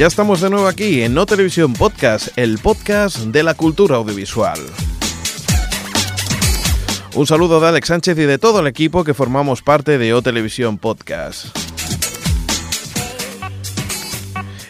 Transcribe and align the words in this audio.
Ya 0.00 0.06
estamos 0.06 0.40
de 0.40 0.48
nuevo 0.48 0.66
aquí 0.66 1.02
en 1.02 1.12
No 1.12 1.26
Televisión 1.26 1.74
Podcast, 1.74 2.28
el 2.36 2.56
podcast 2.56 3.18
de 3.18 3.42
la 3.42 3.52
cultura 3.52 3.96
audiovisual. 3.96 4.58
Un 7.14 7.26
saludo 7.26 7.60
de 7.60 7.68
Alex 7.68 7.88
Sánchez 7.88 8.16
y 8.16 8.22
de 8.22 8.38
todo 8.38 8.60
el 8.60 8.66
equipo 8.66 9.04
que 9.04 9.12
formamos 9.12 9.60
parte 9.60 9.98
de 9.98 10.14
O 10.14 10.22
Televisión 10.22 10.78
Podcast. 10.78 11.54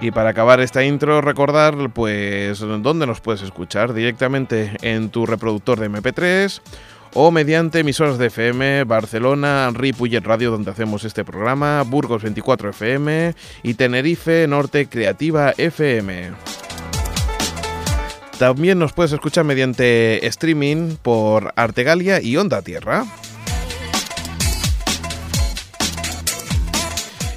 Y 0.02 0.10
para 0.10 0.32
acabar 0.32 0.62
esta 0.62 0.84
intro, 0.84 1.22
recordar 1.22 1.92
pues 1.94 2.58
dónde 2.60 3.06
nos 3.06 3.22
puedes 3.22 3.44
escuchar 3.44 3.94
directamente 3.94 4.76
en 4.82 5.10
tu 5.10 5.28
reproductor 5.28 5.80
de 5.80 5.90
MP3 5.90 6.60
o 7.14 7.32
mediante 7.32 7.80
emisoras 7.80 8.18
de 8.18 8.28
FM, 8.28 8.86
Barcelona, 8.86 9.70
Ripollet 9.74 10.24
Radio, 10.24 10.52
donde 10.52 10.72
hacemos 10.72 11.04
este 11.04 11.26
programa, 11.26 11.84
Burgos 11.84 12.24
24 12.24 12.70
FM 12.70 13.36
y 13.64 13.74
Tenerife 13.74 14.48
Norte 14.48 14.88
Creativa 14.88 15.54
FM. 15.58 16.32
También 18.38 18.80
nos 18.80 18.94
puedes 18.94 19.12
escuchar 19.12 19.44
mediante 19.44 20.26
streaming 20.26 20.96
por 21.02 21.54
Artegalia 21.56 22.22
y 22.22 22.38
Onda 22.38 22.62
Tierra. 22.62 23.06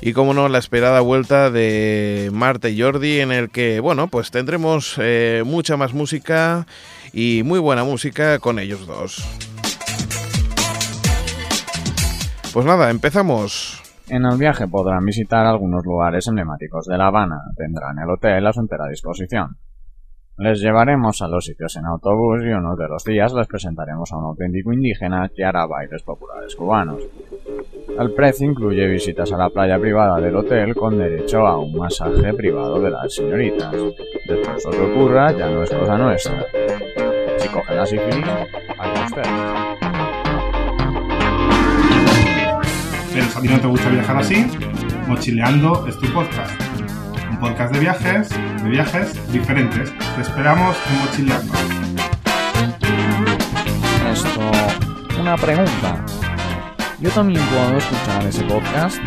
Y 0.01 0.13
como 0.13 0.35
no, 0.35 0.49
la 0.49 0.59
esperada 0.59 1.01
vuelta 1.01 1.51
de 1.51 2.31
Marta 2.33 2.69
y 2.69 2.81
Jordi, 2.81 3.21
en 3.21 3.33
el 3.33 3.49
que, 3.51 3.81
bueno, 3.81 4.09
pues 4.09 4.31
tendremos 4.31 4.97
eh, 4.99 5.43
mucha 5.47 5.79
más 5.79 5.95
música 5.95 6.67
y 7.13 7.43
muy 7.43 7.59
buena 7.59 7.85
música 7.85 8.39
con 8.39 8.59
ellos 8.59 8.87
dos. 8.87 9.25
Pues 12.55 12.67
nada, 12.67 12.89
empezamos. 12.89 13.83
En 14.09 14.25
el 14.25 14.39
viaje 14.39 14.69
podrán 14.69 15.05
visitar 15.05 15.45
algunos 15.45 15.85
lugares 15.85 16.29
emblemáticos 16.29 16.87
de 16.87 16.97
La 16.97 17.09
Habana. 17.09 17.41
Tendrán 17.57 17.99
el 17.99 18.09
hotel 18.09 18.47
a 18.47 18.53
su 18.53 18.61
entera 18.61 18.87
disposición. 18.87 19.57
Les 20.39 20.61
llevaremos 20.61 21.21
a 21.21 21.27
los 21.27 21.47
sitios 21.47 21.75
en 21.75 21.87
autobús 21.87 22.45
y 22.45 22.53
uno 22.53 22.77
de 22.77 22.87
los 22.87 23.03
días 23.03 23.33
les 23.35 23.49
presentaremos 23.49 24.13
a 24.13 24.19
un 24.19 24.27
auténtico 24.27 24.73
indígena 24.73 25.29
que 25.35 25.45
hará 25.45 25.67
bailes 25.67 26.05
populares 26.05 26.55
cubanos. 26.55 27.03
El 27.99 28.15
precio 28.15 28.49
incluye 28.49 28.87
visitas 28.87 29.33
a 29.33 29.37
la 29.37 29.51
playa 29.51 29.77
privada 29.81 30.21
del 30.21 30.37
hotel 30.37 30.77
con 30.77 30.97
derecho 30.97 31.45
a 31.45 31.59
un 31.59 31.77
masaje 31.77 32.35
privado 32.35 32.81
de 32.81 32.91
las 32.91 33.13
señoritas. 33.13 33.73
Después 34.29 34.65
que 34.71 34.81
ocurra 34.81 35.33
ya 35.33 35.51
no 35.51 35.65
es 35.65 35.71
cosa 35.71 35.99
nuestra. 35.99 36.41
Si 37.37 37.49
cogen 37.49 37.77
la 37.77 37.85
sífilis, 37.85 38.25
allá 38.79 39.07
ustedes. 39.07 39.84
A 43.21 43.41
ti 43.41 43.49
no 43.49 43.61
te 43.61 43.67
gusta 43.69 43.89
viajar 43.91 44.17
así, 44.17 44.45
Mochileando 45.07 45.87
es 45.87 45.97
tu 45.99 46.13
podcast. 46.13 46.51
Un 47.31 47.39
podcast 47.39 47.73
de 47.73 47.79
viajes, 47.79 48.29
de 48.31 48.69
viajes 48.69 49.33
diferentes. 49.33 49.93
Te 50.17 50.23
esperamos 50.23 50.77
en 50.91 50.99
Mochileando. 50.99 51.55
Esto, 54.13 54.41
una 55.21 55.37
pregunta. 55.37 56.05
¿Yo 56.99 57.09
también 57.11 57.41
puedo 57.47 57.79
escuchar 57.79 58.27
ese 58.27 58.43
podcast? 58.45 58.99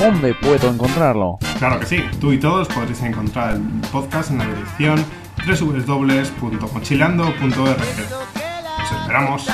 ¿Dónde 0.00 0.34
puedo 0.34 0.68
encontrarlo? 0.70 1.38
Claro 1.58 1.78
que 1.78 1.86
sí, 1.86 2.02
tú 2.20 2.32
y 2.32 2.40
todos 2.40 2.66
podréis 2.66 3.00
encontrar 3.02 3.54
el 3.54 3.62
podcast 3.92 4.32
en 4.32 4.38
la 4.38 4.46
dirección 4.46 5.04
www.mochileando.org. 5.46 7.78
Os 8.82 8.92
esperamos. 9.00 9.46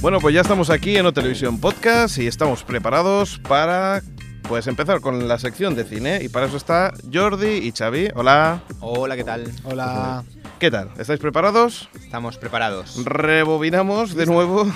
Bueno, 0.00 0.20
pues 0.20 0.34
ya 0.34 0.42
estamos 0.42 0.70
aquí 0.70 0.96
en 0.96 1.06
O 1.06 1.12
Televisión 1.12 1.60
Podcast 1.60 2.18
y 2.18 2.26
estamos 2.26 2.62
preparados 2.62 3.38
para 3.40 4.02
pues 4.48 4.66
empezar 4.66 5.00
con 5.00 5.26
la 5.28 5.38
sección 5.38 5.74
de 5.74 5.84
cine 5.84 6.20
y 6.22 6.28
para 6.28 6.46
eso 6.46 6.56
está 6.56 6.92
Jordi 7.12 7.48
y 7.58 7.72
Xavi. 7.72 8.08
Hola. 8.14 8.62
Hola, 8.80 9.16
¿qué 9.16 9.24
tal? 9.24 9.50
Hola. 9.64 10.24
¿Qué 10.58 10.70
tal? 10.70 10.90
¿Estáis 10.98 11.20
preparados? 11.20 11.88
Estamos 12.02 12.38
preparados. 12.38 13.04
Rebobinamos 13.04 14.14
de 14.14 14.26
nuevo. 14.26 14.66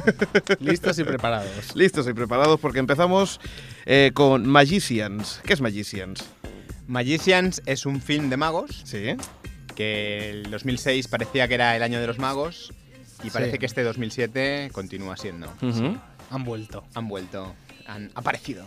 Listos 0.58 0.98
y 0.98 1.04
preparados. 1.04 1.76
Listos 1.76 2.08
y 2.08 2.12
preparados 2.14 2.58
porque 2.58 2.78
empezamos 2.80 3.40
eh, 3.86 4.10
con 4.14 4.46
Magicians. 4.48 5.40
¿Qué 5.44 5.52
es 5.52 5.60
Magicians? 5.60 6.24
Magicians 6.88 7.62
es 7.66 7.86
un 7.86 8.00
film 8.00 8.28
de 8.30 8.36
magos 8.38 8.82
Sí. 8.84 9.16
que 9.76 10.30
el 10.30 10.50
2006 10.50 11.08
parecía 11.08 11.46
que 11.46 11.54
era 11.54 11.76
el 11.76 11.82
año 11.82 12.00
de 12.00 12.06
los 12.06 12.18
magos 12.18 12.72
y 13.22 13.30
parece 13.30 13.52
Sí. 13.52 13.58
que 13.58 13.66
este 13.66 13.82
2007 13.82 14.70
continúa 14.72 15.16
siendo. 15.16 15.52
Han 16.30 16.44
vuelto. 16.44 16.84
Han 16.94 17.08
vuelto, 17.08 17.54
han 17.86 18.10
aparecido. 18.14 18.66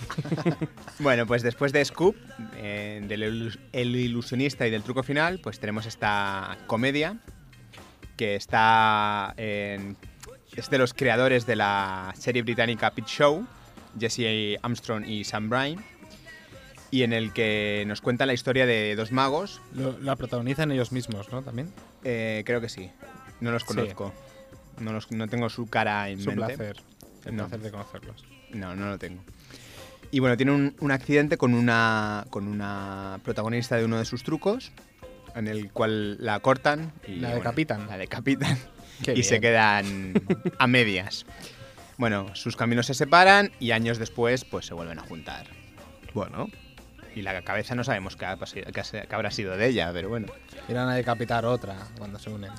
bueno, 0.98 1.26
pues 1.26 1.42
después 1.42 1.72
de 1.72 1.84
Scoop, 1.84 2.16
eh, 2.56 3.02
del 3.06 3.22
ilus- 3.22 3.58
El 3.72 3.94
ilusionista 3.96 4.66
y 4.66 4.70
del 4.70 4.82
truco 4.82 5.02
final, 5.02 5.40
pues 5.42 5.58
tenemos 5.60 5.86
esta 5.86 6.58
comedia 6.66 7.16
que 8.16 8.34
está 8.36 9.34
en- 9.36 9.96
es 10.56 10.68
de 10.68 10.78
los 10.78 10.94
creadores 10.94 11.46
de 11.46 11.56
la 11.56 12.12
serie 12.18 12.42
británica 12.42 12.90
Pit 12.90 13.06
Show, 13.06 13.46
Jesse 13.98 14.58
Armstrong 14.62 15.04
y 15.06 15.24
Sam 15.24 15.48
Bryan, 15.48 15.84
y 16.90 17.02
en 17.02 17.12
el 17.12 17.32
que 17.32 17.84
nos 17.86 18.00
cuenta 18.00 18.26
la 18.26 18.32
historia 18.34 18.66
de 18.66 18.96
dos 18.96 19.12
magos, 19.12 19.60
Lo- 19.74 19.98
la 20.00 20.16
protagonizan 20.16 20.72
ellos 20.72 20.92
mismos, 20.92 21.30
¿no? 21.32 21.42
También. 21.42 21.72
eh, 22.04 22.42
creo 22.46 22.60
que 22.60 22.68
sí, 22.68 22.90
no 23.40 23.50
los 23.50 23.62
Sí. 23.62 23.68
conozco, 23.68 24.12
no, 24.78 24.92
los- 24.92 25.10
no 25.10 25.28
tengo 25.28 25.48
su 25.48 25.68
cara 25.68 26.08
en 26.08 26.20
Su 26.20 26.30
mente. 26.30 26.44
placer. 26.56 26.76
El 27.24 27.36
No. 27.36 27.44
placer 27.44 27.60
de 27.60 27.70
conocerlos. 27.70 28.24
No, 28.52 28.74
no 28.74 28.88
lo 28.88 28.98
tengo. 28.98 29.22
Y 30.10 30.18
bueno, 30.18 30.36
tiene 30.36 30.52
un, 30.52 30.74
un 30.80 30.90
accidente 30.90 31.36
con 31.36 31.54
una, 31.54 32.26
con 32.30 32.48
una 32.48 33.20
protagonista 33.22 33.76
de 33.76 33.84
uno 33.84 33.98
de 33.98 34.04
sus 34.04 34.24
trucos, 34.24 34.72
en 35.36 35.46
el 35.46 35.70
cual 35.72 36.16
la 36.24 36.40
cortan 36.40 36.92
y 37.06 37.16
La 37.16 37.28
bueno, 37.28 37.36
decapitan. 37.44 37.86
la 37.86 37.96
decapitan 37.96 38.58
Qué 39.04 39.12
y 39.12 39.14
bien. 39.14 39.24
se 39.26 39.40
quedan 39.40 40.14
a 40.58 40.66
medias. 40.66 41.26
Bueno, 41.96 42.34
sus 42.34 42.56
caminos 42.56 42.86
se 42.86 42.94
separan 42.94 43.52
y 43.60 43.70
años 43.70 43.98
después 43.98 44.44
pues 44.44 44.66
se 44.66 44.74
vuelven 44.74 44.98
a 44.98 45.02
juntar. 45.02 45.46
Bueno. 46.14 46.48
Y 47.14 47.22
la 47.22 47.42
cabeza 47.42 47.74
no 47.74 47.84
sabemos 47.84 48.16
qué, 48.16 48.24
ha 48.26 48.36
qué 48.38 49.08
habrá 49.14 49.30
sido 49.30 49.56
de 49.56 49.66
ella, 49.66 49.90
pero 49.92 50.08
bueno. 50.08 50.28
Irán 50.68 50.88
a 50.88 50.94
decapitar 50.94 51.44
otra 51.44 51.76
cuando 51.98 52.18
se 52.18 52.30
unen. 52.30 52.50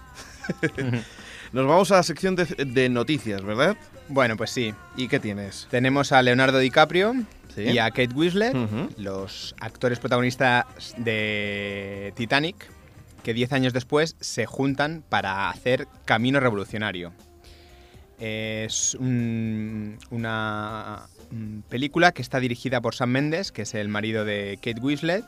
Nos 1.53 1.67
vamos 1.67 1.91
a 1.91 1.95
la 1.97 2.03
sección 2.03 2.35
de, 2.35 2.45
de 2.45 2.89
noticias, 2.89 3.41
¿verdad? 3.43 3.75
Bueno, 4.07 4.37
pues 4.37 4.51
sí. 4.51 4.73
¿Y 4.95 5.07
qué 5.09 5.19
tienes? 5.19 5.67
Tenemos 5.69 6.11
a 6.11 6.21
Leonardo 6.21 6.59
DiCaprio 6.59 7.13
Sí. 7.53 7.63
y 7.63 7.79
a 7.79 7.89
Kate 7.91 8.13
Winslet, 8.15 8.55
los 8.97 9.53
actores 9.59 9.99
protagonistas 9.99 10.65
de 10.95 12.13
Titanic, 12.15 12.55
que 13.23 13.33
10 13.33 13.51
años 13.51 13.73
después 13.73 14.15
se 14.21 14.45
juntan 14.45 15.03
para 15.09 15.49
hacer 15.49 15.87
Camino 16.05 16.39
Revolucionario. 16.39 17.11
Es 18.19 18.95
un- 18.95 19.97
una 20.11 21.07
película 21.67 22.13
que 22.13 22.21
está 22.21 22.39
dirigida 22.39 22.79
por 22.79 22.95
Sam 22.95 23.09
Mendes, 23.09 23.51
que 23.51 23.63
es 23.63 23.73
el 23.73 23.89
marido 23.89 24.23
de 24.23 24.57
Kate 24.61 24.79
Winslet, 24.79 25.25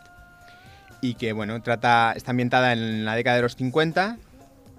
y 1.01 1.15
que 1.15 1.33
bueno, 1.33 1.61
trata, 1.61 2.13
está 2.15 2.31
ambientada 2.31 2.71
en 2.71 3.03
la 3.03 3.15
década 3.15 3.35
de 3.35 3.41
los 3.41 3.57
50 3.57 4.17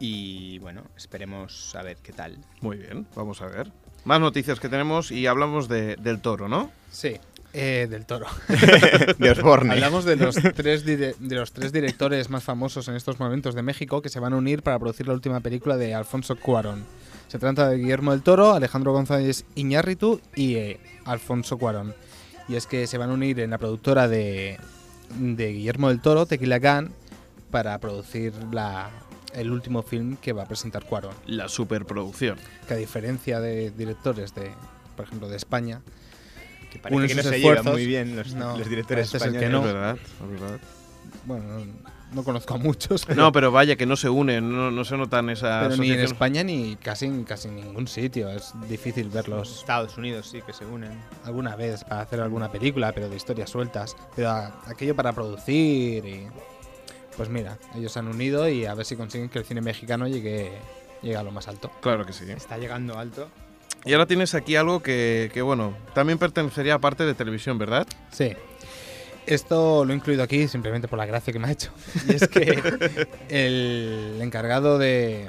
y 0.00 0.58
bueno, 0.58 0.82
esperemos 0.96 1.74
a 1.74 1.82
ver 1.82 1.96
qué 2.02 2.12
tal. 2.12 2.38
Muy 2.60 2.76
bien, 2.78 3.06
vamos 3.14 3.40
a 3.42 3.46
ver. 3.46 3.70
Más 4.04 4.20
noticias 4.20 4.60
que 4.60 4.68
tenemos 4.68 5.10
y 5.10 5.26
hablamos 5.26 5.68
de- 5.68 5.96
del 5.96 6.20
toro, 6.20 6.48
¿no? 6.48 6.70
Sí. 6.90 7.16
Eh, 7.56 7.86
del 7.88 8.04
toro. 8.04 8.26
de 9.18 9.30
Osborne. 9.30 9.72
Hablamos 9.72 10.04
de 10.04 10.16
los, 10.16 10.34
tres 10.34 10.84
de 10.84 11.14
los 11.20 11.52
tres 11.52 11.72
directores 11.72 12.28
más 12.28 12.42
famosos 12.42 12.88
en 12.88 12.96
estos 12.96 13.20
momentos 13.20 13.54
de 13.54 13.62
México 13.62 14.02
que 14.02 14.08
se 14.08 14.18
van 14.20 14.32
a 14.32 14.36
unir 14.36 14.62
para 14.62 14.78
producir 14.78 15.06
la 15.06 15.14
última 15.14 15.38
película 15.40 15.76
de 15.76 15.94
Alfonso 15.94 16.34
Cuarón. 16.36 16.84
Se 17.28 17.38
trata 17.38 17.68
de 17.68 17.78
Guillermo 17.78 18.10
del 18.10 18.22
Toro, 18.22 18.52
Alejandro 18.52 18.92
González 18.92 19.44
Iñárritu 19.54 20.20
y 20.34 20.56
eh, 20.56 20.80
Alfonso 21.04 21.56
Cuarón. 21.56 21.94
Y 22.48 22.56
es 22.56 22.66
que 22.66 22.86
se 22.88 22.98
van 22.98 23.10
a 23.10 23.14
unir 23.14 23.38
en 23.40 23.50
la 23.50 23.58
productora 23.58 24.08
de, 24.08 24.58
de 25.18 25.52
Guillermo 25.52 25.88
del 25.88 26.00
Toro, 26.00 26.26
Tequila 26.26 26.58
Gun, 26.58 26.92
para 27.50 27.78
producir 27.78 28.32
la, 28.52 28.90
el 29.34 29.50
último 29.50 29.82
film 29.82 30.16
que 30.16 30.32
va 30.32 30.44
a 30.44 30.46
presentar 30.46 30.84
Cuarón. 30.84 31.14
La 31.26 31.48
superproducción. 31.48 32.38
Que 32.68 32.74
a 32.74 32.76
diferencia 32.76 33.40
de 33.40 33.70
directores 33.70 34.34
de, 34.34 34.50
por 34.96 35.06
ejemplo, 35.06 35.28
de 35.28 35.36
España, 35.36 35.80
Que 36.72 36.78
parece 36.78 37.06
que 37.08 37.14
no 37.14 37.22
se 37.22 37.40
llevan 37.40 37.64
muy 37.64 37.86
bien 37.86 38.16
los, 38.16 38.34
No, 38.34 38.56
los 38.58 38.68
directores 38.68 39.08
ser 39.10 39.20
que 39.20 39.26
españoles. 39.28 39.50
no. 39.50 39.58
Es 39.58 39.64
verdad, 39.72 39.96
es 39.96 40.40
verdad. 40.40 40.58
bueno, 41.26 41.44
no, 41.58 41.66
no 42.12 42.22
conozco 42.24 42.54
a 42.54 42.58
muchos, 42.58 43.04
pero, 43.06 43.20
No, 43.22 43.32
pero 43.32 43.50
vaya, 43.52 43.76
que 43.76 43.86
no 43.86 43.96
se 43.96 44.08
unen, 44.08 44.50
no, 44.54 44.70
no 44.70 44.84
se 44.84 44.96
notan 44.96 45.30
esas 45.30 45.68
pero 45.68 45.80
ni 45.82 45.90
en. 45.90 46.00
España 46.00 46.42
ni 46.44 46.76
casi, 46.76 47.06
en 47.06 47.24
casi 47.24 47.48
ningún 47.48 47.86
sitio. 47.88 48.28
Es 48.30 48.52
difícil 48.68 49.08
verlos 49.08 49.58
Estados 49.60 49.96
Unidos 49.98 50.28
sí 50.30 50.40
que 50.46 50.52
se 50.52 50.64
unen. 50.64 50.92
alguna 51.24 51.56
vez 51.56 51.82
para 51.84 52.02
hacer 52.02 52.20
alguna 52.20 52.50
película, 52.52 52.92
pero 52.92 53.08
de 53.08 53.16
historias 53.16 53.50
sueltas. 53.50 53.96
Pero 54.16 54.30
a- 54.30 54.62
aquello 54.66 54.94
para 54.94 55.12
producir 55.12 56.04
y... 56.06 56.26
Pues 57.16 57.28
mira, 57.28 57.58
ellos 57.76 57.92
se 57.92 57.98
han 58.00 58.08
unido 58.08 58.48
y 58.48 58.66
a 58.66 58.74
ver 58.74 58.84
si 58.86 58.96
consiguen 58.96 59.28
que 59.28 59.38
el 59.38 59.44
cine 59.44 59.60
mexicano 59.60 60.08
llegue, 60.08 60.50
llegue 61.02 61.16
a 61.16 61.22
lo 61.22 61.30
más 61.30 61.46
alto. 61.48 61.70
Claro 61.80 62.04
que 62.04 62.12
sí. 62.12 62.24
Está 62.30 62.58
llegando 62.58 62.98
alto. 62.98 63.28
Y 63.84 63.92
ahora 63.92 64.06
tienes 64.06 64.34
aquí 64.34 64.56
algo 64.56 64.82
que, 64.82 65.30
que, 65.34 65.42
bueno, 65.42 65.76
también 65.94 66.18
pertenecería 66.18 66.74
a 66.74 66.78
parte 66.78 67.04
de 67.04 67.14
televisión, 67.14 67.58
¿verdad? 67.58 67.86
Sí. 68.10 68.32
Esto 69.26 69.84
lo 69.84 69.92
he 69.92 69.96
incluido 69.96 70.22
aquí 70.22 70.48
simplemente 70.48 70.88
por 70.88 70.98
la 70.98 71.06
gracia 71.06 71.32
que 71.32 71.38
me 71.38 71.48
ha 71.48 71.52
hecho. 71.52 71.70
Y 72.08 72.14
es 72.14 72.28
que 72.28 73.06
el 73.28 74.18
encargado 74.20 74.78
de, 74.78 75.28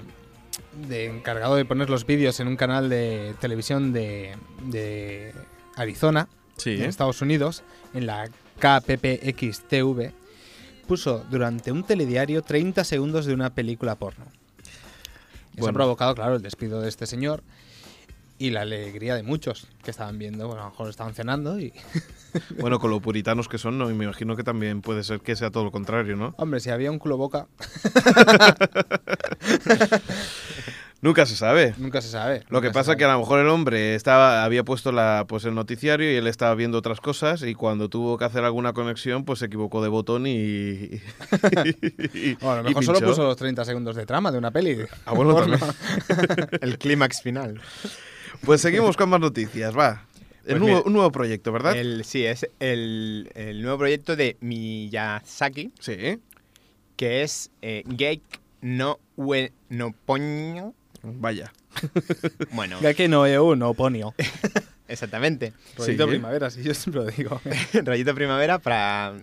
de 0.87 1.05
encargado 1.07 1.55
de 1.55 1.65
poner 1.65 1.89
los 1.89 2.05
vídeos 2.05 2.39
en 2.39 2.47
un 2.47 2.55
canal 2.55 2.89
de 2.89 3.35
televisión 3.39 3.93
de, 3.93 4.35
de 4.63 5.33
Arizona, 5.75 6.27
Sí. 6.57 6.71
en 6.75 6.83
Estados 6.83 7.21
Unidos, 7.21 7.63
en 7.93 8.05
la 8.05 8.29
KPPX-TV, 8.61 10.13
puso 10.85 11.25
durante 11.29 11.71
un 11.71 11.83
telediario 11.83 12.41
30 12.41 12.83
segundos 12.83 13.25
de 13.25 13.33
una 13.33 13.53
película 13.53 13.95
porno. 13.95 14.25
Eso 14.25 15.61
Bueno. 15.61 15.69
ha 15.69 15.73
provocado, 15.73 16.15
claro, 16.15 16.35
el 16.35 16.41
despido 16.41 16.81
de 16.81 16.89
este 16.89 17.05
señor 17.07 17.43
y 18.37 18.49
la 18.49 18.61
alegría 18.61 19.15
de 19.15 19.23
muchos 19.23 19.67
que 19.83 19.91
estaban 19.91 20.17
viendo, 20.19 20.47
bueno, 20.47 20.61
a 20.61 20.65
lo 20.65 20.71
mejor 20.71 20.89
estaban 20.89 21.13
cenando 21.13 21.59
y... 21.59 21.73
Bueno, 22.59 22.79
con 22.79 22.91
lo 22.91 22.99
puritanos 22.99 23.47
que 23.47 23.57
son, 23.57 23.77
no, 23.77 23.89
y 23.89 23.93
me 23.93 24.03
imagino 24.03 24.35
que 24.35 24.43
también 24.43 24.81
puede 24.81 25.05
ser 25.05 25.21
que 25.21 25.37
sea 25.37 25.51
todo 25.51 25.63
lo 25.63 25.71
contrario, 25.71 26.17
¿no? 26.17 26.33
Hombre, 26.37 26.59
si 26.59 26.69
había 26.69 26.91
un 26.91 26.99
culo 26.99 27.15
boca, 27.15 27.47
Nunca 31.01 31.25
se 31.27 31.35
sabe. 31.35 31.75
nunca 31.77 32.01
se 32.01 32.09
sabe. 32.09 32.43
Lo 32.49 32.61
que 32.61 32.69
pasa 32.71 32.85
sabe. 32.85 32.97
que 32.97 33.03
a 33.05 33.11
lo 33.13 33.19
mejor 33.19 33.39
el 33.39 33.47
hombre 33.49 33.93
estaba, 33.95 34.43
había 34.43 34.63
puesto 34.63 34.91
la, 34.91 35.25
pues 35.27 35.45
el 35.45 35.53
noticiario 35.53 36.11
y 36.11 36.15
él 36.15 36.25
estaba 36.25 36.55
viendo 36.55 36.77
otras 36.79 36.99
cosas 36.99 37.43
y 37.43 37.53
cuando 37.53 37.89
tuvo 37.89 38.17
que 38.17 38.25
hacer 38.25 38.43
alguna 38.43 38.73
conexión, 38.73 39.23
pues 39.23 39.39
se 39.39 39.45
equivocó 39.45 39.83
de 39.83 39.89
botón 39.89 40.25
y... 40.25 40.31
y- 40.31 41.01
O 42.41 42.49
a 42.49 42.57
lo 42.57 42.63
mejor 42.63 42.83
solo 42.83 43.01
puso 43.01 43.23
los 43.23 43.35
30 43.37 43.65
segundos 43.65 43.95
de 43.95 44.05
trama 44.05 44.31
de 44.31 44.37
una 44.39 44.49
peli. 44.51 44.77
Ah, 45.05 45.13
bueno, 45.13 45.35
también. 45.39 45.59
El 46.61 46.77
clímax 46.79 47.21
final. 47.21 47.61
Pues 48.43 48.61
seguimos 48.61 48.97
con 48.97 49.09
más 49.09 49.19
noticias, 49.19 49.77
va. 49.77 50.05
El 50.45 50.57
Pues 50.57 50.59
nuevo, 50.59 50.75
mira, 50.77 50.87
un 50.87 50.93
nuevo 50.93 51.11
proyecto, 51.11 51.51
¿verdad? 51.51 51.75
El, 51.75 52.03
sí, 52.05 52.25
es 52.25 52.47
el, 52.59 53.31
el 53.35 53.61
nuevo 53.61 53.77
proyecto 53.79 54.15
de 54.15 54.37
Miyazaki, 54.41 55.71
Sí. 55.79 56.19
que 56.95 57.21
es 57.23 57.51
eh, 57.61 57.83
Geik 57.97 58.21
no 58.61 58.99
Ue 59.15 59.51
no 59.69 59.93
Poño. 60.05 60.73
Vaya. 61.05 61.51
Bueno, 62.51 62.79
Ya 62.81 62.93
que 62.93 63.07
no 63.07 63.25
EU, 63.25 63.55
no 63.55 63.73
ponio. 63.73 64.13
exactamente. 64.87 65.53
Rollito 65.77 66.05
Sí. 66.05 66.09
primavera, 66.09 66.49
sí, 66.49 66.63
yo 66.63 66.73
siempre 66.73 67.03
lo 67.03 67.07
digo. 67.11 67.41
Rayito 67.73 68.15
primavera 68.15 68.59
para. 68.59 69.13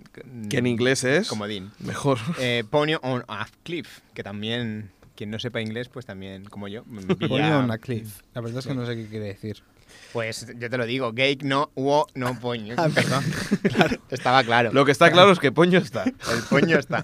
Que 0.50 0.58
en 0.58 0.66
inglés 0.66 1.04
es... 1.04 1.28
Comodín. 1.28 1.70
Mejor. 1.78 2.18
Eh, 2.38 2.64
Ponyo 2.68 3.00
on 3.02 3.24
a 3.28 3.46
Cliff, 3.62 4.00
que 4.14 4.22
también. 4.22 4.90
Quien 5.14 5.30
no 5.30 5.38
sepa 5.38 5.60
inglés, 5.60 5.88
pues 5.88 6.06
también, 6.06 6.44
como 6.46 6.68
yo. 6.68 6.84
me 6.86 7.02
pilla- 7.02 7.28
Ponio 7.28 7.58
on 7.58 7.70
a 7.70 7.78
cliff. 7.78 8.20
La 8.34 8.40
verdad 8.40 8.60
es 8.60 8.66
que 8.66 8.74
no 8.74 8.86
sé 8.86 8.96
qué 8.96 9.06
quiere 9.06 9.26
decir. 9.26 9.62
Pues 10.14 10.46
yo 10.58 10.70
te 10.70 10.76
lo 10.78 10.86
digo, 10.86 11.12
Geik 11.14 11.42
no 11.42 11.70
Uo 11.74 12.06
no 12.14 12.38
Poño. 12.40 12.74
Ah, 12.78 12.88
perdón. 12.94 13.22
Estaba 14.10 14.42
claro. 14.42 14.72
Lo 14.72 14.84
que 14.86 14.92
está 14.92 15.10
claro 15.12 15.30
es 15.30 15.38
que 15.38 15.52
Poño 15.52 15.78
está. 15.78 16.04
El 16.04 16.42
poño 16.50 16.78
está. 16.78 17.02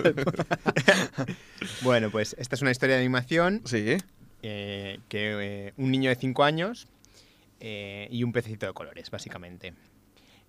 bueno, 1.82 2.10
pues 2.10 2.34
esta 2.38 2.54
es 2.56 2.62
una 2.62 2.70
historia 2.70 2.96
de 2.96 3.02
animación 3.02 3.62
Sí. 3.64 3.98
Eh, 4.43 5.00
que 5.08 5.67
eh, 5.67 5.73
un 5.76 5.90
niño 5.90 6.11
de 6.11 6.17
5 6.17 6.44
años 6.44 6.87
eh, 7.61 8.08
y 8.11 8.23
un 8.23 8.32
pececito 8.32 8.67
de 8.67 8.73
colores, 8.73 9.11
básicamente. 9.11 9.75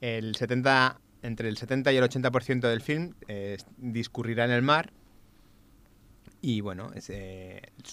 El 0.02 0.36
70, 0.36 1.00
entre 1.24 1.50
el 1.50 1.58
70 1.58 1.92
y 1.92 1.98
el 1.98 2.04
80% 2.04 2.62
del 2.62 2.82
film 2.82 3.14
discurrirá 3.78 4.46
en 4.46 4.52
el 4.52 4.62
mar. 4.62 4.92
Y 6.42 6.62
bueno, 6.62 6.92
es, 6.94 7.12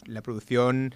la 0.06 0.22
producción 0.22 0.94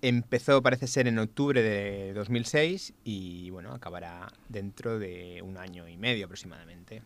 empezó, 0.00 0.62
parece 0.62 0.86
ser, 0.86 1.06
en 1.08 1.18
octubre 1.18 1.60
de 1.60 2.12
2006 2.14 2.94
y 3.04 3.50
bueno, 3.50 3.74
acabará 3.74 4.32
dentro 4.48 4.98
de 4.98 5.42
un 5.42 5.58
año 5.58 5.88
y 5.88 5.96
medio 5.96 6.24
aproximadamente. 6.24 7.02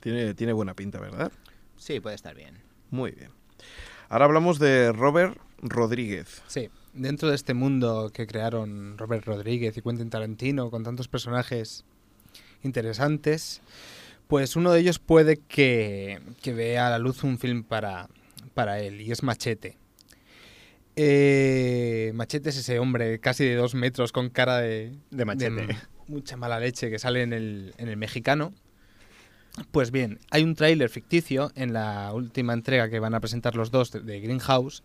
Tiene, 0.00 0.34
tiene 0.34 0.52
buena 0.52 0.74
pinta, 0.74 1.00
¿verdad? 1.00 1.32
Sí, 1.76 1.98
puede 1.98 2.14
estar 2.14 2.34
bien. 2.34 2.58
Muy 2.90 3.10
bien. 3.10 3.30
Ahora 4.08 4.26
hablamos 4.26 4.58
de 4.58 4.92
Robert 4.92 5.38
Rodríguez. 5.64 6.42
Sí, 6.46 6.68
dentro 6.92 7.28
de 7.28 7.34
este 7.34 7.54
mundo 7.54 8.10
que 8.12 8.26
crearon 8.26 8.96
Robert 8.98 9.24
Rodríguez 9.24 9.76
y 9.76 9.82
Quentin 9.82 10.10
Tarantino 10.10 10.70
con 10.70 10.84
tantos 10.84 11.08
personajes 11.08 11.84
interesantes, 12.62 13.60
pues 14.28 14.56
uno 14.56 14.72
de 14.72 14.80
ellos 14.80 14.98
puede 14.98 15.36
que, 15.36 16.20
que 16.42 16.52
vea 16.52 16.86
a 16.86 16.90
la 16.90 16.98
luz 16.98 17.24
un 17.24 17.38
film 17.38 17.62
para, 17.64 18.08
para 18.54 18.80
él 18.80 19.00
y 19.00 19.10
es 19.10 19.22
Machete. 19.22 19.76
Eh, 20.96 22.12
Machete 22.14 22.50
es 22.50 22.56
ese 22.56 22.78
hombre 22.78 23.18
casi 23.18 23.44
de 23.44 23.56
dos 23.56 23.74
metros 23.74 24.12
con 24.12 24.30
cara 24.30 24.58
de, 24.58 24.92
De 25.10 25.24
machete. 25.24 25.66
de 25.66 25.76
mucha 26.06 26.36
mala 26.36 26.60
leche 26.60 26.90
que 26.90 26.98
sale 26.98 27.22
en 27.22 27.32
el, 27.32 27.74
en 27.78 27.88
el 27.88 27.96
mexicano. 27.96 28.52
Pues 29.70 29.90
bien, 29.90 30.18
hay 30.30 30.42
un 30.42 30.54
tráiler 30.56 30.88
ficticio 30.90 31.52
en 31.54 31.72
la 31.72 32.12
última 32.12 32.52
entrega 32.52 32.88
que 32.90 32.98
van 32.98 33.14
a 33.14 33.20
presentar 33.20 33.54
los 33.54 33.70
dos 33.70 33.92
de, 33.92 34.00
de 34.00 34.20
Greenhouse. 34.20 34.82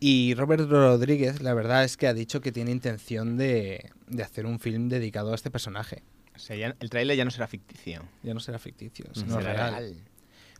Y 0.00 0.34
Robert 0.34 0.68
Rodríguez, 0.70 1.42
la 1.42 1.54
verdad 1.54 1.84
es 1.84 1.96
que 1.96 2.06
ha 2.06 2.14
dicho 2.14 2.40
que 2.40 2.52
tiene 2.52 2.70
intención 2.70 3.36
de, 3.36 3.90
de 4.06 4.22
hacer 4.22 4.46
un 4.46 4.60
film 4.60 4.88
dedicado 4.88 5.32
a 5.32 5.34
este 5.34 5.50
personaje. 5.50 6.02
O 6.36 6.38
sea, 6.38 6.54
ya- 6.56 6.76
el 6.78 6.88
tráiler 6.90 7.16
ya 7.16 7.24
no 7.24 7.30
será 7.32 7.48
ficticio. 7.48 8.02
Ya 8.22 8.32
no 8.34 8.40
será 8.40 8.58
ficticio, 8.60 9.06
Mm, 9.10 9.18
sino 9.18 9.34
será 9.40 9.70
real. 9.70 9.96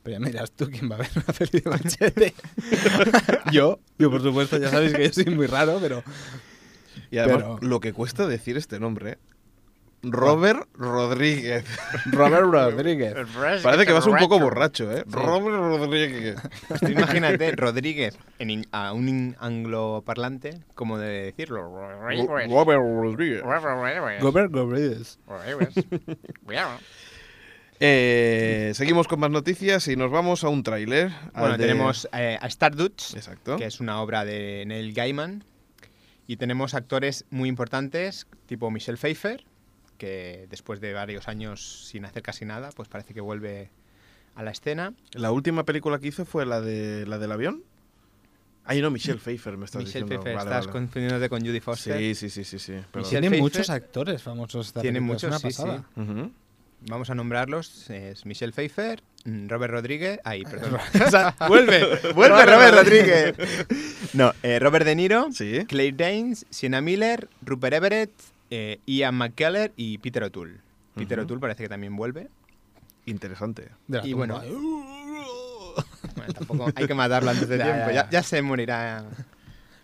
Pero 0.02 0.14
ya 0.16 0.20
me 0.20 0.30
dirás 0.30 0.50
tú 0.52 0.68
quién 0.70 0.90
va 0.90 0.96
a 0.96 0.98
ver 0.98 1.08
una 1.14 1.24
peli 1.32 1.60
de 1.60 1.70
machete. 1.70 2.34
yo, 3.52 3.78
yo 3.98 4.10
por 4.10 4.22
supuesto, 4.22 4.58
ya 4.58 4.70
sabéis 4.70 4.94
que 4.94 5.04
yo 5.04 5.12
soy 5.12 5.26
muy 5.26 5.46
raro, 5.46 5.78
pero 5.80 6.02
Y 7.10 7.18
además, 7.18 7.42
Pero- 7.44 7.58
lo 7.60 7.78
que 7.80 7.92
cuesta 7.92 8.26
decir 8.26 8.56
este 8.56 8.80
nombre. 8.80 9.10
¿eh? 9.12 9.18
Robert 10.02 10.68
Rodríguez. 10.74 11.64
Robert 12.06 12.44
Rodríguez. 12.50 13.14
Parece 13.62 13.84
que 13.86 13.92
vas 13.92 14.06
un 14.06 14.16
poco 14.16 14.38
borracho, 14.38 14.90
¿eh? 14.92 15.02
Robert 15.06 15.56
Rodríguez. 15.56 16.36
Pues 16.68 16.82
imagínate 16.82 17.52
Rodríguez 17.56 18.16
en 18.38 18.50
in- 18.50 18.66
a 18.72 18.92
un 18.92 19.36
angloparlante, 19.40 20.60
como 20.74 20.98
debe 20.98 21.24
decirlo. 21.24 21.62
Robert 21.62 22.80
Rodríguez. 22.80 23.42
Robert 24.22 24.52
Rodríguez. 24.52 25.18
Eh, 27.80 28.72
seguimos 28.74 29.06
con 29.06 29.20
más 29.20 29.30
noticias 29.30 29.86
y 29.86 29.94
nos 29.96 30.10
vamos 30.10 30.42
a 30.42 30.48
un 30.48 30.62
tráiler. 30.64 31.12
Bueno, 31.34 31.56
de- 31.56 31.64
tenemos 31.66 32.08
eh, 32.12 32.36
a 32.40 32.46
Stardust, 32.48 33.14
Exacto. 33.16 33.56
que 33.56 33.66
es 33.66 33.78
una 33.80 34.00
obra 34.02 34.24
de 34.24 34.64
Neil 34.66 34.92
Gaiman. 34.92 35.44
Y 36.26 36.36
tenemos 36.36 36.74
actores 36.74 37.24
muy 37.30 37.48
importantes, 37.48 38.26
tipo 38.46 38.70
Michelle 38.70 38.98
Pfeiffer, 38.98 39.44
que 39.98 40.46
después 40.48 40.80
de 40.80 40.92
varios 40.94 41.28
años 41.28 41.86
sin 41.88 42.04
hacer 42.06 42.22
casi 42.22 42.44
nada, 42.46 42.70
pues 42.74 42.88
parece 42.88 43.12
que 43.14 43.20
vuelve 43.20 43.70
a 44.34 44.42
la 44.42 44.50
escena. 44.52 44.94
La 45.12 45.32
última 45.32 45.64
película 45.64 45.98
que 45.98 46.06
hizo 46.08 46.24
fue 46.24 46.46
la 46.46 46.60
de 46.60 47.04
la 47.06 47.18
del 47.18 47.32
avión. 47.32 47.62
Ay, 48.64 48.82
no, 48.82 48.90
Michelle 48.90 49.18
Pfeiffer 49.18 49.56
me 49.56 49.64
estás 49.64 49.82
Michelle 49.82 50.04
diciendo. 50.04 50.22
Pfeiffer, 50.22 50.36
Vale, 50.36 50.50
estás 50.50 50.66
vale. 50.66 50.78
confundiéndote 50.78 51.28
con 51.30 51.40
Judy 51.40 51.60
Foster. 51.60 51.98
Sí, 51.98 52.14
sí, 52.14 52.28
sí, 52.30 52.44
sí, 52.44 52.58
sí. 52.58 52.72
Tiene 53.08 53.28
Pfeiffer. 53.28 53.40
muchos 53.40 53.70
actores 53.70 54.22
famosos 54.22 54.66
esta 54.68 54.82
Tiene 54.82 54.98
es 54.98 55.04
muchos, 55.04 55.24
una 55.24 55.38
sí, 55.38 55.50
sí. 55.50 55.56
pasada. 55.62 55.84
Ujú. 55.96 56.30
Vamos 56.82 57.08
a 57.10 57.14
nombrarlos. 57.14 57.88
Es 57.90 58.24
Michelle 58.26 58.52
Pfeiffer, 58.52 59.02
mm, 59.24 59.48
Robert 59.48 59.72
Rodríguez. 59.72 60.20
Ay, 60.22 60.44
perdón. 60.50 60.78
vuelve, 61.48 61.80
¡Vuelve 62.14 62.44
Robert 62.46 62.74
Rodríguez! 62.76 63.34
No, 64.12 64.32
eh, 64.42 64.58
Robert 64.58 64.84
De 64.84 64.94
Niro, 64.94 65.32
Sí. 65.32 65.64
Claire 65.66 65.96
Danes, 65.96 66.44
Sienna 66.50 66.80
Miller, 66.82 67.28
Rupert 67.42 67.74
Everett, 67.74 68.10
eh, 68.50 68.80
Ian 68.86 69.14
McKellar 69.16 69.72
y 69.76 69.98
Peter 69.98 70.22
O'Toole. 70.24 70.60
Peter 70.94 71.18
Ujú. 71.18 71.24
O'Toole 71.26 71.40
parece 71.40 71.62
que 71.64 71.68
también 71.68 71.94
vuelve. 71.96 72.28
Interesante. 73.06 73.70
De 73.86 73.98
la 73.98 74.06
Y 74.06 74.10
tumba. 74.12 74.26
Bueno, 76.16 76.32
tampoco 76.34 76.70
hay 76.74 76.86
que 76.86 76.94
matarlo 76.94 77.30
antes 77.30 77.48
de 77.48 77.58
Ya, 77.58 77.64
tiempo. 77.64 77.86
ya, 77.88 77.92
Ya, 77.94 78.04
ya. 78.04 78.10
ya 78.10 78.22
se 78.22 78.42
morirá. 78.42 79.04
por 79.08 79.16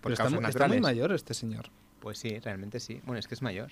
Pero 0.02 0.12
está, 0.14 0.24
causas 0.24 0.40
mu- 0.42 0.48
está 0.48 0.68
muy 0.68 0.80
mayor 0.80 1.12
este 1.12 1.34
señor. 1.34 1.70
Pues 2.00 2.18
sí, 2.18 2.38
realmente 2.40 2.80
sí. 2.80 3.00
Bueno, 3.04 3.18
es 3.18 3.26
que 3.28 3.34
es 3.34 3.42
mayor. 3.42 3.70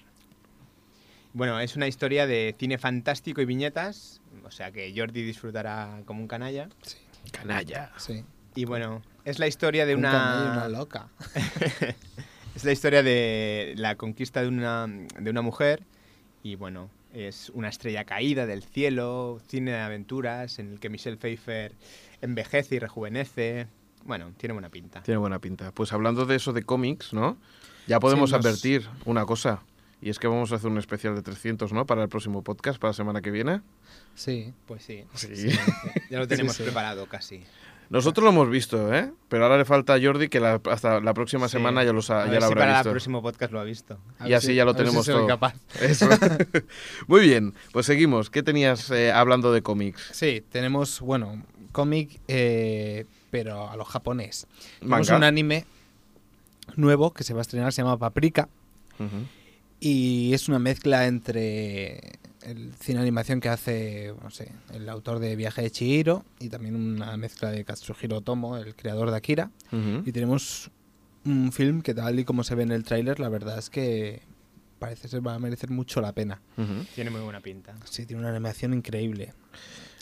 Bueno, 1.34 1.60
es 1.60 1.76
una 1.76 1.86
historia 1.88 2.26
de 2.26 2.54
cine 2.58 2.76
fantástico 2.78 3.40
y 3.40 3.46
viñetas, 3.46 4.20
o 4.44 4.50
sea 4.50 4.70
que 4.70 4.92
Jordi 4.96 5.22
disfrutará 5.22 6.00
como 6.04 6.20
un 6.20 6.28
canalla. 6.28 6.68
Canalla. 7.30 7.90
Sí. 7.96 8.24
Y 8.54 8.66
bueno, 8.66 9.00
es 9.24 9.38
la 9.38 9.46
historia 9.46 9.86
de 9.86 9.94
Un 9.94 10.00
una... 10.00 10.42
y 10.46 10.50
una 10.56 10.68
loca. 10.68 11.08
Es 12.54 12.64
la 12.64 12.72
historia 12.72 13.02
de 13.02 13.74
la 13.76 13.96
conquista 13.96 14.42
de 14.42 14.48
una, 14.48 14.86
de 14.86 15.30
una 15.30 15.42
mujer 15.42 15.82
y 16.42 16.54
bueno, 16.56 16.90
es 17.14 17.50
una 17.54 17.68
estrella 17.68 18.04
caída 18.04 18.46
del 18.46 18.62
cielo, 18.62 19.40
cine 19.48 19.70
de 19.72 19.80
aventuras 19.80 20.58
en 20.58 20.72
el 20.72 20.80
que 20.80 20.90
Michelle 20.90 21.16
Pfeiffer 21.16 21.72
envejece 22.20 22.74
y 22.76 22.78
rejuvenece. 22.78 23.66
Bueno, 24.04 24.32
tiene 24.36 24.52
buena 24.52 24.68
pinta. 24.68 25.02
Tiene 25.02 25.18
buena 25.18 25.38
pinta. 25.38 25.72
Pues 25.72 25.92
hablando 25.92 26.26
de 26.26 26.36
eso 26.36 26.52
de 26.52 26.62
cómics, 26.62 27.12
¿no? 27.12 27.36
Ya 27.86 28.00
podemos 28.00 28.30
Sí, 28.30 28.36
nos- 28.36 28.44
advertir 28.44 28.86
una 29.04 29.24
cosa. 29.24 29.62
Y 30.02 30.10
es 30.10 30.18
que 30.18 30.26
vamos 30.26 30.50
a 30.52 30.56
hacer 30.56 30.68
un 30.68 30.78
especial 30.78 31.14
de 31.14 31.22
300, 31.22 31.72
¿no? 31.72 31.86
Para 31.86 32.02
el 32.02 32.08
próximo 32.08 32.42
podcast, 32.42 32.80
para 32.80 32.90
la 32.90 32.94
semana 32.94 33.22
que 33.22 33.30
viene. 33.30 33.60
Sí. 34.16 34.52
Pues 34.66 34.82
sí, 34.82 35.04
Sí. 35.14 35.48
ya 36.10 36.18
lo 36.18 36.26
tenemos 36.28 36.58
preparado 36.58 37.06
casi. 37.06 37.44
Nosotros 37.92 38.24
lo 38.24 38.30
hemos 38.30 38.48
visto, 38.50 38.92
¿eh? 38.94 39.12
Pero 39.28 39.44
ahora 39.44 39.58
le 39.58 39.64
falta 39.64 39.94
a 39.94 40.00
Jordi 40.02 40.28
que 40.28 40.40
la- 40.40 40.60
hasta 40.70 40.98
la 41.00 41.12
próxima 41.14 41.46
Sí. 41.48 41.52
semana 41.52 41.84
ya 41.84 41.92
lo, 41.92 42.00
sa- 42.02 42.22
A 42.22 42.24
ya 42.26 42.30
ver 42.32 42.40
lo 42.40 42.46
si 42.46 42.52
habrá 42.52 42.60
para 42.62 42.72
visto. 42.78 42.88
el 42.88 42.92
próximo 42.94 43.22
podcast 43.22 43.52
lo 43.52 43.60
ha 43.60 43.64
visto. 43.64 43.98
A 44.18 44.28
Y 44.28 44.32
así 44.32 44.46
si- 44.48 44.54
ya 44.54 44.64
lo 44.64 44.70
a 44.70 44.72
ver 44.74 44.80
si 44.82 44.86
tenemos 44.86 45.06
todo. 45.06 45.26
capaz. 45.26 45.54
Eso. 45.80 46.08
Muy 47.06 47.20
bien, 47.20 47.54
pues 47.72 47.86
seguimos. 47.86 48.30
¿Qué 48.30 48.42
tenías 48.42 48.90
eh, 48.90 49.12
hablando 49.12 49.52
de 49.52 49.62
cómics? 49.62 50.08
Sí, 50.12 50.42
tenemos, 50.50 51.00
bueno, 51.00 51.44
cómic, 51.70 52.18
eh, 52.28 53.04
pero 53.30 53.68
a 53.70 53.76
lo 53.76 53.84
japonés. 53.84 54.46
Tenemos 54.80 55.08
Manga. 55.08 55.16
un 55.18 55.24
anime 55.24 55.66
nuevo 56.76 57.12
que 57.12 57.24
se 57.24 57.34
va 57.34 57.40
a 57.40 57.42
estrenar, 57.42 57.72
se 57.72 57.82
llama 57.82 57.98
Paprika. 57.98 58.48
Y 59.80 60.32
es 60.32 60.48
una 60.48 60.58
mezcla 60.60 61.06
entre 61.08 62.20
el 62.44 62.74
cine 62.74 63.00
animación 63.00 63.40
que 63.40 63.48
hace, 63.48 64.14
no 64.22 64.30
sé, 64.30 64.52
el 64.72 64.88
autor 64.88 65.18
de 65.18 65.36
Viaje 65.36 65.62
de 65.62 65.70
Chihiro 65.70 66.24
y 66.38 66.48
también 66.48 66.76
una 66.76 67.16
mezcla 67.16 67.50
de 67.50 67.64
Katsuhiro 67.64 68.18
Otomo, 68.18 68.56
el 68.56 68.74
creador 68.74 69.10
de 69.10 69.16
Akira. 69.16 69.50
Y 70.04 70.12
tenemos 70.12 70.70
un 71.24 71.52
film 71.52 71.82
que 71.82 71.94
tal 71.94 72.18
y 72.18 72.24
como 72.24 72.44
se 72.44 72.54
ve 72.54 72.64
en 72.64 72.72
el 72.72 72.84
tráiler, 72.84 73.20
la 73.20 73.28
verdad 73.28 73.58
es 73.58 73.70
que 73.70 74.22
parece 74.78 75.08
ser 75.08 75.24
va 75.24 75.34
a 75.34 75.38
merecer 75.38 75.70
mucho 75.70 76.00
la 76.00 76.12
pena. 76.12 76.40
Tiene 76.94 77.10
muy 77.10 77.20
buena 77.20 77.40
pinta. 77.40 77.74
Sí, 77.84 78.04
tiene 78.06 78.20
una 78.20 78.30
animación 78.30 78.74
increíble. 78.74 79.32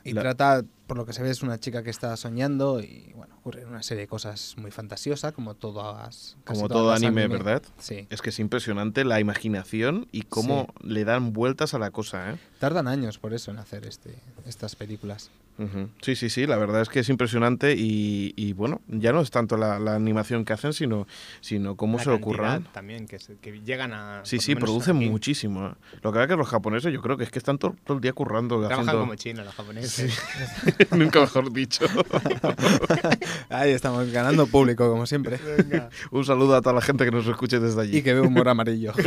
Y 0.05 0.13
La- 0.13 0.23
trata, 0.23 0.63
por 0.87 0.97
lo 0.97 1.07
que 1.07 1.13
se 1.13 1.23
ve, 1.23 1.31
es 1.31 1.43
una 1.43 1.59
chica 1.59 1.83
que 1.83 1.91
está 1.91 2.17
soñando 2.17 2.81
y 2.81 3.13
bueno, 3.15 3.37
ocurren 3.39 3.69
una 3.69 3.83
serie 3.83 4.03
de 4.03 4.09
cosas 4.09 4.55
muy 4.57 4.71
fantasiosas, 4.71 5.33
como 5.33 5.55
todas, 5.55 6.37
Como 6.45 6.69
todas 6.69 6.71
todo 6.71 6.93
anime, 6.93 7.29
¿verdad? 7.29 7.63
Sí. 7.79 8.07
Es 8.11 8.23
que 8.23 8.31
es 8.31 8.39
impresionante 8.39 9.05
la 9.05 9.21
imaginación 9.21 10.09
y 10.13 10.23
cómo 10.23 10.69
le 10.83 11.05
dan 11.05 11.33
vueltas 11.33 11.75
a 11.75 11.79
la 11.79 11.91
cosa, 11.91 12.33
¿eh? 12.33 12.37
Tardan 12.59 12.89
años 12.89 13.19
por 13.19 13.35
eso 13.35 13.51
en 13.51 13.59
hacer 13.59 13.87
este, 13.87 14.15
estas 14.47 14.75
películas. 14.77 15.31
Sí, 16.01 16.17
sí, 16.17 16.31
sí, 16.31 16.47
la 16.47 16.57
verdad 16.57 16.81
es 16.83 16.89
que 16.89 17.01
es 17.01 17.09
impresionante 17.09 17.75
y, 17.77 18.33
y, 18.37 18.53
bueno, 18.55 18.81
ya 18.89 19.13
no 19.13 19.21
es 19.21 19.31
tanto 19.31 19.57
la, 19.57 19.79
la 19.79 19.95
animación 19.95 20.45
que 20.45 20.53
hacen, 20.55 20.73
sino, 20.73 21.07
sino 21.41 21.77
cómo 21.77 21.99
La 21.99 22.05
se 22.05 22.11
lo 22.11 22.17
ocurran. 22.17 22.65
También, 22.73 23.07
que, 23.07 23.19
se- 23.19 23.37
que 23.37 23.61
llegan 23.61 23.93
a... 23.93 24.21
Sí, 24.25 24.39
sí, 24.39 24.55
producen 24.55 24.97
aquí. 24.97 25.11
muchísimo. 25.11 25.67
¿eh? 25.69 25.73
Lo 26.03 26.13
que 26.13 26.17
pasa 26.17 26.23
es 26.23 26.29
que 26.29 26.37
los 26.37 26.49
japoneses 26.49 26.93
yo 26.93 27.03
creo 27.03 27.17
que 27.17 27.25
es 27.25 27.31
que 27.31 27.39
están 27.39 27.59
todo, 27.59 27.77
todo 27.85 27.97
el 27.99 28.01
día 28.03 28.13
currando. 28.13 28.57
Trabajan 28.59 28.81
haciendo... 28.89 29.01
como 29.01 29.15
chinos 29.17 29.45
los 29.45 29.55
japoneses. 29.55 30.19
Nunca 30.93 31.21
mejor 31.21 31.53
dicho. 31.53 31.85
Ahí 33.51 33.73
estamos 33.73 34.11
ganando 34.11 34.47
público, 34.47 34.89
como 34.91 35.07
siempre. 35.07 35.39
Un 36.11 36.25
saludo 36.25 36.57
a 36.57 36.63
toda 36.63 36.75
la 36.75 36.81
gente 36.81 37.05
que 37.05 37.11
nos 37.11 37.27
escuche 37.27 37.61
desde 37.61 37.81
allí. 37.83 37.99
Y 37.99 38.03
que 38.03 38.15
ve 38.15 38.21
humor 38.21 38.49
amarillo. 38.49 38.93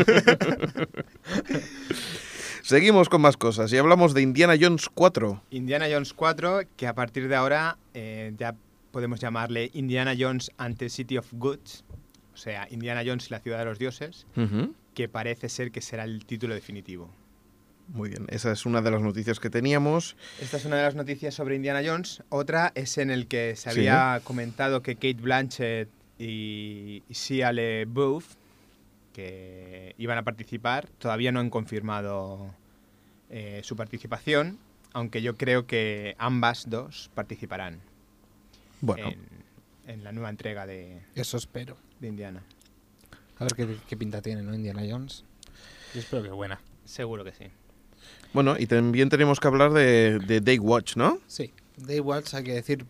Seguimos 2.67 3.09
con 3.09 3.19
más 3.21 3.35
cosas 3.35 3.73
y 3.73 3.77
hablamos 3.77 4.13
de 4.13 4.21
Indiana 4.21 4.53
Jones 4.59 4.87
4. 4.93 5.43
Indiana 5.51 5.85
Jones 5.91 6.13
4, 6.13 6.61
que 6.77 6.87
a 6.87 6.95
partir 6.95 7.27
de 7.27 7.35
ahora 7.35 7.77
eh, 7.93 8.31
ya 8.37 8.55
podemos 8.91 9.19
llamarle 9.19 9.69
Indiana 9.73 10.13
Jones 10.17 10.49
and 10.57 10.77
the 10.77 10.87
City 10.87 11.17
of 11.17 11.27
Goods, 11.33 11.83
o 12.33 12.37
sea, 12.37 12.65
Indiana 12.71 13.01
Jones 13.05 13.27
y 13.27 13.31
la 13.31 13.41
ciudad 13.41 13.59
de 13.59 13.65
los 13.65 13.79
dioses, 13.79 14.25
que 14.93 15.09
parece 15.09 15.49
ser 15.49 15.71
que 15.71 15.81
será 15.81 16.05
el 16.05 16.25
título 16.25 16.53
definitivo. 16.53 17.09
Muy 17.89 18.07
bien, 18.11 18.27
esa 18.29 18.53
es 18.53 18.65
una 18.65 18.81
de 18.81 18.91
las 18.91 19.01
noticias 19.01 19.41
que 19.41 19.49
teníamos. 19.49 20.15
Esta 20.39 20.55
es 20.55 20.63
una 20.63 20.77
de 20.77 20.83
las 20.83 20.95
noticias 20.95 21.33
sobre 21.33 21.57
Indiana 21.57 21.81
Jones. 21.85 22.23
Otra 22.29 22.71
es 22.75 22.97
en 22.97 23.11
el 23.11 23.27
que 23.27 23.57
se 23.57 23.71
Sí. 23.71 23.79
había 23.87 24.21
comentado 24.23 24.81
que 24.81 24.95
Kate 24.95 25.15
Blanchett 25.21 25.89
y 26.17 27.03
y 27.09 27.13
Shia 27.13 27.51
LaBeouf, 27.51 28.35
que 29.13 29.95
iban 29.97 30.17
a 30.17 30.23
participar, 30.23 30.89
todavía 30.97 31.31
no 31.31 31.39
han 31.39 31.49
confirmado 31.49 32.53
eh, 33.29 33.61
su 33.63 33.75
participación, 33.75 34.57
aunque 34.91 35.21
yo 35.21 35.37
creo 35.37 35.65
que 35.65 36.15
ambas 36.17 36.69
dos 36.69 37.09
participarán 37.15 37.79
Bueno, 38.81 39.07
en, 39.09 39.19
en 39.87 40.03
la 40.03 40.11
nueva 40.11 40.29
entrega 40.29 40.65
de, 40.65 41.01
Eso 41.15 41.37
espero. 41.37 41.77
de 41.99 42.09
Indiana. 42.09 42.43
A 43.37 43.45
ver 43.45 43.53
qué, 43.55 43.77
qué 43.87 43.97
pinta 43.97 44.21
tiene, 44.21 44.41
¿no? 44.41 44.53
Indiana 44.53 44.81
Jones. 44.87 45.23
Yo 45.93 45.99
espero 46.01 46.23
que 46.23 46.29
buena. 46.29 46.59
Seguro 46.85 47.23
que 47.23 47.31
sí. 47.31 47.45
bueno, 48.33 48.55
y 48.59 48.65
también 48.67 49.09
tenemos 49.09 49.39
que 49.39 49.47
hablar 49.47 49.71
de, 49.71 50.19
de 50.19 50.41
Day 50.41 50.59
Watch, 50.59 50.95
¿no? 50.97 51.19
Sí. 51.27 51.53
De 51.77 51.95
igual 51.95 52.23
hay 52.33 52.43
que 52.43 52.53
decir 52.53 52.85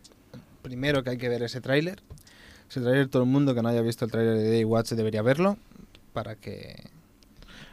primero 0.61 1.03
que 1.03 1.11
hay 1.11 1.17
que 1.17 1.29
ver 1.29 1.43
ese 1.43 1.61
tráiler. 1.61 2.01
Ese 2.69 2.81
tráiler, 2.81 3.07
todo 3.07 3.23
el 3.23 3.29
mundo 3.29 3.53
que 3.53 3.61
no 3.61 3.69
haya 3.69 3.81
visto 3.81 4.05
el 4.05 4.11
tráiler 4.11 4.37
de 4.37 4.49
Daywatch 4.51 4.91
debería 4.91 5.21
verlo 5.21 5.57
para 6.13 6.35
que, 6.35 6.75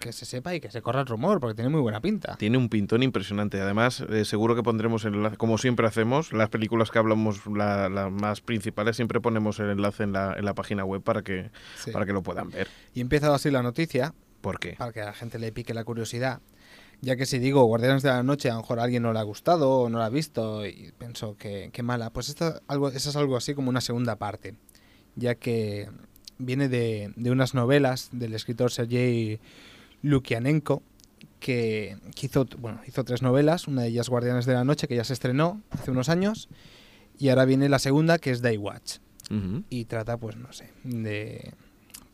que 0.01 0.13
se 0.13 0.25
sepa 0.25 0.55
y 0.55 0.61
que 0.61 0.71
se 0.71 0.83
corra 0.83 1.01
el 1.01 1.07
rumor, 1.07 1.41
porque 1.41 1.55
tiene 1.55 1.71
muy 1.71 1.81
buena 1.81 2.01
pinta. 2.01 2.37
Tiene 2.37 2.57
un 2.59 2.69
pintón 2.69 3.03
impresionante. 3.03 3.61
Además, 3.61 4.01
eh, 4.11 4.25
seguro 4.25 4.55
que 4.57 4.63
pondremos 4.63 5.05
el 5.05 5.15
enlace, 5.15 5.37
como 5.37 5.59
siempre 5.59 5.87
hacemos, 5.87 6.33
las 6.33 6.49
películas 6.49 6.91
que 6.91 6.99
hablamos, 6.99 7.47
la- 7.47 7.89
las 7.89 8.11
más 8.11 8.41
principales, 8.41 8.97
siempre 8.97 9.21
ponemos 9.21 9.59
el 9.61 9.71
enlace 9.71 10.03
en 10.05 10.13
la, 10.13 10.35
en 10.37 10.45
la 10.45 10.55
página 10.55 10.85
web 10.85 11.03
para 11.03 11.23
que, 11.23 11.51
Sí. 11.77 11.91
para 11.93 12.07
que 12.07 12.13
lo 12.13 12.23
puedan 12.23 12.51
ver. 12.51 12.69
Y 12.95 13.01
empieza 13.01 13.33
así 13.35 13.51
la 13.51 13.63
noticia, 13.63 14.15
¿Por 14.41 14.59
qué? 14.59 14.75
para 14.79 14.93
que 14.93 15.03
a 15.03 15.07
la 15.07 15.13
gente 15.13 15.39
le 15.39 15.53
pique 15.53 15.75
la 15.75 15.85
curiosidad. 15.85 16.41
Ya 17.03 17.17
que 17.17 17.25
si 17.25 17.39
digo 17.39 17.65
Guardianes 17.65 18.03
de 18.03 18.11
la 18.11 18.23
Noche, 18.23 18.51
a 18.51 18.55
lo 18.55 18.61
mejor 18.61 18.79
a 18.79 18.83
alguien 18.83 19.03
no 19.03 19.15
le 19.15 19.19
ha 19.19 19.23
gustado 19.23 19.71
o 19.71 19.89
no 19.89 19.99
la 19.99 20.07
ha 20.07 20.11
visto 20.11 20.67
y 20.67 20.93
pienso 20.99 21.35
que, 21.39 21.71
que 21.73 21.83
mala. 21.83 22.11
Pues 22.11 22.29
esto, 22.29 22.61
algo, 22.69 22.89
eso 22.89 23.09
es 23.09 23.17
algo 23.17 23.39
así 23.39 23.55
como 23.55 23.71
una 23.71 23.81
segunda 23.81 24.17
parte. 24.17 24.55
Ya 25.17 25.35
que 25.35 25.89
viene 26.41 26.69
de, 26.69 27.13
de 27.17 27.31
unas 27.31 27.55
novelas 27.55 28.09
del 28.13 28.35
escritor 28.35 28.73
Sergei 28.73 29.39
Lukianenko, 30.03 30.83
que, 31.39 31.97
que 32.15 32.27
hizo, 32.27 32.47
bueno, 32.59 32.81
hizo 32.87 33.05
tres 33.05 33.23
novelas, 33.23 33.69
una 33.69 33.83
de 33.83 33.89
ellas 33.89 34.09
Guardianes 34.09 34.47
de 34.47 34.55
la 34.55 34.65
Noche, 34.65 34.89
que 34.89 34.97
ya 34.97 35.05
se 35.05 35.13
estrenó 35.13 35.61
hace 35.71 35.91
unos 35.91 36.09
años, 36.09 36.49
y 37.19 37.29
ahora 37.29 37.45
viene 37.45 37.69
la 37.69 37.79
segunda, 37.79 38.19
que 38.19 38.31
es 38.31 38.43
Daywatch 38.43 38.99
Ujú. 39.31 39.63
y 39.71 39.85
trata, 39.85 40.17
pues 40.17 40.37
no 40.37 40.53
sé, 40.53 40.71
de... 40.85 41.53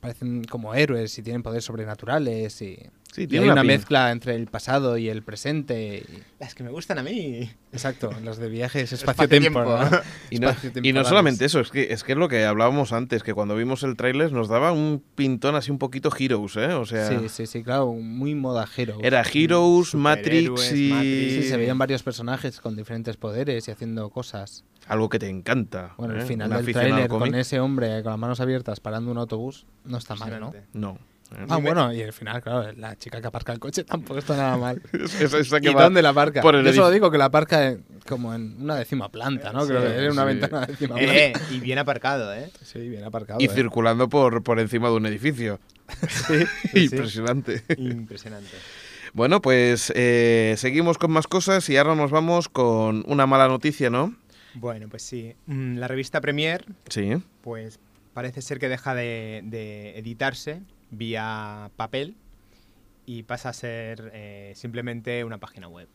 parecen 0.00 0.44
como 0.44 0.74
héroes 0.74 1.18
y 1.18 1.22
tienen 1.22 1.42
poderes 1.42 1.64
sobrenaturales 1.64 2.60
y, 2.62 2.78
Sí, 3.12 3.22
y 3.22 3.26
tiene 3.28 3.46
hay 3.46 3.50
una 3.52 3.64
mezcla 3.64 4.10
entre 4.10 4.34
el 4.34 4.46
pasado 4.46 4.98
y 4.98 5.08
el 5.08 5.22
presente. 5.22 6.04
y- 6.06 6.22
Las 6.38 6.54
que 6.54 6.62
me 6.62 6.70
gustan 6.70 6.98
a 6.98 7.02
mí. 7.02 7.48
exacto, 7.72 8.10
los 8.22 8.36
de 8.36 8.50
viajes 8.50 8.92
Espacio-tiempo. 8.92 9.62
¿no? 9.64 9.78
Y 10.30 10.38
no, 10.38 10.48
y 10.48 10.50
no 10.50 10.50
Espacio-temporales. 10.50 11.08
solamente 11.08 11.44
eso, 11.46 11.60
es 11.60 11.70
que, 11.70 11.92
es 11.94 12.04
que 12.04 12.12
es 12.12 12.18
lo 12.18 12.28
que 12.28 12.44
hablábamos 12.44 12.92
antes, 12.92 13.22
que 13.22 13.32
cuando 13.32 13.56
vimos 13.56 13.82
el 13.84 13.96
tráiler 13.96 14.32
nos 14.32 14.48
daba 14.48 14.72
un 14.72 15.02
pintón 15.14 15.54
así 15.54 15.70
un 15.70 15.78
poquito 15.78 16.10
Heroes, 16.16 16.56
¿eh? 16.56 16.74
O 16.74 16.84
sea, 16.84 17.08
Sí, 17.08 17.28
sí, 17.30 17.46
sí, 17.46 17.62
claro, 17.62 17.92
muy 17.94 18.34
moda 18.34 18.68
Hero. 18.76 18.98
era 19.02 19.22
Heroes, 19.22 19.94
Matrix 19.94 20.72
y... 20.72 20.90
Matrix. 20.90 21.32
Sí, 21.34 21.42
se 21.48 21.56
veían 21.56 21.78
varios 21.78 22.02
personajes 22.02 22.60
con 22.60 22.76
diferentes 22.76 23.16
poderes 23.16 23.66
y 23.68 23.70
haciendo 23.70 24.10
cosas. 24.10 24.64
Algo 24.88 25.08
que 25.08 25.18
te 25.18 25.28
encanta. 25.30 25.94
Bueno, 25.96 26.14
el 26.14 26.20
¿eh? 26.20 26.24
final 26.26 26.50
Un 26.50 26.56
del 26.64 26.72
tráiler 26.74 27.08
con 27.08 27.34
ese 27.34 27.60
hombre 27.60 28.02
con 28.02 28.12
las 28.12 28.18
manos 28.20 28.40
abiertas 28.40 28.78
parando 28.80 29.10
un 29.10 29.18
autobús 29.18 29.64
no 29.84 29.96
está 29.98 30.14
mal, 30.16 30.38
¿no? 30.38 30.52
No. 30.74 30.98
Ah, 31.48 31.56
bueno, 31.58 31.92
y 31.92 32.00
el 32.00 32.12
final, 32.12 32.40
claro, 32.42 32.72
la 32.76 32.96
chica 32.96 33.20
que 33.20 33.26
aparca 33.26 33.52
el 33.52 33.58
coche 33.58 33.82
tampoco 33.84 34.18
está 34.18 34.36
nada 34.36 34.56
mal. 34.56 34.80
Esa- 35.20 35.38
esa 35.38 35.60
que 35.60 35.70
¿Y 35.70 35.74
va 35.74 35.84
dónde 35.84 36.02
la 36.02 36.10
aparca? 36.10 36.40
por 36.42 36.54
el 36.54 36.64
Yo 36.64 36.72
solo 36.72 36.90
digo 36.90 37.10
que 37.10 37.18
la 37.18 37.26
aparca 37.26 37.68
en- 37.68 37.84
como 38.08 38.32
en 38.34 38.62
una 38.62 38.76
décima 38.76 39.08
planta, 39.10 39.52
¿no? 39.52 39.66
Creo 39.66 39.80
Sí, 39.80 39.86
que 39.88 39.92
era 40.02 40.12
una 40.12 40.24
ventana 40.24 40.60
de 40.60 40.66
décima 40.68 40.94
planta. 40.96 41.14
Eh, 41.16 41.32
y 41.50 41.58
bien 41.60 41.78
aparcado, 41.78 42.32
¿eh? 42.34 42.50
Sí, 42.62 42.88
bien 42.88 43.02
aparcado. 43.04 43.40
Y 43.40 43.46
¿eh? 43.46 43.48
circulando 43.48 44.08
por, 44.08 44.42
por 44.44 44.60
encima 44.60 44.88
de 44.88 44.94
un 44.94 45.06
edificio. 45.06 45.58
sí, 46.08 46.34
sí. 46.72 46.84
Impresionante. 46.84 47.64
Impresionante. 47.76 48.50
Bueno, 49.12 49.40
pues 49.40 49.92
eh, 49.96 50.54
seguimos 50.58 50.98
con 50.98 51.10
más 51.10 51.26
cosas 51.26 51.68
y 51.70 51.76
ahora 51.76 51.94
nos 51.94 52.10
vamos 52.10 52.48
con 52.48 53.02
una 53.06 53.26
mala 53.26 53.48
noticia, 53.48 53.88
¿no? 53.90 54.14
Bueno, 54.54 54.88
pues 54.88 55.02
sí. 55.02 55.34
Mm, 55.46 55.78
La 55.78 55.88
revista 55.88 56.20
Premier, 56.20 56.64
Sí. 56.88 57.14
pues 57.40 57.78
parece 58.14 58.40
ser 58.42 58.58
que 58.58 58.68
deja 58.68 58.94
de, 58.94 59.40
de 59.44 59.98
editarse 59.98 60.60
vía 60.90 61.70
papel 61.76 62.16
y 63.06 63.22
pasa 63.22 63.50
a 63.50 63.52
ser 63.52 64.10
eh, 64.14 64.52
simplemente 64.56 65.24
una 65.24 65.38
página 65.38 65.68
web. 65.68 65.88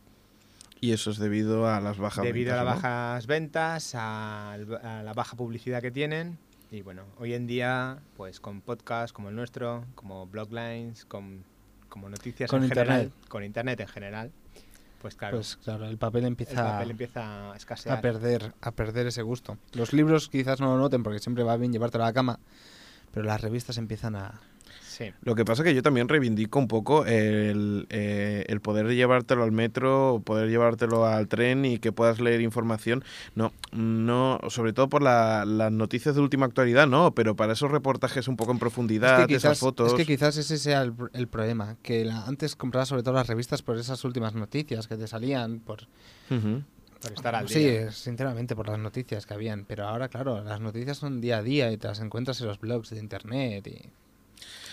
Y 0.80 0.92
eso 0.92 1.10
es 1.10 1.18
debido 1.18 1.68
a 1.68 1.80
las 1.80 1.98
bajas 1.98 2.24
Debido 2.24 2.54
a 2.54 2.56
ventas, 2.56 2.64
las 2.66 2.74
¿no? 2.76 2.82
bajas 2.82 3.26
ventas, 3.26 3.92
a, 3.94 4.56
la 5.04 5.12
baja 5.14 5.36
publicidad 5.36 5.80
que 5.80 5.92
tienen 5.92 6.38
Y 6.72 6.82
bueno, 6.82 7.04
hoy 7.18 7.34
en 7.34 7.46
día, 7.46 8.00
pues 8.16 8.40
con 8.40 8.60
podcasts 8.60 9.12
como 9.12 9.28
el 9.28 9.36
nuestro, 9.36 9.84
como 9.94 10.26
bloglines, 10.26 11.04
con 11.04 11.44
como 11.88 12.08
noticias 12.08 12.48
Con 12.50 12.62
en 12.64 12.70
general, 12.70 13.02
internet. 13.02 13.28
con 13.28 13.44
internet 13.44 13.80
en 13.80 13.86
general, 13.88 14.32
pues 15.02 15.14
claro, 15.14 15.36
Pues 15.36 15.56
claro, 15.62 15.84
el 15.86 15.98
papel 15.98 16.22
el 16.22 16.28
empieza, 16.28 16.64
papel 16.64 16.90
empieza 16.92 17.52
a 17.52 17.56
escasear. 17.56 17.98
a 17.98 18.00
perder, 18.00 18.54
a 18.62 18.70
perder 18.72 19.06
ese 19.08 19.20
gusto. 19.22 19.58
Los 19.74 19.92
libros 19.92 20.28
quizás 20.30 20.58
no 20.60 20.74
lo 20.74 20.78
noten 20.78 21.02
porque 21.02 21.18
siempre 21.18 21.44
va 21.44 21.56
bien 21.58 21.70
llevártelo 21.72 22.04
a 22.04 22.06
la 22.08 22.12
cama, 22.14 22.40
pero 23.12 23.26
las 23.26 23.40
revistas 23.40 23.76
empiezan 23.76 24.16
a... 24.16 24.40
Sí. 24.80 25.10
Lo 25.22 25.34
que 25.34 25.44
pasa 25.44 25.62
es 25.62 25.68
que 25.68 25.74
yo 25.74 25.82
también 25.82 26.08
reivindico 26.08 26.58
un 26.58 26.68
poco 26.68 27.06
el, 27.06 27.86
eh, 27.88 28.44
el 28.48 28.60
poder 28.60 28.86
llevártelo 28.88 29.42
al 29.42 29.50
metro, 29.52 30.20
poder 30.24 30.50
llevártelo 30.50 31.06
al 31.06 31.28
tren 31.28 31.64
y 31.64 31.78
que 31.78 31.92
puedas 31.92 32.20
leer 32.20 32.40
información. 32.42 33.02
No, 33.34 33.52
no, 33.72 34.38
sobre 34.48 34.72
todo 34.74 34.88
por 34.88 35.02
la- 35.02 35.44
las 35.46 35.72
noticias 35.72 36.14
de 36.14 36.20
última 36.20 36.44
actualidad, 36.46 36.86
no, 36.86 37.14
pero 37.14 37.34
para 37.36 37.54
esos 37.54 37.70
reportajes 37.70 38.28
un 38.28 38.36
poco 38.36 38.52
en 38.52 38.58
profundidad, 38.58 39.22
es, 39.22 39.26
que 39.28 39.34
esas 39.36 39.58
fotos. 39.58 39.88
es 39.92 39.94
que 39.94 40.04
quizás 40.06 40.36
ese 40.36 40.58
sea 40.58 40.82
el, 40.82 40.92
el 41.14 41.26
problema, 41.26 41.76
que 41.82 42.04
la- 42.04 42.26
antes 42.26 42.54
comprabas 42.54 42.88
sobre 42.88 43.02
todo 43.02 43.14
las 43.14 43.26
revistas 43.26 43.62
por 43.62 43.78
esas 43.78 44.04
últimas 44.04 44.34
noticias 44.34 44.86
que 44.88 44.96
te 44.96 45.06
salían, 45.06 45.60
por. 45.60 45.86
Por 46.28 47.12
estar 47.14 47.34
al 47.34 47.48
sí, 47.48 47.58
día. 47.58 47.90
sinceramente 47.90 48.54
por 48.54 48.68
las 48.68 48.78
noticias 48.78 49.26
que 49.26 49.34
habían, 49.34 49.64
pero 49.64 49.88
ahora 49.88 50.08
claro, 50.08 50.44
las 50.44 50.60
noticias 50.60 50.98
son 50.98 51.20
día 51.20 51.38
a 51.38 51.42
día 51.42 51.72
y 51.72 51.76
te 51.76 51.88
las 51.88 51.98
encuentras 52.00 52.40
en 52.40 52.46
los 52.46 52.60
blogs 52.60 52.90
de 52.90 53.00
internet 53.00 53.66
y 53.66 53.90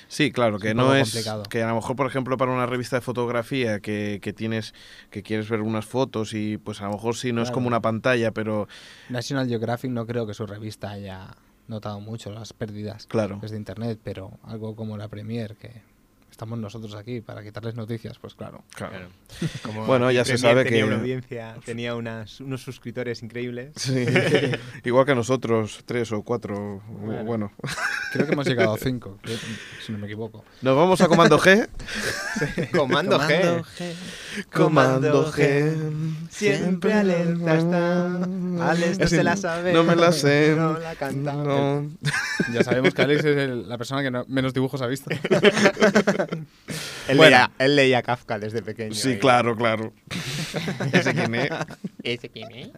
Sí, 0.09 0.31
claro, 0.31 0.57
Es 0.57 0.63
que 0.63 0.73
no 0.73 0.95
es 0.95 1.11
complicado. 1.11 1.43
que 1.43 1.61
a 1.61 1.67
lo 1.69 1.75
mejor, 1.75 1.95
por 1.95 2.07
ejemplo, 2.07 2.35
para 2.35 2.51
una 2.51 2.65
revista 2.65 2.95
de 2.97 3.01
fotografía 3.01 3.79
que, 3.79 4.19
que 4.21 4.33
tienes 4.33 4.73
que 5.11 5.21
quieres 5.21 5.47
ver 5.49 5.61
unas 5.61 5.85
fotos 5.85 6.33
y 6.33 6.57
pues 6.57 6.81
a 6.81 6.85
lo 6.85 6.93
mejor 6.93 7.15
sí 7.15 7.31
no 7.31 7.43
es 7.43 7.51
como 7.51 7.67
una 7.67 7.79
pantalla, 7.79 8.31
pero 8.31 8.67
National 9.09 9.47
Geographic 9.47 9.91
no 9.91 10.05
creo 10.07 10.25
que 10.25 10.33
su 10.33 10.47
revista 10.47 10.89
haya 10.89 11.35
notado 11.67 11.99
mucho 12.01 12.31
las 12.31 12.53
pérdidas 12.53 13.05
claro. 13.05 13.37
desde 13.39 13.55
internet, 13.55 13.99
pero 14.03 14.39
algo 14.43 14.75
como 14.75 14.97
la 14.97 15.07
Premier 15.07 15.55
que 15.55 15.83
estamos 16.39 16.57
nosotros 16.57 16.95
aquí 16.95 17.19
para 17.19 17.43
quitarles 17.43 17.75
noticias, 17.75 18.17
pues 18.17 18.33
claro. 18.33 18.63
claro. 18.73 19.09
Como 19.61 19.85
Bueno, 19.85 20.09
ya 20.09 20.23
se 20.23 20.37
sabe 20.37 20.63
tenía 20.63 20.79
que- 20.79 20.87
una 20.87 20.95
audiencia, 20.99 21.57
tenía 21.65 21.95
unas, 21.95 22.39
unos 22.39 22.61
suscriptores 22.63 23.21
increíbles. 23.23 23.73
Sí. 23.75 24.05
Igual 24.85 25.05
que 25.05 25.15
nosotros, 25.15 25.83
tres 25.85 26.13
o 26.13 26.23
cuatro. 26.23 26.81
Bueno. 26.87 27.23
Bueno. 27.25 27.51
Creo 28.13 28.25
que 28.25 28.31
hemos 28.31 28.47
llegado 28.47 28.73
a 28.73 28.77
cinco, 28.81 29.19
creo- 29.21 29.37
si 29.85 29.91
no 29.91 29.97
me 29.97 30.07
equivoco. 30.07 30.45
Nos 30.61 30.77
vamos 30.77 31.01
a 31.01 31.09
Comando 31.09 31.37
G. 31.39 31.67
Comando 32.71 33.19
G. 33.19 33.63
Comando 34.49 35.33
G. 35.33 36.29
Siempre 36.29 36.93
alerta 36.93 37.57
está. 37.57 38.05
Alex 38.69 38.97
no 38.99 39.07
se 39.07 39.23
la 39.25 39.35
sabe. 39.35 39.73
No 39.73 39.83
me 39.83 39.97
la 39.97 40.13
sé. 40.13 40.53
No 40.55 40.79
la 40.79 40.95
canta. 40.95 41.33
No. 41.33 41.85
Ya 42.53 42.63
sabemos 42.63 42.93
que 42.93 43.01
Alex 43.01 43.25
es 43.25 43.37
el- 43.37 43.67
la 43.67 43.77
persona 43.77 44.01
que 44.01 44.09
no- 44.09 44.23
menos 44.29 44.53
dibujos 44.53 44.81
ha 44.81 44.87
visto. 44.87 45.09
Él, 47.07 47.17
Bueno. 47.17 47.23
leía, 47.37 47.51
él 47.59 47.75
leía 47.75 48.01
Kafka 48.03 48.37
desde 48.39 48.61
pequeño. 48.61 48.93
Sí, 48.93 49.11
y- 49.11 49.17
claro, 49.19 49.55
claro. 49.55 49.93
Ese 50.93 51.13
quién 51.13 51.35
es. 51.35 51.49
¿Ese 52.03 52.29
quién 52.29 52.51
es? 52.51 52.69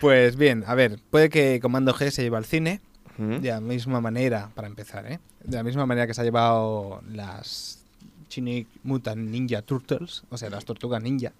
Pues 0.00 0.36
bien, 0.36 0.64
a 0.66 0.74
ver, 0.74 0.98
puede 1.10 1.28
que 1.28 1.60
Comando 1.60 1.94
G 1.94 2.10
se 2.10 2.22
lleve 2.22 2.36
al 2.38 2.44
cine, 2.46 2.80
¿Mm? 3.18 3.36
de 3.36 3.48
la 3.50 3.60
misma 3.60 4.00
manera, 4.00 4.50
para 4.54 4.66
empezar, 4.66 5.06
¿eh? 5.10 5.20
De 5.44 5.56
la 5.56 5.62
misma 5.62 5.86
manera 5.86 6.06
que 6.06 6.14
se 6.14 6.20
ha 6.22 6.24
llevado 6.24 7.02
las 7.12 7.78
Teenage 8.32 8.66
Mutant 8.82 9.28
Ninja 9.28 9.62
Turtles, 9.62 10.22
o 10.30 10.38
sea, 10.38 10.48
las 10.50 10.64
tortugas 10.64 11.02
ninja. 11.02 11.32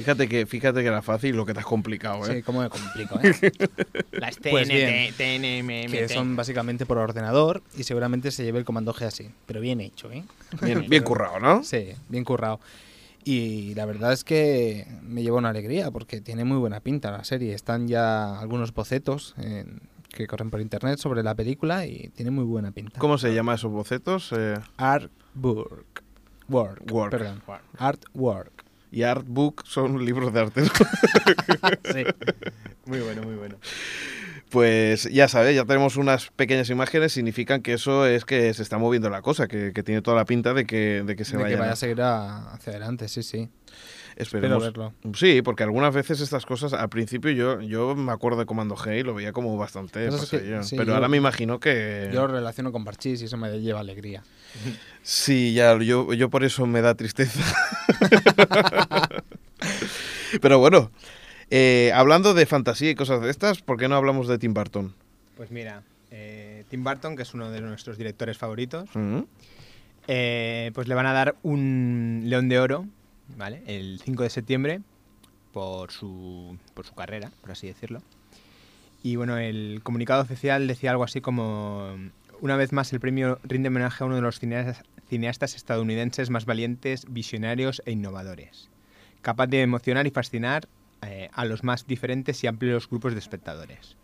Fíjate 0.00 0.28
que, 0.28 0.46
fíjate 0.46 0.80
que 0.80 0.86
era 0.86 1.02
fácil 1.02 1.36
lo 1.36 1.44
que 1.44 1.52
te 1.52 1.60
has 1.60 1.66
complicado, 1.66 2.26
¿eh? 2.26 2.36
Sí, 2.36 2.42
cómo 2.42 2.62
me 2.62 2.70
complico, 2.70 3.20
¿eh? 3.22 3.32
Las 4.12 4.38
Pues 4.38 4.66
bien. 4.68 5.12
TNM. 5.14 5.90
que 5.90 6.08
son 6.08 6.36
básicamente 6.36 6.86
por 6.86 6.96
ordenador 6.98 7.62
y 7.76 7.84
seguramente 7.84 8.30
se 8.30 8.42
lleve 8.44 8.58
el 8.58 8.64
Comando 8.64 8.94
G 8.94 9.04
así, 9.06 9.30
pero 9.44 9.60
bien 9.60 9.80
hecho, 9.80 10.10
¿eh? 10.10 10.24
Bien, 10.62 10.86
bien 10.88 11.02
currado, 11.04 11.38
¿no? 11.38 11.62
Sí, 11.62 11.88
bien 12.08 12.24
currado. 12.24 12.60
Y 13.24 13.74
la 13.74 13.84
verdad 13.84 14.14
es 14.14 14.24
que 14.24 14.86
me 15.02 15.22
lleva 15.22 15.36
una 15.36 15.50
alegría 15.50 15.90
porque 15.90 16.22
tiene 16.22 16.44
muy 16.44 16.56
buena 16.56 16.80
pinta 16.80 17.10
la 17.10 17.22
serie. 17.24 17.52
Están 17.52 17.86
ya 17.86 18.40
algunos 18.40 18.72
bocetos 18.72 19.34
en- 19.36 19.82
que 20.08 20.26
corren 20.26 20.50
por 20.50 20.60
internet 20.62 20.98
sobre 20.98 21.22
la 21.22 21.34
película 21.34 21.84
y 21.86 22.08
tiene 22.16 22.30
muy 22.30 22.44
buena 22.44 22.72
pinta. 22.72 22.98
¿Cómo 22.98 23.18
se 23.18 23.32
llama 23.34 23.54
esos 23.54 23.70
bocetos? 23.70 24.32
Eh, 24.36 24.54
Artwork. 24.78 26.02
Work. 26.48 26.90
Work. 26.90 27.10
Perdón. 27.10 27.42
Artwork. 27.78 28.64
Y 28.92 29.02
artbook 29.02 29.64
son 29.66 30.04
libros 30.04 30.32
de 30.32 30.40
arte. 30.40 30.62
Sí. 31.92 32.04
Muy 32.86 33.00
bueno, 33.00 33.22
muy 33.22 33.34
bueno. 33.36 33.56
Pues 34.50 35.04
ya 35.04 35.28
sabes, 35.28 35.54
ya 35.54 35.64
tenemos 35.64 35.96
unas 35.96 36.30
pequeñas 36.30 36.70
imágenes, 36.70 37.12
significan 37.12 37.62
que 37.62 37.74
eso 37.74 38.04
es 38.06 38.24
que 38.24 38.52
se 38.52 38.62
está 38.62 38.78
moviendo 38.78 39.08
la 39.08 39.22
cosa, 39.22 39.46
que, 39.46 39.72
que 39.72 39.82
tiene 39.84 40.02
toda 40.02 40.16
la 40.16 40.24
pinta 40.24 40.54
de 40.54 40.66
que, 40.66 41.04
de 41.06 41.14
que 41.14 41.24
se 41.24 41.36
de 41.36 41.42
vaya. 41.44 41.54
que 41.54 41.60
vaya 41.60 41.72
a 41.72 41.76
seguir 41.76 42.00
a- 42.02 42.52
hacia 42.52 42.72
adelante, 42.72 43.06
sí, 43.08 43.22
sí. 43.22 43.48
Espero 44.20 44.46
Esperemos. 44.56 44.62
verlo. 44.62 44.92
Sí, 45.14 45.42
porque 45.42 45.62
algunas 45.62 45.94
veces 45.94 46.20
estas 46.20 46.44
cosas, 46.46 46.72
al 46.72 46.88
principio 46.88 47.30
yo, 47.30 47.60
yo 47.60 47.94
me 47.96 48.12
acuerdo 48.12 48.38
de 48.38 48.46
Comando 48.46 48.76
G 48.76 49.00
y 49.00 49.02
lo 49.02 49.14
veía 49.14 49.32
como 49.32 49.56
bastante 49.56 50.08
Pues 50.08 50.22
es 50.24 50.30
que- 50.30 50.38
pasallón. 50.38 50.64
sí, 50.64 50.76
pero 50.76 50.88
yo- 50.88 50.94
ahora 50.94 51.08
me 51.08 51.16
imagino 51.16 51.58
que... 51.60 52.10
Yo 52.12 52.22
lo 52.26 52.34
relaciono 52.34 52.72
con 52.72 52.84
Parchís 52.84 53.20
y 53.22 53.24
eso 53.26 53.36
me 53.36 53.60
lleva 53.60 53.80
alegría. 53.80 54.22
Sí, 55.02 55.52
ya, 55.54 55.78
yo, 55.78 56.12
yo 56.12 56.28
por 56.30 56.44
eso 56.44 56.66
me 56.66 56.80
da 56.82 56.94
tristeza. 56.94 57.40
pero 60.40 60.58
bueno, 60.58 60.90
eh, 61.50 61.92
hablando 61.94 62.34
de 62.34 62.46
fantasía 62.46 62.90
y 62.90 62.94
cosas 62.94 63.20
de 63.22 63.30
estas, 63.30 63.60
¿por 63.62 63.76
qué 63.76 63.88
no 63.88 63.96
hablamos 63.96 64.28
de 64.28 64.38
Tim 64.38 64.54
Burton? 64.54 64.94
Pues 65.36 65.50
mira, 65.50 65.82
eh, 66.10 66.64
Tim 66.68 66.84
Burton, 66.84 67.16
que 67.16 67.22
es 67.22 67.34
uno 67.34 67.50
de 67.50 67.60
nuestros 67.60 67.96
directores 67.98 68.38
favoritos, 68.38 68.88
¿Mm? 68.94 69.20
eh, 70.08 70.70
pues 70.74 70.88
le 70.88 70.94
van 70.94 71.06
a 71.06 71.12
dar 71.12 71.36
un 71.42 72.22
León 72.26 72.48
de 72.48 72.58
Oro, 72.58 72.86
¿vale? 73.36 73.62
El 73.66 74.00
5 74.02 74.22
de 74.22 74.30
septiembre 74.30 74.80
por 75.52 75.90
su, 75.90 76.58
por 76.74 76.86
su 76.86 76.94
carrera, 76.94 77.30
por 77.40 77.50
así 77.52 77.66
decirlo. 77.66 78.02
Y 79.02 79.16
bueno, 79.16 79.38
el 79.38 79.80
comunicado 79.82 80.22
oficial 80.22 80.66
decía 80.66 80.90
algo 80.90 81.04
así 81.04 81.20
como, 81.20 81.96
una 82.40 82.56
vez 82.56 82.72
más 82.72 82.92
el 82.92 83.00
premio 83.00 83.38
rinde 83.42 83.68
homenaje 83.68 84.04
a 84.04 84.06
uno 84.06 84.16
de 84.16 84.22
los 84.22 84.38
cineastas, 84.38 84.84
cineastas 85.08 85.54
estadounidenses 85.56 86.30
más 86.30 86.44
valientes, 86.44 87.06
visionarios 87.08 87.82
e 87.86 87.92
innovadores, 87.92 88.68
capaz 89.22 89.46
de 89.46 89.62
emocionar 89.62 90.06
y 90.06 90.10
fascinar 90.10 90.68
eh, 91.02 91.30
a 91.32 91.44
los 91.46 91.64
más 91.64 91.86
diferentes 91.86 92.44
y 92.44 92.46
amplios 92.46 92.88
grupos 92.88 93.14
de 93.14 93.20
espectadores. 93.20 93.96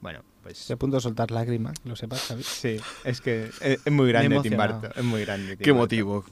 Bueno, 0.00 0.22
pues... 0.42 0.60
Estoy 0.60 0.74
a 0.74 0.78
punto 0.78 0.96
de 0.96 1.02
soltar 1.02 1.30
lágrimas, 1.30 1.76
lo 1.84 1.94
sepas, 1.94 2.22
Javi. 2.22 2.42
Sí, 2.42 2.80
es 3.04 3.20
que 3.20 3.50
es, 3.60 3.86
es 3.86 3.92
muy 3.92 4.08
grande 4.08 4.40
Tim. 4.40 4.56
Burton. 4.56 4.90
Es 4.96 5.04
muy 5.04 5.20
grande. 5.24 5.56
Tim 5.56 5.64
¿Qué 5.64 5.72
motivo? 5.72 6.24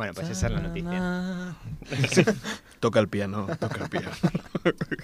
Bueno, 0.00 0.14
pues 0.14 0.30
esa 0.30 0.46
es 0.46 0.52
la 0.54 0.60
noticia. 0.60 1.54
Toca 2.80 3.00
el 3.00 3.08
piano, 3.08 3.46
toca 3.58 3.84
el 3.84 3.90
piano. 3.90 4.08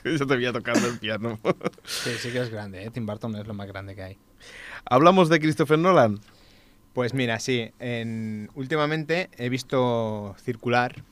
Yo 0.19 0.27
te 0.27 0.37
veía 0.37 0.55
tocando 0.55 0.87
el 0.89 0.99
piano. 0.99 1.39
Sí, 1.85 2.13
sí 2.19 2.31
que 2.31 2.41
es 2.41 2.49
grande, 2.49 2.83
¿eh? 2.83 2.91
Tim 2.91 3.05
Burton 3.05 3.37
es 3.37 3.47
lo 3.47 3.53
más 3.53 3.67
grande 3.69 3.95
que 3.95 4.03
hay. 4.03 4.19
Hablamos 4.87 5.29
de 5.29 5.39
Christopher 5.39 5.79
Nolan. 5.79 6.19
Pues 6.95 7.13
mira, 7.13 7.39
sí, 7.41 7.73
en- 7.79 8.49
últimamente 8.55 9.29
he 9.37 9.51
visto 9.51 10.35
circular 10.43 11.03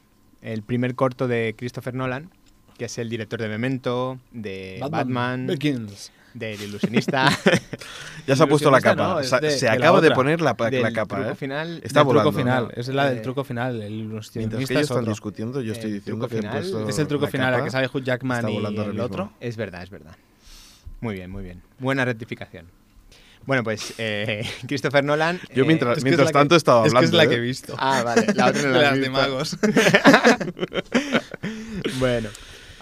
el 0.40 0.62
primer 0.62 0.94
corto 0.94 1.28
de 1.28 1.54
Christopher 1.54 1.92
Nolan, 1.92 2.30
que 2.78 2.86
es 2.86 2.96
el 2.96 3.10
director 3.10 3.38
de 3.38 3.48
Memento, 3.48 4.18
de 4.32 4.78
Batman, 4.90 5.46
Begins. 5.46 6.10
Del 6.34 6.60
ilusionista, 6.60 7.30
Ya 8.26 8.34
se 8.36 8.42
ha 8.42 8.46
puesto 8.46 8.70
la 8.70 8.78
Ilusionista 8.78 8.80
capa. 8.96 9.08
no, 9.14 9.20
es 9.20 9.30
de- 9.30 9.50
se 9.58 9.66
de 9.66 9.70
la 9.70 9.72
acaba 9.76 10.00
de 10.00 10.06
otra. 10.08 10.14
poner 10.16 10.40
la, 10.40 10.52
del 10.54 10.82
la 10.82 10.92
capa. 10.92 11.16
truco 11.16 11.30
¿eh? 11.30 11.34
final. 11.36 11.80
Está 11.84 12.00
del 12.00 12.06
volando. 12.06 12.30
truco 12.30 12.42
final, 12.42 12.64
¿no? 12.64 12.70
es 12.80 12.88
la 12.88 13.08
del 13.08 13.18
Eh, 13.18 13.20
truco 13.20 13.44
final. 13.44 13.82
El 13.82 13.92
Mientras 13.94 14.30
que 14.34 14.42
ilusionista 14.42 14.72
ellos 14.74 14.80
es 14.80 14.82
están 14.90 14.98
otro. 14.98 15.12
discutiendo, 15.12 15.60
yo 15.60 15.72
estoy 15.72 15.90
El 15.90 15.96
diciendo 15.98 16.28
que 16.28 16.34
he 16.34 16.38
final 16.40 16.58
puesto 16.58 16.88
Es 16.88 16.98
el 16.98 17.06
truco 17.06 17.24
la 17.26 17.30
final, 17.30 17.46
capa. 17.52 17.58
al 17.58 17.64
que 17.64 17.70
sale 17.70 17.86
Hugh 17.92 18.02
Jackman 18.02 18.38
Está 18.38 18.50
y 18.50 18.56
el 18.56 18.62
mismo. 18.88 19.02
otro. 19.04 19.32
Es 19.40 19.56
verdad, 19.56 19.82
es 19.84 19.90
verdad. 19.90 20.16
Muy 21.00 21.14
bien, 21.14 21.30
muy 21.30 21.42
bien. 21.44 21.62
Buena 21.78 22.04
rectificación. 22.04 22.66
Bueno, 23.46 23.62
pues 23.62 23.92
eh, 23.98 24.48
Christopher 24.66 25.04
Nolan. 25.04 25.38
Yo 25.54 25.64
eh, 25.64 25.66
mientras, 25.66 25.98
es 25.98 26.02
que 26.04 26.08
mientras 26.08 26.28
es 26.30 26.34
la 26.34 26.40
tanto 26.40 26.54
que- 26.54 26.56
estaba 26.56 26.86
Es 26.86 26.94
hablando. 26.94 27.10
que 27.10 27.16
es 27.16 27.24
la 27.24 27.28
que 27.28 27.34
¿eh? 27.34 27.38
he 27.38 27.40
visto. 27.42 27.76
Ah, 27.78 28.02
vale, 28.02 28.26
la 28.34 28.46
otra 28.46 28.62
no 28.62 28.68
la 28.70 28.78
de 28.78 28.84
las 28.84 29.00
de 29.00 29.10
magos. 29.10 29.56
Bueno, 31.98 32.28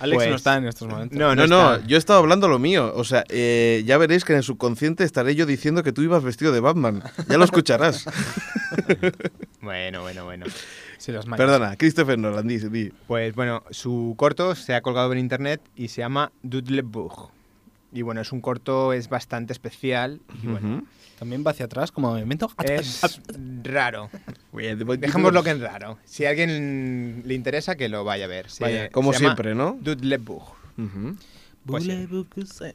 Alex 0.02 0.16
Pues- 0.16 0.30
no 0.30 0.36
está 0.36 0.56
en 0.56 0.66
estos 0.66 0.88
momentos. 0.88 1.16
no, 1.18 1.34
No, 1.34 1.46
no, 1.46 1.78
no, 1.78 1.86
yo 1.86 1.96
he 1.96 1.98
estado 1.98 2.18
hablando 2.18 2.48
lo 2.48 2.58
mío. 2.58 2.92
O 2.94 3.04
sea, 3.04 3.24
eh, 3.28 3.82
ya 3.86 3.96
veréis 3.98 4.24
que 4.24 4.32
en 4.32 4.38
el 4.38 4.42
subconsciente 4.44 5.04
estaré 5.04 5.34
yo 5.34 5.46
diciendo 5.46 5.82
que 5.82 5.92
tú 5.92 6.02
ibas 6.02 6.22
vestido 6.22 6.52
de 6.52 6.60
Batman. 6.60 7.02
Ya 7.28 7.38
lo 7.38 7.44
escucharás. 7.44 8.04
Bueno, 9.60 10.00
bueno, 10.02 10.24
bueno. 10.24 10.46
Sí, 10.98 11.12
los. 11.12 11.26
Perdona, 11.26 11.76
Christopher 11.76 12.18
Nolan, 12.18 12.48
di, 12.48 12.58
di. 12.58 12.92
Pues 13.06 13.34
bueno, 13.34 13.62
su 13.70 14.14
corto 14.16 14.54
se 14.54 14.74
ha 14.74 14.80
colgado 14.80 15.12
en 15.12 15.18
internet 15.18 15.60
y 15.76 15.88
se 15.88 16.00
llama 16.00 16.32
Doodlebug. 16.42 17.30
Y 17.92 18.02
bueno, 18.02 18.20
es 18.20 18.32
un 18.32 18.40
corto, 18.40 18.92
es 18.92 19.08
bastante 19.08 19.52
especial. 19.52 20.20
Y 20.42 20.46
bueno, 20.46 20.76
Ujú. 20.78 20.86
También 21.18 21.44
va 21.46 21.52
hacia 21.52 21.66
atrás 21.66 21.92
como 21.92 22.10
movimiento. 22.10 22.50
es 22.64 23.00
raro. 23.62 24.10
Dejémoslo 24.52 25.44
que 25.44 25.50
es 25.50 25.60
raro. 25.60 25.98
Si 26.04 26.24
a 26.24 26.30
alguien 26.30 27.22
le 27.24 27.34
interesa, 27.34 27.76
que 27.76 27.88
lo 27.88 28.02
vaya 28.02 28.24
a 28.24 28.28
ver. 28.28 28.50
Se- 28.50 28.64
Vaya, 28.64 28.84
se 28.86 28.90
como 28.90 29.12
llama 29.12 29.18
siempre, 29.20 29.54
¿no? 29.54 29.78
Pues 31.64 31.84
sí. 31.84 31.90
Voulez-vous 31.90 32.26
que 32.34 32.44
se- 32.44 32.74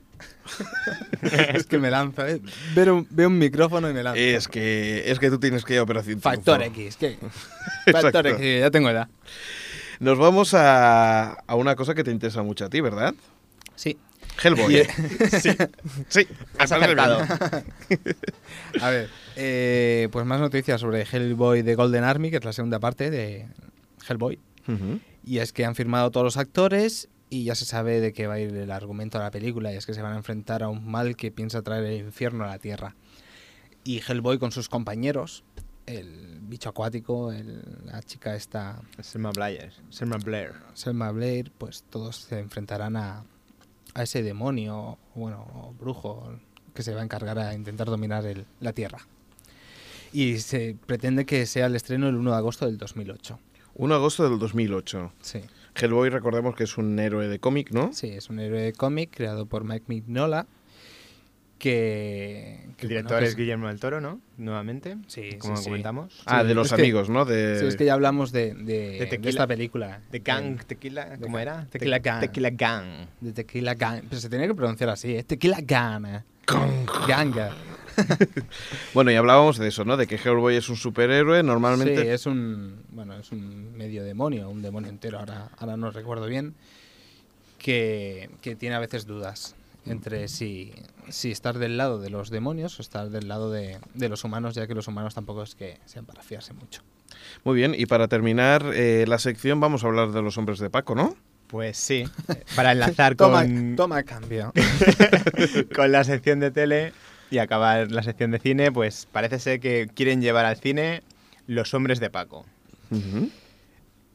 es 1.57 1.65
que 1.65 1.77
me 1.77 1.89
lanza, 1.91 2.29
¿eh? 2.29 2.41
Veo 2.73 2.95
un, 2.95 3.07
veo 3.09 3.27
un 3.27 3.37
micrófono 3.37 3.89
y 3.89 3.93
me 3.93 4.01
lanza. 4.01 4.17
Es 4.19 4.47
que, 4.47 5.11
es 5.11 5.19
que 5.19 5.29
tú 5.29 5.39
tienes 5.39 5.65
que 5.65 5.73
ir 5.73 5.79
a 5.79 5.83
Operación 5.83 6.21
Factor. 6.21 6.63
X, 6.63 6.95
¿qué? 6.95 7.07
Exacto. 7.85 8.01
Factor 8.01 8.27
X, 8.27 8.59
ya 8.61 8.71
tengo 8.71 8.89
edad. 8.89 9.09
Nos 9.99 10.17
vamos 10.17 10.53
a, 10.53 11.31
a 11.31 11.55
una 11.55 11.75
cosa 11.75 11.93
que 11.95 12.03
te 12.05 12.11
interesa 12.11 12.43
mucho 12.43 12.63
a 12.65 12.69
ti, 12.69 12.79
¿verdad? 12.79 13.13
Sí. 13.75 13.97
Hellboy. 14.43 14.85
Sí, 15.41 15.49
sí. 16.09 16.27
Has 16.59 16.71
acertado. 16.71 17.19
A 18.81 18.89
ver, 18.89 19.09
eh, 19.35 20.09
pues 20.11 20.25
más 20.25 20.39
noticias 20.39 20.81
sobre 20.81 21.03
Hellboy 21.03 21.61
de 21.61 21.75
Golden 21.75 22.03
Army, 22.03 22.29
que 22.29 22.37
es 22.37 22.45
la 22.45 22.53
segunda 22.53 22.79
parte 22.79 23.09
de 23.09 23.47
Hellboy. 24.07 24.39
Y 25.25 25.39
es 25.39 25.53
que 25.53 25.65
han 25.65 25.75
firmado 25.75 26.11
todos 26.11 26.23
los 26.25 26.37
actores 26.37 27.07
y 27.29 27.43
ya 27.45 27.55
se 27.55 27.65
sabe 27.65 27.99
de 28.01 28.13
qué 28.13 28.27
va 28.27 28.35
a 28.35 28.39
ir 28.39 28.55
el 28.55 28.71
argumento 28.71 29.17
de 29.17 29.23
la 29.23 29.31
película. 29.31 29.73
Y 29.73 29.77
es 29.77 29.85
que 29.85 29.93
se 29.93 30.01
van 30.01 30.13
a 30.13 30.17
enfrentar 30.17 30.63
a 30.63 30.69
un 30.69 30.85
mal 30.89 31.15
que 31.15 31.31
piensa 31.31 31.61
traer 31.61 31.85
el 31.85 32.05
infierno 32.05 32.43
a 32.43 32.47
la 32.47 32.59
Tierra. 32.59 32.95
Y 33.83 34.01
Hellboy 34.05 34.37
con 34.39 34.51
sus 34.51 34.67
compañeros, 34.69 35.43
el 35.85 36.39
bicho 36.41 36.67
acuático, 36.69 37.31
el- 37.31 37.61
la 37.85 38.01
chica 38.03 38.35
esta, 38.35 38.81
Selma 39.01 39.31
Blair. 39.31 39.71
Selma 39.89 40.17
Blair. 40.17 40.51
Selma 40.73 41.11
Blair, 41.11 41.51
pues 41.57 41.83
todos 41.89 42.17
se 42.17 42.39
enfrentarán 42.39 42.97
a, 42.97 43.23
a 43.97 44.03
ese 44.03 44.23
demonio, 44.23 44.97
bueno, 45.15 45.45
o 45.55 45.73
brujo, 45.79 46.31
que 46.73 46.83
se 46.83 46.93
va 46.93 47.01
a 47.01 47.03
encargar 47.03 47.39
a 47.39 47.53
intentar 47.53 47.87
dominar 47.87 48.25
el- 48.25 48.45
la 48.59 48.71
Tierra. 48.73 48.99
Y 50.13 50.37
se 50.39 50.75
pretende 50.85 51.25
que 51.25 51.45
sea 51.45 51.65
el 51.65 51.75
estreno 51.75 52.07
el 52.07 52.15
1 52.15 52.31
de 52.31 52.37
agosto 52.37 52.65
del 52.65 52.77
2008. 52.77 53.39
1 53.75 53.93
de 53.93 53.97
agosto 53.99 54.29
del 54.29 54.39
2008. 54.39 55.11
Sí. 55.21 55.41
Hellboy, 55.75 56.09
recordemos 56.09 56.55
que 56.55 56.63
es 56.63 56.77
un 56.77 56.97
héroe 56.99 57.27
de 57.27 57.39
cómic, 57.39 57.71
¿no? 57.71 57.91
Sí, 57.93 58.07
es 58.09 58.29
un 58.29 58.39
héroe 58.39 58.61
de 58.61 58.73
cómic 58.73 59.11
creado 59.15 59.45
por 59.45 59.63
Mike 59.63 59.85
Mignola, 59.87 60.47
que... 61.57 62.59
que, 62.77 62.85
El 62.85 62.87
bueno, 62.87 62.87
director 62.89 63.19
que 63.19 63.25
es 63.25 63.35
Guillermo 63.35 63.67
del 63.67 63.79
Toro, 63.79 63.99
¿no? 64.01 64.19
Nuevamente. 64.37 64.97
Sí, 65.07 65.37
como 65.39 65.55
sí, 65.57 65.63
sí. 65.63 65.69
comentamos. 65.69 66.21
Ah, 66.25 66.43
de 66.43 66.53
los 66.53 66.67
es 66.67 66.73
que- 66.75 66.81
amigos, 66.81 67.09
¿no? 67.09 67.25
De... 67.25 67.59
Sí, 67.59 67.65
es 67.65 67.75
que 67.75 67.85
ya 67.85 67.93
hablamos 67.93 68.31
de, 68.31 68.53
de- 68.53 68.63
De 68.63 68.99
de 68.99 69.05
tequila. 69.07 69.29
esta 69.29 69.47
película. 69.47 70.01
The 70.11 70.19
Gang, 70.19 70.57
Tequila, 70.65 71.17
¿cómo 71.21 71.37
Gang. 71.37 71.41
era? 71.41 71.65
Tequila 71.69 71.99
Te- 71.99 72.09
Gang. 72.09 72.19
Tequila 72.21 72.49
Gang. 72.51 72.85
De 73.21 73.33
Tequila 73.33 73.73
Gang. 73.75 74.03
Pero 74.09 74.21
se 74.21 74.29
tenía 74.29 74.47
que 74.47 74.55
pronunciar 74.55 74.89
así, 74.89 75.15
¿eh? 75.15 75.23
Tequila 75.23 75.57
Gang. 75.61 76.21
Ganga. 77.07 77.51
Bueno, 78.93 79.09
y 79.11 79.15
hablábamos 79.15 79.57
de 79.57 79.67
eso, 79.69 79.83
¿no? 79.83 79.97
De 79.97 80.05
que 80.05 80.15
Hellboy 80.17 80.55
es 80.55 80.69
un 80.69 80.75
superhéroe, 80.75 81.41
normalmente... 81.41 82.03
Sí, 82.03 82.07
es 82.07 82.25
un, 82.27 82.83
bueno, 82.89 83.17
es 83.17 83.31
un 83.31 83.75
medio 83.75 84.03
demonio, 84.03 84.49
un 84.49 84.61
demonio 84.61 84.89
entero, 84.89 85.17
ahora, 85.17 85.49
ahora 85.57 85.77
no 85.77 85.89
recuerdo 85.89 86.27
bien, 86.27 86.53
que, 87.57 88.29
que 88.41 88.55
tiene 88.55 88.75
a 88.75 88.79
veces 88.79 89.05
dudas 89.07 89.55
entre 89.89 90.27
si, 90.27 90.73
si 91.09 91.31
estar 91.31 91.57
del 91.57 91.77
lado 91.77 91.99
de 91.99 92.09
los 92.09 92.29
demonios 92.29 92.79
o 92.79 92.81
estar 92.81 93.09
del 93.09 93.27
lado 93.27 93.51
de, 93.51 93.77
de 93.93 94.09
los 94.09 94.23
humanos, 94.23 94.55
ya 94.55 94.67
que 94.67 94.75
los 94.75 94.87
humanos 94.87 95.15
tampoco 95.15 95.43
es 95.43 95.55
que 95.55 95.79
sean 95.85 96.05
para 96.05 96.21
fiarse 96.21 96.53
mucho. 96.53 96.81
Muy 97.43 97.55
bien, 97.55 97.73
y 97.77 97.85
para 97.85 98.07
terminar 98.07 98.71
eh, 98.73 99.05
la 99.07 99.19
sección 99.19 99.59
vamos 99.59 99.83
a 99.83 99.87
hablar 99.87 100.11
de 100.11 100.21
los 100.21 100.37
hombres 100.37 100.59
de 100.59 100.69
Paco, 100.69 100.95
¿no? 100.95 101.15
Pues 101.47 101.77
sí, 101.77 102.03
para 102.55 102.73
enlazar 102.73 103.15
Toma, 103.15 103.41
con, 103.43 103.75
toma 103.75 104.03
cambio. 104.03 104.51
con 105.75 105.91
la 105.91 106.03
sección 106.03 106.39
de 106.39 106.51
tele 106.51 106.93
y 107.31 107.37
acabar 107.37 107.91
la 107.91 108.03
sección 108.03 108.31
de 108.31 108.39
cine, 108.39 108.71
pues 108.71 109.07
parece 109.11 109.39
ser 109.39 109.59
que 109.59 109.89
quieren 109.93 110.21
llevar 110.21 110.45
al 110.45 110.57
cine 110.57 111.03
Los 111.45 111.73
hombres 111.73 111.99
de 111.99 112.09
Paco. 112.09 112.45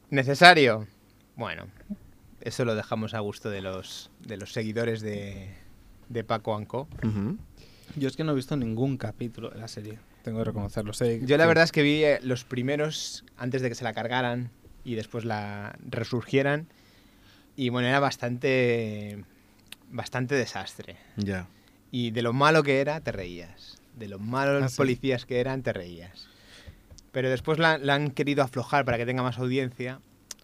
¿Necesario? 0.09 0.87
Bueno, 1.35 1.67
eso 2.41 2.65
lo 2.65 2.75
dejamos 2.75 3.13
a 3.13 3.19
gusto 3.19 3.49
de 3.49 3.61
los, 3.61 4.11
de 4.19 4.37
los 4.37 4.51
seguidores 4.51 5.01
de, 5.01 5.55
de 6.13 6.23
Paco 6.23 6.55
Anco. 6.55 6.87
Yo 7.95 8.07
es 8.07 8.15
que 8.15 8.23
no 8.23 8.31
he 8.31 8.35
visto 8.35 8.55
ningún 8.55 8.97
capítulo 8.97 9.49
de 9.49 9.59
la 9.59 9.67
serie, 9.67 9.99
tengo 10.23 10.39
que 10.39 10.45
reconocerlo. 10.45 10.93
Sé 10.93 11.21
Yo 11.25 11.37
la 11.37 11.45
verdad 11.45 11.63
es 11.65 11.71
que 11.71 11.83
vi 11.83 12.03
eh, 12.03 12.19
los 12.23 12.43
primeros 12.43 13.23
antes 13.37 13.61
de 13.61 13.69
que 13.69 13.75
se 13.75 13.83
la 13.83 13.93
cargaran 13.93 14.49
y 14.83 14.95
después 14.95 15.25
la 15.25 15.77
resurgieran 15.89 16.67
y 17.55 17.69
bueno, 17.69 17.87
era 17.87 17.99
bastante 17.99 19.23
bastante 19.91 20.33
desastre. 20.35 20.97
Ya. 21.17 21.47
Y 21.91 22.09
de 22.11 22.23
lo 22.23 22.33
malo 22.33 22.63
que 22.63 22.81
era, 22.81 22.99
te 23.01 23.11
reías. 23.11 23.77
De 23.95 24.07
lo 24.07 24.17
malos 24.17 24.63
Ah, 24.63 24.69
sí. 24.69 24.77
policías 24.77 25.25
que 25.27 25.39
eran, 25.39 25.61
te 25.61 25.71
reías. 25.71 26.27
Pero 27.11 27.29
después 27.29 27.59
la, 27.59 27.77
la 27.77 27.93
han 27.93 28.09
querido 28.09 28.41
aflojar 28.41 28.85
para 28.85 28.97
que 28.97 29.05
tenga 29.05 29.21
más 29.21 29.37
audiencia 29.37 29.99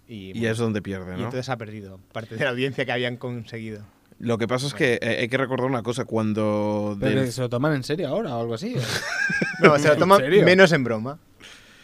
y, 0.07 0.29
Y 0.29 0.33
bueno, 0.33 0.49
es 0.51 0.57
donde 0.59 0.81
pierde, 0.83 1.13
y 1.15 1.17
¿no? 1.17 1.23
entonces 1.25 1.49
ha 1.49 1.57
perdido 1.57 1.99
parte 2.13 2.35
de 2.35 2.43
la 2.43 2.51
audiencia 2.51 2.85
que 2.85 2.91
habían 2.91 3.17
conseguido. 3.17 3.83
Lo 4.19 4.37
que 4.37 4.47
pasa 4.47 4.67
es 4.67 4.73
que 4.73 4.99
eh, 5.01 5.17
hay 5.21 5.29
que 5.29 5.37
recordar 5.37 5.67
una 5.67 5.81
cosa, 5.81 6.03
cuando... 6.05 6.97
Pero 6.99 7.15
del- 7.17 7.25
que 7.25 7.31
se 7.31 7.41
lo 7.41 7.49
toman 7.49 7.73
en 7.73 7.83
serio 7.83 8.09
ahora 8.09 8.35
o 8.35 8.41
algo 8.41 8.53
así. 8.55 8.75
No, 9.61 9.77
se 9.77 9.87
lo 9.87 9.93
¿En 9.93 9.99
toman 9.99 10.19
serio? 10.19 10.45
menos 10.45 10.71
en 10.71 10.83
broma. 10.83 11.19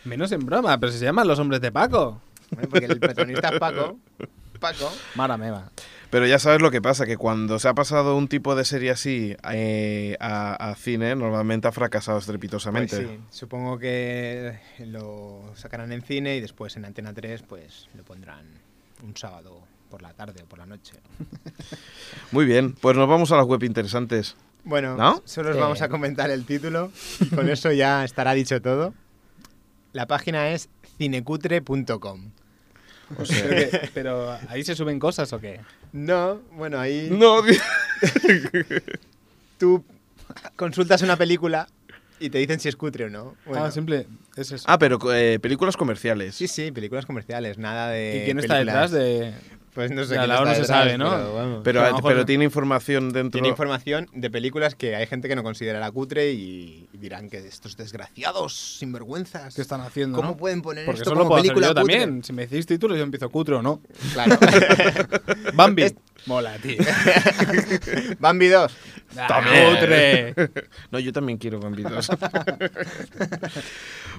Menos 0.05 0.31
en 0.31 0.45
broma, 0.45 0.77
pero 0.79 0.91
si 0.91 0.97
se 0.99 1.05
llaman 1.05 1.27
los 1.27 1.39
hombres 1.39 1.59
de 1.61 1.71
Paco. 1.71 2.21
¿eh? 2.51 2.67
Porque 2.69 2.85
el 2.85 2.99
protagonista 2.99 3.49
es 3.49 3.59
Paco. 3.59 3.99
Paco. 4.59 4.91
Mara 5.15 5.35
meva. 5.37 5.71
Pero 6.09 6.25
ya 6.25 6.39
sabes 6.39 6.61
lo 6.61 6.71
que 6.71 6.81
pasa, 6.81 7.05
que 7.05 7.17
cuando 7.17 7.59
se 7.59 7.67
ha 7.67 7.73
pasado 7.73 8.15
un 8.15 8.27
tipo 8.29 8.55
de 8.55 8.63
serie 8.63 8.91
así 8.91 9.35
eh, 9.51 10.15
a, 10.21 10.53
a 10.71 10.75
cine, 10.75 11.15
normalmente 11.15 11.67
ha 11.67 11.71
fracasado 11.73 12.17
Pues 12.17 12.23
estrepitosamente. 12.25 12.97
sí, 12.97 13.19
supongo 13.31 13.77
que 13.79 14.57
lo 14.79 15.41
sacarán 15.55 15.91
en 15.91 16.01
cine 16.01 16.37
y 16.37 16.41
después 16.41 16.77
en 16.77 16.85
Antena 16.85 17.13
3 17.13 17.41
pues 17.43 17.89
lo 17.95 18.03
pondrán 18.03 18.45
un 19.03 19.17
sábado 19.17 19.61
por 19.89 20.01
la 20.01 20.13
tarde 20.13 20.43
o 20.43 20.45
por 20.45 20.59
la 20.59 20.65
noche. 20.65 20.93
Muy 22.31 22.45
bien, 22.45 22.73
pues 22.73 22.95
nos 22.97 23.07
vamos 23.07 23.31
a 23.31 23.37
las 23.37 23.45
web 23.45 23.63
interesantes. 23.63 24.35
Bueno, 24.63 24.95
¿No? 24.97 25.21
solo 25.25 25.51
os 25.51 25.57
vamos 25.57 25.81
a 25.81 25.89
comentar 25.89 26.29
el 26.31 26.45
título 26.45 26.91
y 27.19 27.27
con 27.27 27.49
eso 27.49 27.71
ya 27.71 28.03
estará 28.03 28.33
dicho 28.33 28.61
todo. 28.61 28.93
La 29.93 30.07
página 30.07 30.49
es 30.51 30.69
cinecutre.com. 30.97 32.31
O 33.17 33.25
sea, 33.25 33.43
Pero, 33.49 33.69
que- 33.69 33.89
pero 33.93 34.37
ahí 34.49 34.63
se 34.63 34.75
suben 34.75 34.97
cosas 34.99 35.31
o 35.33 35.39
qué? 35.39 35.61
No, 35.93 36.41
bueno, 36.53 36.79
ahí 36.79 37.07
no, 37.11 37.41
tú 39.57 39.83
consultas 40.55 41.01
una 41.01 41.15
película 41.15 41.67
y 42.19 42.29
te 42.29 42.37
dicen 42.39 42.59
si 42.59 42.69
es 42.69 42.75
cutre 42.75 43.05
o 43.05 43.09
no. 43.09 43.35
Bueno, 43.45 43.65
Ah, 43.65 43.71
simple, 43.71 44.07
es 44.35 44.51
eso. 44.51 44.65
Ah, 44.67 44.77
pero 44.79 44.97
eh, 45.13 45.39
películas 45.41 45.77
comerciales. 45.77 46.35
Sí, 46.35 46.47
sí, 46.47 46.71
películas 46.71 47.05
comerciales, 47.05 47.57
nada 47.57 47.89
de. 47.89 48.21
¿Y 48.21 48.25
quién 48.25 48.39
está 48.39 48.55
películas- 48.55 48.91
detrás 48.91 48.91
de...? 48.91 49.33
Pues 49.75 49.91
no 49.91 50.05
sé 50.05 50.17
Alao 50.17 50.37
está 50.45 50.49
no 50.51 50.55
se 50.55 50.65
sabe, 50.65 50.97
¿no? 50.97 51.09
Pero, 51.11 51.81
vamos. 51.81 52.01
Pero, 52.01 52.15
lo 52.15 52.25
tiene 52.25 52.45
información 52.45 53.11
dentro. 53.11 53.31
Tiene 53.33 53.49
información 53.49 54.09
de 54.13 54.31
películas 54.31 54.73
que 54.73 54.95
hay 54.95 55.05
gente 55.05 55.27
que 55.27 55.35
no 55.35 55.43
considerará 55.43 55.91
cutre 55.91 56.31
y, 56.31 56.87
y 56.93 56.97
dirán 56.97 57.29
que 57.29 57.39
estos 57.39 57.75
desgraciados, 57.75 58.77
sinvergüenzas. 58.79 59.53
¿Qué 59.53 59.61
están 59.61 59.81
haciendo, 59.81 60.15
¿Cómo 60.15 60.29
no? 60.29 60.37
pueden 60.37 60.61
poner 60.61 60.85
Porque 60.85 61.01
esto 61.01 61.09
eso 61.09 61.15
lo 61.15 61.19
como 61.19 61.29
puedo 61.31 61.41
hacer 61.41 61.53
película 61.53 61.67
yo 61.67 61.81
cutre? 61.81 61.99
también. 61.99 62.23
Si 62.23 62.31
me 62.31 62.47
decís 62.47 62.65
títulos, 62.65 62.97
yo 62.97 63.03
empiezo 63.03 63.29
cutre 63.29 63.55
o 63.55 63.61
no. 63.61 63.81
Claro. 64.13 64.37
Bambi. 65.53 65.83
Es- 65.83 65.95
Mola, 66.25 66.57
tío. 66.57 66.77
Bambi 68.19 68.47
2. 68.47 68.75
También. 69.27 69.75
Cutre. 69.75 70.33
No, 70.91 70.99
yo 70.99 71.13
también 71.13 71.37
quiero 71.37 71.59
bambitos. 71.59 72.07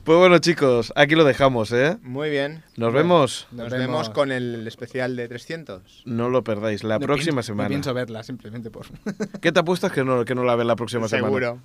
pues 0.04 0.18
bueno, 0.18 0.38
chicos, 0.38 0.92
aquí 0.96 1.14
lo 1.16 1.24
dejamos, 1.24 1.72
¿eh? 1.72 1.98
Muy 2.02 2.30
bien. 2.30 2.62
Nos 2.76 2.92
vemos. 2.92 3.48
Nos, 3.50 3.64
Nos 3.64 3.72
vemos. 3.72 3.86
vemos. 3.88 4.10
con 4.10 4.30
el 4.32 4.66
especial 4.66 5.16
de 5.16 5.26
300. 5.28 6.02
No 6.06 6.28
lo 6.28 6.44
perdáis, 6.44 6.84
la 6.84 6.98
No 6.98 7.06
próxima 7.06 7.36
pienso- 7.42 7.46
semana. 7.48 7.64
No 7.64 7.70
pienso 7.70 7.92
verla, 7.94 8.22
simplemente 8.22 8.70
por... 8.70 8.86
¿Qué 9.40 9.50
te 9.52 9.60
apuestas 9.60 9.90
que 9.92 10.04
no, 10.04 10.24
que 10.24 10.34
no 10.34 10.44
la 10.44 10.54
ves 10.56 10.66
la 10.66 10.76
próxima 10.76 11.08
semana? 11.08 11.26
Seguro. 11.28 11.58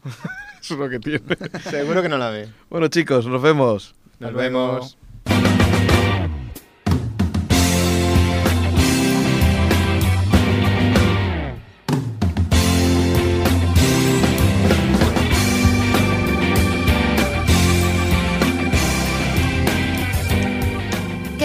Eso 0.60 0.74
es 0.74 0.80
lo 0.80 0.90
que 0.90 1.00
tiene. 1.00 1.22
Seguro 1.70 2.02
que 2.02 2.10
no 2.10 2.18
la 2.18 2.30
ve. 2.32 2.50
Bueno, 2.70 2.88
chicos, 2.88 3.28
nos 3.28 3.42
vemos. 3.42 3.94
Nos 4.20 4.34
vemos. 4.34 4.98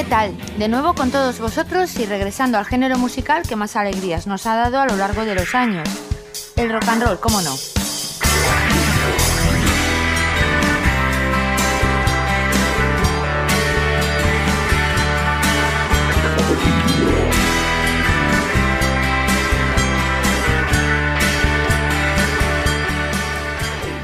Tal? 0.06 0.36
De 0.58 0.68
nuevo 0.68 0.94
con 0.94 1.10
todos 1.10 1.38
vosotros 1.38 1.98
y 1.98 2.06
regresando 2.06 2.58
al 2.58 2.64
género 2.64 2.98
musical 2.98 3.42
que 3.46 3.56
más 3.56 3.76
alegrías 3.76 4.26
nos 4.26 4.46
ha 4.46 4.56
dado 4.56 4.80
a 4.80 4.86
lo 4.86 4.96
largo 4.96 5.24
de 5.24 5.34
los 5.34 5.54
años. 5.54 5.88
El 6.56 6.72
rock 6.72 6.88
and 6.88 7.02
roll, 7.02 7.20
¿cómo 7.20 7.40
no? 7.42 7.75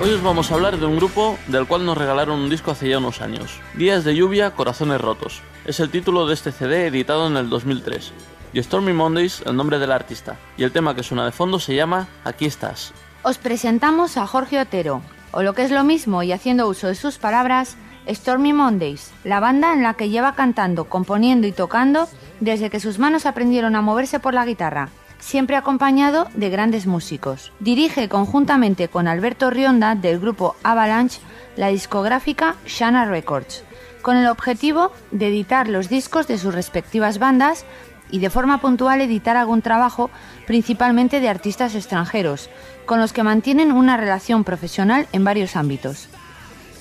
Hoy 0.02 0.10
os 0.10 0.20
vamos 0.20 0.50
a 0.50 0.56
hablar 0.56 0.78
de 0.78 0.86
un 0.86 0.96
grupo 0.96 1.38
del 1.46 1.68
cual 1.68 1.86
nos 1.86 1.96
regalaron 1.96 2.40
un 2.40 2.50
disco 2.50 2.72
hace 2.72 2.88
ya 2.88 2.98
unos 2.98 3.20
años. 3.20 3.60
Días 3.74 4.02
de 4.02 4.16
lluvia, 4.16 4.50
corazones 4.50 5.00
rotos. 5.00 5.42
Es 5.64 5.78
el 5.78 5.90
título 5.90 6.26
de 6.26 6.34
este 6.34 6.50
CD 6.50 6.88
editado 6.88 7.28
en 7.28 7.36
el 7.36 7.48
2003. 7.48 8.12
y 8.52 8.60
Stormy 8.60 8.92
Mondays 8.92 9.44
el 9.46 9.54
nombre 9.54 9.78
del 9.78 9.92
artista, 9.92 10.38
y 10.56 10.64
el 10.64 10.72
tema 10.72 10.96
que 10.96 11.04
suena 11.04 11.24
de 11.24 11.30
fondo 11.30 11.60
se 11.60 11.76
llama 11.76 12.08
Aquí 12.24 12.46
estás. 12.46 12.92
Os 13.22 13.38
presentamos 13.38 14.16
a 14.16 14.26
Jorge 14.26 14.58
Otero, 14.58 15.02
o 15.30 15.44
lo 15.44 15.54
que 15.54 15.62
es 15.62 15.70
lo 15.70 15.84
mismo 15.84 16.24
y 16.24 16.32
haciendo 16.32 16.66
uso 16.66 16.88
de 16.88 16.96
sus 16.96 17.18
palabras, 17.18 17.76
Stormy 18.08 18.52
Mondays, 18.52 19.12
la 19.22 19.38
banda 19.38 19.72
en 19.72 19.84
la 19.84 19.94
que 19.94 20.08
lleva 20.08 20.34
cantando, 20.34 20.86
componiendo 20.86 21.46
y 21.46 21.52
tocando 21.52 22.08
desde 22.40 22.70
que 22.70 22.80
sus 22.80 22.98
manos 22.98 23.24
aprendieron 23.24 23.76
a 23.76 23.82
moverse 23.82 24.18
por 24.18 24.34
la 24.34 24.44
guitarra, 24.46 24.88
siempre 25.22 25.56
acompañado 25.56 26.26
de 26.34 26.50
grandes 26.50 26.86
músicos. 26.86 27.52
Dirige 27.60 28.08
conjuntamente 28.08 28.88
con 28.88 29.06
Alberto 29.06 29.50
Rionda 29.50 29.94
del 29.94 30.18
grupo 30.18 30.56
Avalanche 30.64 31.20
la 31.56 31.68
discográfica 31.68 32.56
Shana 32.66 33.04
Records, 33.04 33.62
con 34.02 34.16
el 34.16 34.26
objetivo 34.26 34.92
de 35.12 35.28
editar 35.28 35.68
los 35.68 35.88
discos 35.88 36.26
de 36.26 36.38
sus 36.38 36.54
respectivas 36.54 37.18
bandas 37.20 37.64
y 38.10 38.18
de 38.18 38.30
forma 38.30 38.58
puntual 38.58 39.00
editar 39.00 39.36
algún 39.36 39.62
trabajo 39.62 40.10
principalmente 40.46 41.20
de 41.20 41.28
artistas 41.28 41.76
extranjeros, 41.76 42.50
con 42.84 42.98
los 42.98 43.12
que 43.12 43.22
mantienen 43.22 43.70
una 43.70 43.96
relación 43.96 44.42
profesional 44.42 45.06
en 45.12 45.22
varios 45.24 45.54
ámbitos. 45.54 46.08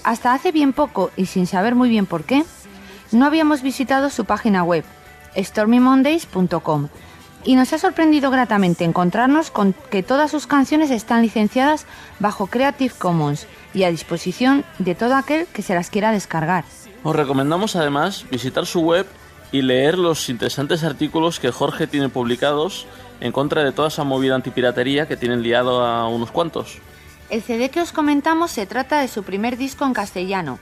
Hasta 0.03 0.33
hace 0.33 0.51
bien 0.51 0.73
poco 0.73 1.11
y 1.15 1.27
sin 1.27 1.45
saber 1.45 1.75
muy 1.75 1.89
bien 1.89 2.07
por 2.07 2.23
qué, 2.23 2.43
no 3.11 3.27
habíamos 3.27 3.61
visitado 3.61 4.09
su 4.09 4.25
página 4.25 4.63
web, 4.63 4.83
stormymondays.com, 5.37 6.89
y 7.43 7.55
nos 7.55 7.73
ha 7.73 7.77
sorprendido 7.77 8.31
gratamente 8.31 8.83
encontrarnos 8.83 9.51
con 9.51 9.73
que 9.89 10.03
todas 10.03 10.31
sus 10.31 10.47
canciones 10.47 10.91
están 10.91 11.21
licenciadas 11.21 11.85
bajo 12.19 12.47
Creative 12.47 12.93
Commons 12.97 13.47
y 13.73 13.83
a 13.83 13.91
disposición 13.91 14.63
de 14.79 14.95
todo 14.95 15.15
aquel 15.15 15.47
que 15.47 15.61
se 15.61 15.75
las 15.75 15.89
quiera 15.89 16.11
descargar. 16.11 16.65
Os 17.03 17.15
recomendamos 17.15 17.75
además 17.75 18.25
visitar 18.29 18.65
su 18.65 18.81
web 18.81 19.07
y 19.51 19.61
leer 19.61 19.97
los 19.97 20.29
interesantes 20.29 20.83
artículos 20.83 21.39
que 21.39 21.51
Jorge 21.51 21.87
tiene 21.87 22.09
publicados 22.09 22.85
en 23.19 23.31
contra 23.31 23.63
de 23.63 23.71
toda 23.71 23.89
esa 23.89 24.03
movida 24.03 24.35
antipiratería 24.35 25.07
que 25.07 25.17
tienen 25.17 25.41
liado 25.41 25.85
a 25.85 26.07
unos 26.07 26.31
cuantos. 26.31 26.77
El 27.29 27.41
CD 27.41 27.69
que 27.69 27.81
os 27.81 27.91
comentamos 27.91 28.51
se 28.51 28.65
trata 28.65 28.99
de 28.99 29.07
su 29.07 29.23
primer 29.23 29.57
disco 29.57 29.85
en 29.85 29.93
castellano. 29.93 30.59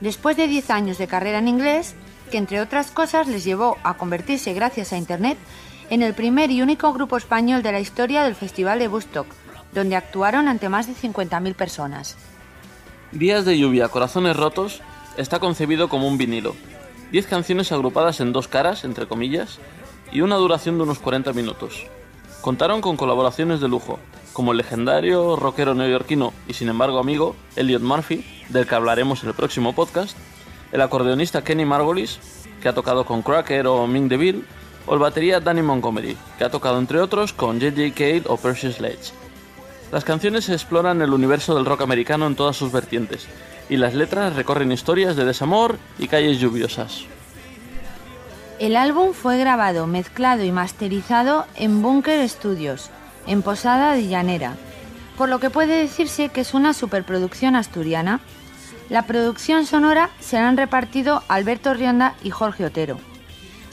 Después 0.00 0.36
de 0.36 0.46
10 0.46 0.70
años 0.70 0.98
de 0.98 1.06
carrera 1.06 1.38
en 1.38 1.48
inglés, 1.48 1.94
que 2.30 2.38
entre 2.38 2.60
otras 2.60 2.90
cosas 2.90 3.28
les 3.28 3.44
llevó 3.44 3.76
a 3.82 3.94
convertirse 3.94 4.52
gracias 4.52 4.92
a 4.92 4.98
Internet 4.98 5.38
en 5.90 6.02
el 6.02 6.14
primer 6.14 6.50
y 6.50 6.62
único 6.62 6.92
grupo 6.92 7.16
español 7.16 7.62
de 7.62 7.72
la 7.72 7.80
historia 7.80 8.24
del 8.24 8.34
Festival 8.34 8.78
de 8.78 8.88
Woodstock, 8.88 9.26
donde 9.72 9.96
actuaron 9.96 10.48
ante 10.48 10.68
más 10.68 10.86
de 10.86 10.94
50.000 10.94 11.54
personas. 11.54 12.16
Días 13.12 13.44
de 13.44 13.58
lluvia, 13.58 13.88
corazones 13.88 14.36
rotos 14.36 14.80
está 15.16 15.38
concebido 15.38 15.88
como 15.88 16.08
un 16.08 16.18
vinilo. 16.18 16.54
10 17.12 17.26
canciones 17.26 17.72
agrupadas 17.72 18.20
en 18.20 18.32
dos 18.32 18.48
caras, 18.48 18.84
entre 18.84 19.06
comillas, 19.06 19.58
y 20.10 20.20
una 20.20 20.36
duración 20.36 20.76
de 20.76 20.84
unos 20.84 20.98
40 20.98 21.32
minutos. 21.32 21.86
Contaron 22.40 22.80
con 22.80 22.96
colaboraciones 22.96 23.60
de 23.60 23.68
lujo, 23.68 23.98
como 24.32 24.52
el 24.52 24.58
legendario 24.58 25.36
rockero 25.36 25.74
neoyorquino 25.74 26.32
y 26.46 26.52
sin 26.52 26.68
embargo 26.68 26.98
amigo 26.98 27.34
Elliot 27.56 27.82
Murphy, 27.82 28.24
del 28.50 28.66
que 28.66 28.74
hablaremos 28.74 29.22
en 29.22 29.30
el 29.30 29.34
próximo 29.34 29.74
podcast, 29.74 30.16
el 30.72 30.80
acordeonista 30.80 31.42
Kenny 31.42 31.64
Margolis, 31.64 32.18
que 32.60 32.68
ha 32.68 32.74
tocado 32.74 33.04
con 33.04 33.22
Cracker 33.22 33.66
o 33.66 33.86
Ming 33.86 34.08
DeVille, 34.08 34.44
o 34.86 34.94
el 34.94 35.00
batería 35.00 35.40
Danny 35.40 35.62
Montgomery, 35.62 36.16
que 36.38 36.44
ha 36.44 36.50
tocado 36.50 36.78
entre 36.78 37.00
otros 37.00 37.32
con 37.32 37.60
J.J. 37.60 37.94
Cale 37.94 38.22
o 38.26 38.36
Percy 38.36 38.72
Sledge. 38.72 39.12
Las 39.92 40.04
canciones 40.04 40.48
exploran 40.48 41.02
el 41.02 41.12
universo 41.12 41.54
del 41.54 41.64
rock 41.64 41.82
americano 41.82 42.26
en 42.26 42.36
todas 42.36 42.56
sus 42.56 42.72
vertientes, 42.72 43.26
y 43.68 43.76
las 43.76 43.94
letras 43.94 44.34
recorren 44.34 44.72
historias 44.72 45.16
de 45.16 45.24
desamor 45.24 45.78
y 45.98 46.08
calles 46.08 46.38
lluviosas. 46.38 47.04
El 48.58 48.76
álbum 48.76 49.12
fue 49.12 49.38
grabado, 49.38 49.86
mezclado 49.86 50.42
y 50.42 50.50
masterizado 50.50 51.46
en 51.56 51.82
Bunker 51.82 52.26
Studios, 52.28 52.90
en 53.26 53.42
Posada 53.42 53.94
de 53.94 54.06
Llanera, 54.06 54.54
por 55.18 55.28
lo 55.28 55.40
que 55.40 55.50
puede 55.50 55.78
decirse 55.78 56.30
que 56.30 56.40
es 56.40 56.54
una 56.54 56.72
superproducción 56.72 57.54
asturiana. 57.54 58.20
La 58.88 59.02
producción 59.02 59.66
sonora 59.66 60.10
se 60.20 60.38
han 60.38 60.56
repartido 60.56 61.22
Alberto 61.28 61.74
Rionda 61.74 62.14
y 62.22 62.30
Jorge 62.30 62.64
Otero. 62.64 62.98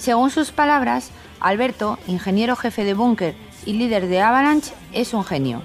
Según 0.04 0.32
sus 0.32 0.52
palabras, 0.52 1.12
Alberto, 1.40 1.98
ingeniero 2.08 2.58
jefe 2.58 2.84
de 2.84 2.94
Bunker 2.94 3.36
y 3.66 3.72
líder 3.72 4.08
de 4.08 4.22
Avalanche, 4.22 4.74
es 4.92 5.14
un 5.14 5.24
genio. 5.24 5.62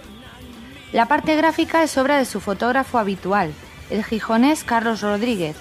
La 0.93 1.07
parte 1.07 1.35
gráfica 1.35 1.83
es 1.83 1.99
obra 1.99 2.19
de 2.19 2.25
su 2.25 2.39
fotógrafo 2.39 2.99
habitual, 2.99 3.53
el 3.91 4.05
gijonés 4.05 4.63
Carlos 4.63 5.01
Rodríguez. 5.01 5.57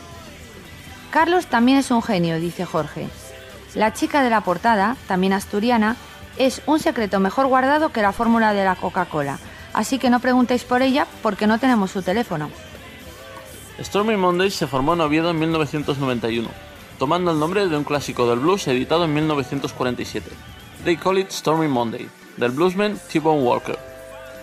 Carlos 1.10 1.48
también 1.48 1.80
es 1.80 1.90
un 1.90 2.04
genio, 2.04 2.40
dice 2.40 2.66
Jorge. 2.66 3.08
La 3.74 3.94
chica 3.94 4.22
de 4.22 4.30
la 4.30 4.42
portada, 4.42 4.96
también 5.08 5.34
asturiana, 5.34 5.96
es 6.38 6.62
un 6.68 6.78
secreto 6.78 7.20
mejor 7.20 7.48
guardado 7.48 7.92
que 7.92 8.04
la 8.04 8.12
fórmula 8.12 8.54
de 8.54 8.64
la 8.64 8.76
Coca-Cola, 8.76 9.40
así 9.74 9.98
que 9.98 10.12
no 10.12 10.20
preguntéis 10.20 10.66
por 10.66 10.84
ella 10.84 11.08
porque 11.24 11.48
no 11.48 11.58
tenemos 11.58 11.90
su 11.90 12.04
teléfono. 12.04 12.52
Stormy 13.82 14.18
Mondays 14.18 14.54
se 14.54 14.68
formó 14.68 14.94
en 14.94 15.02
Oviedo 15.02 15.32
en 15.32 15.40
1991, 15.40 16.48
tomando 16.98 17.32
el 17.32 17.40
nombre 17.40 17.68
de 17.68 17.78
un 17.78 17.84
clásico 17.84 18.28
del 18.30 18.40
blues 18.40 18.68
editado 18.68 19.06
en 19.06 19.14
1947. 19.14 20.30
They 20.84 20.98
call 20.98 21.18
it 21.18 21.32
Stormy 21.32 21.68
Monday, 21.68 22.08
del 22.38 22.52
bluesman 22.52 23.00
T-Bone 23.12 23.42
Walker. 23.42 23.78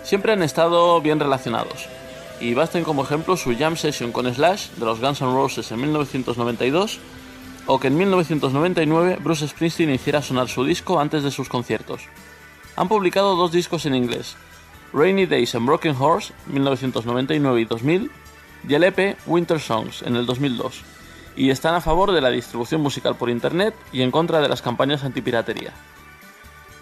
Siempre 0.03 0.33
han 0.33 0.43
estado 0.43 1.01
bien 1.01 1.19
relacionados, 1.19 1.87
y 2.39 2.53
basten 2.53 2.83
como 2.83 3.03
ejemplo 3.03 3.37
su 3.37 3.55
jam 3.57 3.75
session 3.75 4.11
con 4.11 4.31
Slash 4.33 4.69
de 4.71 4.85
los 4.85 4.99
Guns 4.99 5.21
N' 5.21 5.33
Roses 5.33 5.71
en 5.71 5.81
1992 5.81 6.99
o 7.67 7.79
que 7.79 7.87
en 7.87 7.97
1999 7.97 9.17
Bruce 9.21 9.47
Springsteen 9.47 9.89
hiciera 9.89 10.21
sonar 10.21 10.47
su 10.47 10.63
disco 10.63 10.99
antes 10.99 11.23
de 11.23 11.31
sus 11.31 11.49
conciertos. 11.49 12.03
Han 12.75 12.87
publicado 12.87 13.35
dos 13.35 13.51
discos 13.51 13.85
en 13.85 13.95
inglés, 13.95 14.35
Rainy 14.93 15.25
Days 15.25 15.55
and 15.55 15.65
Broken 15.65 15.95
Horse 15.97 16.33
1999 16.47 17.61
y 17.61 17.65
2000 17.65 18.11
y 18.67 18.73
el 18.73 18.83
EP 18.83 19.17
Winter 19.25 19.59
Songs 19.59 20.03
en 20.03 20.15
el 20.15 20.25
2002 20.25 20.83
y 21.35 21.49
están 21.49 21.75
a 21.75 21.81
favor 21.81 22.11
de 22.11 22.21
la 22.21 22.29
distribución 22.29 22.81
musical 22.81 23.15
por 23.15 23.29
internet 23.29 23.75
y 23.91 24.01
en 24.01 24.11
contra 24.11 24.39
de 24.41 24.49
las 24.49 24.61
campañas 24.61 25.03
antipiratería. 25.03 25.73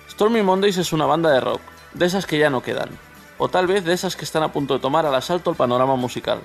Stormy 0.10 0.44
Mondays 0.44 0.78
es 0.78 0.94
una 0.94 1.06
banda 1.06 1.32
de 1.32 1.40
rock, 1.40 1.62
de 1.94 2.06
esas 2.06 2.26
que 2.26 2.38
ya 2.38 2.50
no 2.50 2.62
quedan, 2.62 2.90
o 3.38 3.50
tal 3.50 3.68
vez 3.68 3.84
de 3.84 3.94
esas 3.94 4.16
que 4.16 4.26
están 4.26 4.44
a 4.44 4.52
punto 4.52 4.76
de 4.76 4.80
tomar 4.80 5.06
al 5.06 5.16
asalto 5.16 5.50
el 5.50 5.56
panorama 5.56 5.96
musical. 5.96 6.40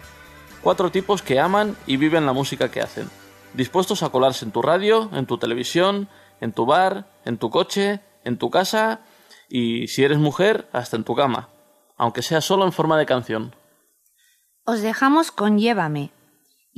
Cuatro 0.62 0.90
tipos 0.90 1.23
que 1.23 1.38
aman 1.38 1.77
y 1.87 1.97
viven 1.97 2.27
la 2.27 2.33
música 2.33 2.71
que 2.71 2.81
hacen, 2.81 3.11
dispuestos 3.55 4.03
a 4.03 4.09
colarse 4.09 4.44
en 4.44 4.53
tu 4.53 4.62
radio, 4.62 5.11
en 5.12 5.27
tu 5.27 5.38
televisión, 5.38 6.09
en 6.40 6.53
tu 6.53 6.66
bar, 6.66 7.11
en 7.25 7.38
tu 7.38 7.51
coche, 7.51 8.01
en 8.25 8.38
tu 8.38 8.51
casa 8.51 9.01
y, 9.49 9.88
si 9.88 10.05
eres 10.05 10.18
mujer, 10.18 10.68
hasta 10.73 10.97
en 10.97 11.05
tu 11.05 11.14
cama, 11.14 11.49
aunque 11.97 12.23
sea 12.23 12.40
solo 12.40 12.64
en 12.64 12.73
forma 12.73 12.99
de 12.99 13.07
canción. 13.07 13.55
Os 14.64 14.81
dejamos 14.81 15.31
con 15.31 15.59
Llévame. 15.59 16.11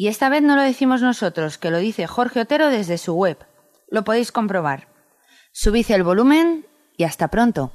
Y 0.00 0.08
esta 0.08 0.30
vez 0.30 0.40
no 0.40 0.56
lo 0.56 0.62
decimos 0.62 1.02
nosotros, 1.02 1.58
que 1.58 1.70
lo 1.70 1.76
dice 1.76 2.06
Jorge 2.06 2.40
Otero 2.40 2.70
desde 2.70 2.96
su 2.96 3.12
web. 3.12 3.36
Lo 3.90 4.02
podéis 4.02 4.32
comprobar. 4.32 4.88
Subid 5.52 5.90
el 5.90 6.04
volumen 6.04 6.66
y 6.96 7.04
hasta 7.04 7.28
pronto. 7.28 7.74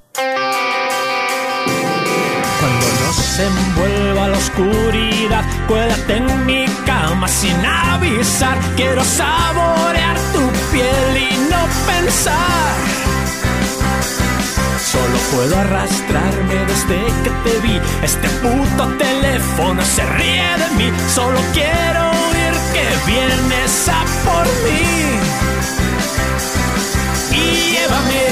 Cuando 2.59 2.87
nos 3.05 3.39
envuelva 3.39 4.27
la 4.29 4.37
oscuridad, 4.39 5.43
cuédate 5.67 6.17
en 6.17 6.45
mi 6.47 6.65
cama 6.87 7.27
sin 7.27 7.63
avisar. 7.63 8.57
Quiero 8.75 9.03
saborear 9.03 10.17
tu 10.33 10.41
piel 10.73 11.17
y 11.29 11.37
no 11.51 11.59
pensar. 11.85 12.73
Solo 14.79 15.17
puedo 15.31 15.59
arrastrarme 15.59 16.55
desde 16.65 17.05
que 17.23 17.29
te 17.43 17.59
vi. 17.59 17.79
Este 18.01 18.27
puto 18.41 18.87
teléfono 18.97 19.79
se 19.83 20.03
ríe 20.17 20.57
de 20.57 20.69
mí. 20.75 20.91
Solo 21.13 21.39
quiero 21.53 22.04
que 22.75 23.11
vienes 23.11 23.87
a 23.87 24.01
por 24.25 24.45
mí. 24.63 24.83
Y 27.31 27.45
llévame, 27.73 28.25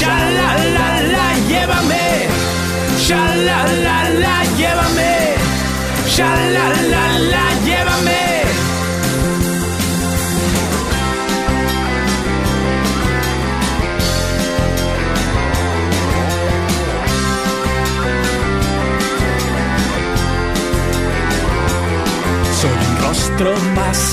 ya 0.00 0.16
la 0.36 0.50
la 0.76 0.88
la, 1.14 1.26
llévame. 1.50 2.06
Ya 3.08 3.24
la 3.46 3.60
la 3.86 3.98
la, 4.22 4.36
llévame. 4.58 5.14
Ya 6.16 6.32
la 6.56 6.66
la 6.92 7.04
la, 7.32 7.44
llévame. 7.66 8.27
otro 23.38 23.54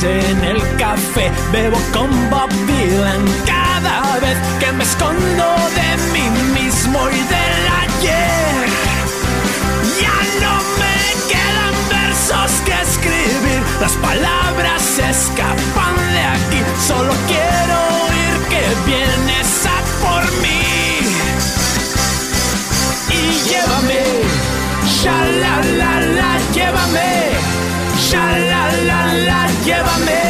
en 0.04 0.44
el 0.44 0.62
café. 0.78 1.32
Bebo 1.52 1.78
con 1.92 2.10
Bob 2.30 2.50
Dylan 2.68 3.26
cada 3.46 4.20
vez 4.20 4.38
que 4.60 4.72
me 4.72 4.84
escondo 4.84 5.46
de 5.80 5.90
mí 6.14 6.30
mismo 6.54 7.00
y 7.10 7.22
del 7.34 7.64
ayer. 7.82 8.70
Ya 10.00 10.18
no 10.44 10.56
me 10.82 10.98
quedan 11.32 11.76
versos 11.90 12.52
que 12.66 12.74
escribir, 12.74 13.62
las 13.82 13.94
palabras 13.94 14.82
se 14.82 15.10
escapan 15.10 15.96
de 16.14 16.24
aquí. 16.36 16.62
Solo 16.88 17.14
quiero 17.28 17.76
oír 18.06 18.36
que 18.52 18.64
vienes 18.86 19.66
a 19.66 19.78
por 20.04 20.24
mí. 20.44 20.62
Y 23.10 23.22
llévame, 23.50 24.04
sha 24.86 25.18
llévame. 26.54 27.16
Sha 27.98 28.38
la 28.50 28.55
llévame. 29.66 30.24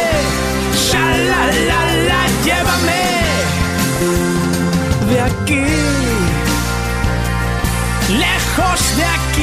Sha 0.85 1.05
la 1.29 1.41
la 1.69 1.81
la, 2.09 2.21
llévame. 2.45 3.03
De 5.09 5.17
aquí, 5.29 5.65
lejos 8.23 8.81
de 8.99 9.05
aquí, 9.17 9.34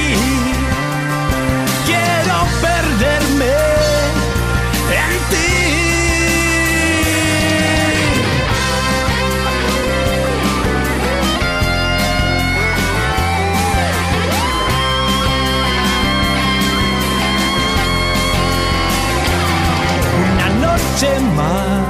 noche. 20.93 21.87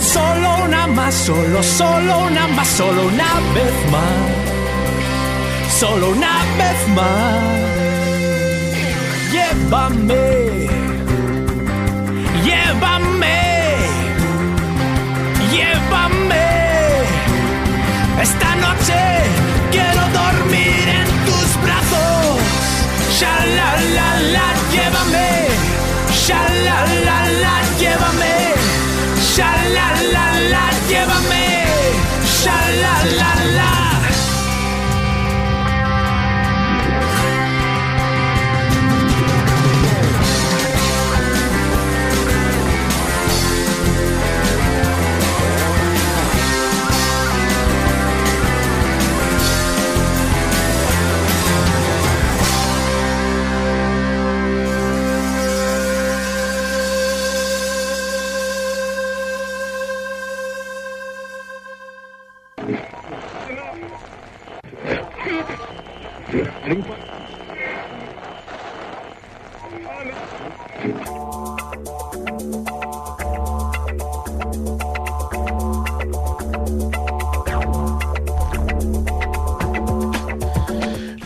Solo 0.00 0.64
una 0.64 0.86
más, 0.86 1.14
solo, 1.14 1.62
solo 1.62 2.18
una 2.26 2.46
más, 2.48 2.68
solo 2.68 3.06
una 3.06 3.40
vez 3.54 3.90
más. 3.90 4.02
Solo 5.78 6.10
una 6.10 6.44
vez 6.58 6.88
más. 6.94 7.42
Llévame. 9.32 10.68
Llévame. 12.44 13.38
Llévame. 15.52 16.46
Esta 18.22 18.54
noche 18.56 19.45
Sha 26.26 26.34
la 26.34 26.78
la 27.06 27.18
la, 27.42 27.54
llévame. 27.78 28.35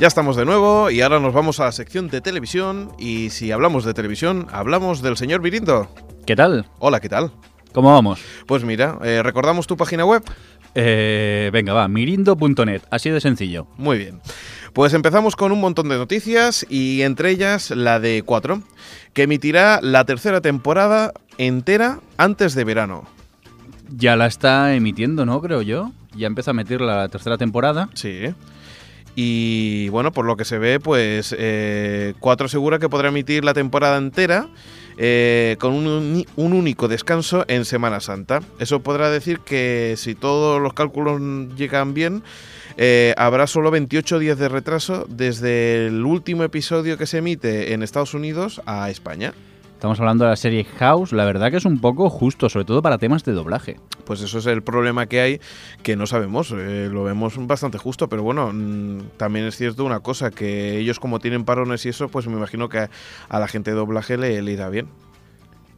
Ya 0.00 0.06
estamos 0.06 0.34
de 0.34 0.46
nuevo 0.46 0.90
y 0.90 1.02
ahora 1.02 1.20
nos 1.20 1.34
vamos 1.34 1.60
a 1.60 1.64
la 1.64 1.72
sección 1.72 2.08
de 2.08 2.22
televisión 2.22 2.90
y 2.98 3.28
si 3.28 3.52
hablamos 3.52 3.84
de 3.84 3.92
televisión, 3.92 4.46
hablamos 4.50 5.02
del 5.02 5.18
señor 5.18 5.42
Virindo. 5.42 5.94
¿Qué 6.24 6.34
tal? 6.34 6.64
Hola, 6.78 7.00
¿qué 7.00 7.10
tal? 7.10 7.32
¿Cómo 7.74 7.92
vamos? 7.92 8.18
Pues 8.46 8.64
mira, 8.64 8.96
eh, 9.02 9.22
¿recordamos 9.22 9.66
tu 9.66 9.76
página 9.76 10.06
web? 10.06 10.22
Eh, 10.74 11.50
venga, 11.52 11.74
va, 11.74 11.86
mirindo.net, 11.86 12.80
así 12.90 13.10
de 13.10 13.20
sencillo. 13.20 13.66
Muy 13.76 13.98
bien. 13.98 14.22
Pues 14.72 14.94
empezamos 14.94 15.36
con 15.36 15.52
un 15.52 15.60
montón 15.60 15.90
de 15.90 15.98
noticias 15.98 16.64
y 16.70 17.02
entre 17.02 17.28
ellas 17.28 17.70
la 17.70 18.00
de 18.00 18.22
4, 18.24 18.62
que 19.12 19.24
emitirá 19.24 19.80
la 19.82 20.06
tercera 20.06 20.40
temporada 20.40 21.12
entera 21.36 22.00
antes 22.16 22.54
de 22.54 22.64
verano. 22.64 23.04
Ya 23.90 24.16
la 24.16 24.28
está 24.28 24.74
emitiendo, 24.74 25.26
¿no? 25.26 25.42
Creo 25.42 25.60
yo. 25.60 25.92
Ya 26.16 26.26
empieza 26.26 26.52
a 26.52 26.54
emitir 26.54 26.80
la 26.80 27.06
tercera 27.10 27.36
temporada. 27.36 27.90
Sí. 27.92 28.34
Y 29.14 29.88
bueno, 29.88 30.12
por 30.12 30.24
lo 30.24 30.36
que 30.36 30.44
se 30.44 30.58
ve, 30.58 30.80
pues 30.80 31.34
eh, 31.36 32.14
4 32.20 32.46
asegura 32.46 32.78
que 32.78 32.88
podrá 32.88 33.08
emitir 33.08 33.44
la 33.44 33.54
temporada 33.54 33.98
entera 33.98 34.48
eh, 34.98 35.56
con 35.58 35.72
un 35.72 36.26
único 36.36 36.86
descanso 36.86 37.44
en 37.48 37.64
Semana 37.64 38.00
Santa. 38.00 38.40
Eso 38.58 38.80
podrá 38.80 39.10
decir 39.10 39.40
que 39.40 39.94
si 39.96 40.14
todos 40.14 40.60
los 40.60 40.74
cálculos 40.74 41.20
llegan 41.56 41.94
bien, 41.94 42.22
eh, 42.76 43.14
habrá 43.16 43.46
solo 43.46 43.70
28 43.70 44.18
días 44.18 44.38
de 44.38 44.48
retraso 44.48 45.06
desde 45.08 45.86
el 45.86 46.04
último 46.04 46.44
episodio 46.44 46.96
que 46.96 47.06
se 47.06 47.18
emite 47.18 47.72
en 47.72 47.82
Estados 47.82 48.14
Unidos 48.14 48.62
a 48.66 48.90
España. 48.90 49.34
Estamos 49.80 49.98
hablando 49.98 50.24
de 50.24 50.30
la 50.30 50.36
serie 50.36 50.64
House, 50.64 51.10
la 51.14 51.24
verdad 51.24 51.50
que 51.50 51.56
es 51.56 51.64
un 51.64 51.80
poco 51.80 52.10
justo, 52.10 52.50
sobre 52.50 52.66
todo 52.66 52.82
para 52.82 52.98
temas 52.98 53.24
de 53.24 53.32
doblaje. 53.32 53.78
Pues 54.04 54.20
eso 54.20 54.36
es 54.36 54.44
el 54.44 54.60
problema 54.60 55.06
que 55.06 55.22
hay, 55.22 55.40
que 55.82 55.96
no 55.96 56.06
sabemos, 56.06 56.52
eh, 56.54 56.90
lo 56.92 57.02
vemos 57.02 57.34
bastante 57.46 57.78
justo, 57.78 58.06
pero 58.06 58.22
bueno, 58.22 58.50
mm, 58.52 59.16
también 59.16 59.46
es 59.46 59.56
cierto 59.56 59.86
una 59.86 60.00
cosa, 60.00 60.30
que 60.32 60.76
ellos 60.76 61.00
como 61.00 61.18
tienen 61.18 61.46
parones 61.46 61.86
y 61.86 61.88
eso, 61.88 62.08
pues 62.08 62.26
me 62.26 62.34
imagino 62.34 62.68
que 62.68 62.90
a, 63.30 63.40
la 63.40 63.48
gente 63.48 63.70
de 63.70 63.78
doblaje 63.78 64.18
le, 64.18 64.42
le 64.42 64.52
irá 64.52 64.68
bien. 64.68 64.86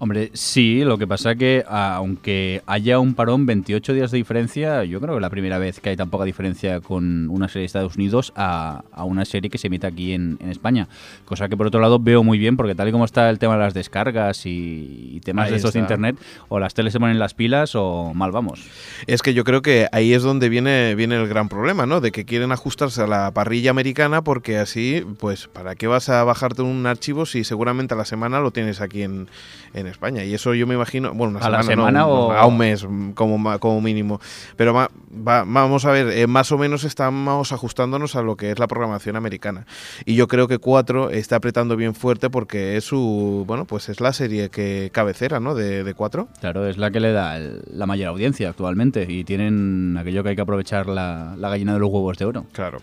Hombre, 0.03 0.33
sí, 0.35 0.83
lo 0.83 0.99
que 0.99 1.07
pasa 1.07 1.37
que 1.37 1.65
aunque 1.69 2.61
haya 2.67 2.99
un 2.99 3.15
parón 3.15 3.47
28 3.47 3.95
días 3.95 4.11
de 4.11 4.19
diferencia, 4.19 4.83
yo 4.83 4.99
creo 4.99 5.13
que 5.15 5.19
es 5.19 5.23
la 5.23 5.31
primera 5.31 5.59
vez 5.59 5.79
que 5.79 5.91
hay 5.91 5.97
tan 5.97 6.11
poca 6.11 6.25
diferencia 6.25 6.81
con 6.81 7.31
una 7.31 7.47
serie 7.47 7.61
de 7.61 7.67
Estados 7.67 7.95
Unidos 7.95 8.33
a, 8.35 8.83
a 8.91 9.05
una 9.05 9.25
serie 9.25 9.49
que 9.49 9.59
se 9.59 9.69
emite 9.69 9.87
aquí 9.87 10.13
en, 10.13 10.39
en 10.41 10.49
España. 10.49 10.89
Cosa 11.25 11.49
que 11.49 11.57
por 11.57 11.69
otro 11.69 11.81
lado 11.81 12.01
veo 12.01 12.25
muy 12.25 12.37
bien, 12.37 12.57
porque 12.57 12.75
tal 12.75 12.89
y 12.89 12.91
como 12.91 13.05
está 13.05 13.31
el 13.31 13.39
tema 13.39 13.55
de 13.55 13.61
las 13.61 13.75
descargas 13.75 14.45
y, 14.45 15.11
y 15.13 15.21
temas 15.21 15.45
Ahí 15.45 15.51
de 15.53 15.57
estos 15.59 15.75
de 15.75 15.79
internet, 15.79 16.17
o 16.49 16.59
las 16.59 16.75
teles 16.75 16.93
se 16.93 16.99
ponen 16.99 17.21
las 17.21 17.35
pilas 17.35 17.77
o 17.77 18.13
mal 18.13 18.33
vamos. 18.33 18.67
Es 19.07 19.23
que 19.23 19.35
yo 19.35 19.45
creo 19.45 19.63
que 19.63 19.87
ahí 19.93 20.15
es 20.15 20.25
donde 20.25 20.49
viene, 20.49 20.97
viene 20.97 21.15
el 21.15 21.29
gran 21.29 21.49
problema, 21.49 21.87
¿no? 21.87 22.01
De 22.01 22.11
que 22.11 22.25
quieren 22.25 22.51
ajustarse 22.51 23.03
a 23.03 23.07
la 23.07 23.31
parrilla 23.31 23.71
americana 23.71 24.25
porque 24.25 24.59
así, 24.59 25.07
pues, 25.21 25.47
¿para 25.47 25.77
qué 25.77 25.87
vas 25.87 26.09
a 26.09 26.25
bajarte 26.25 26.63
un 26.63 26.87
archivo 26.87 27.25
si 27.25 27.45
seguramente 27.45 27.95
a 27.95 27.97
la 27.97 28.05
semana 28.05 28.41
lo 28.41 28.51
tienes 28.51 28.81
aquí 28.81 29.03
en, 29.03 29.29
en 29.75 29.92
España? 29.93 30.25
Y 30.25 30.35
eso 30.35 30.53
yo 30.55 30.67
me 30.67 30.75
imagino, 30.75 31.13
bueno, 31.15 31.37
una 31.37 31.47
¿A 31.47 31.51
la 31.51 31.63
semana, 31.63 32.01
no, 32.01 32.09
o- 32.09 32.33
a 32.33 32.45
un 32.47 32.59
mes 32.59 32.87
como, 33.15 33.59
como 33.61 33.81
mínimo. 33.81 34.21
Pero 34.57 34.75
va- 34.75 34.91
va- 35.17 35.45
vamos 35.47 35.85
a 35.85 35.93
ver, 35.93 36.09
eh, 36.09 36.27
más 36.27 36.51
o 36.53 36.59
menos 36.59 36.85
estamos 36.85 37.53
ajustándonos 37.53 38.17
a 38.17 38.23
lo 38.23 38.37
que 38.37 38.51
es 38.51 38.59
la 38.59 38.67
programación 38.67 39.17
americana. 39.17 39.67
Y 40.05 40.15
yo 40.17 40.27
creo 40.29 40.49
que 40.49 40.59
4 40.59 41.11
está 41.11 41.37
apretando 41.37 41.77
bien 41.77 41.95
fuerte 41.95 42.29
porque 42.31 42.77
es 42.77 42.85
su, 42.85 43.45
bueno, 43.47 43.65
pues 43.67 43.89
es 43.89 44.01
la 44.01 44.13
serie 44.13 44.49
que 44.51 44.91
cabecera, 44.93 45.39
¿no? 45.41 45.55
De, 45.55 45.85
de 45.85 45.95
4. 45.95 46.29
Claro, 46.41 46.67
es 46.67 46.79
la 46.79 46.91
que 46.91 47.01
le 47.01 47.13
da 47.13 47.37
el- 47.37 47.63
la 47.73 47.87
mayor 47.87 48.09
audiencia 48.09 48.49
actualmente 48.49 49.07
y 49.09 49.25
tienen 49.25 49.97
aquello 49.99 50.23
que 50.23 50.31
hay 50.31 50.37
que 50.37 50.43
aprovechar 50.43 50.87
la, 50.89 51.35
la 51.39 51.49
gallina 51.49 51.75
de 51.75 51.79
los 51.79 51.91
huevos 51.91 52.17
de 52.19 52.25
oro. 52.25 52.47
Claro. 52.53 52.79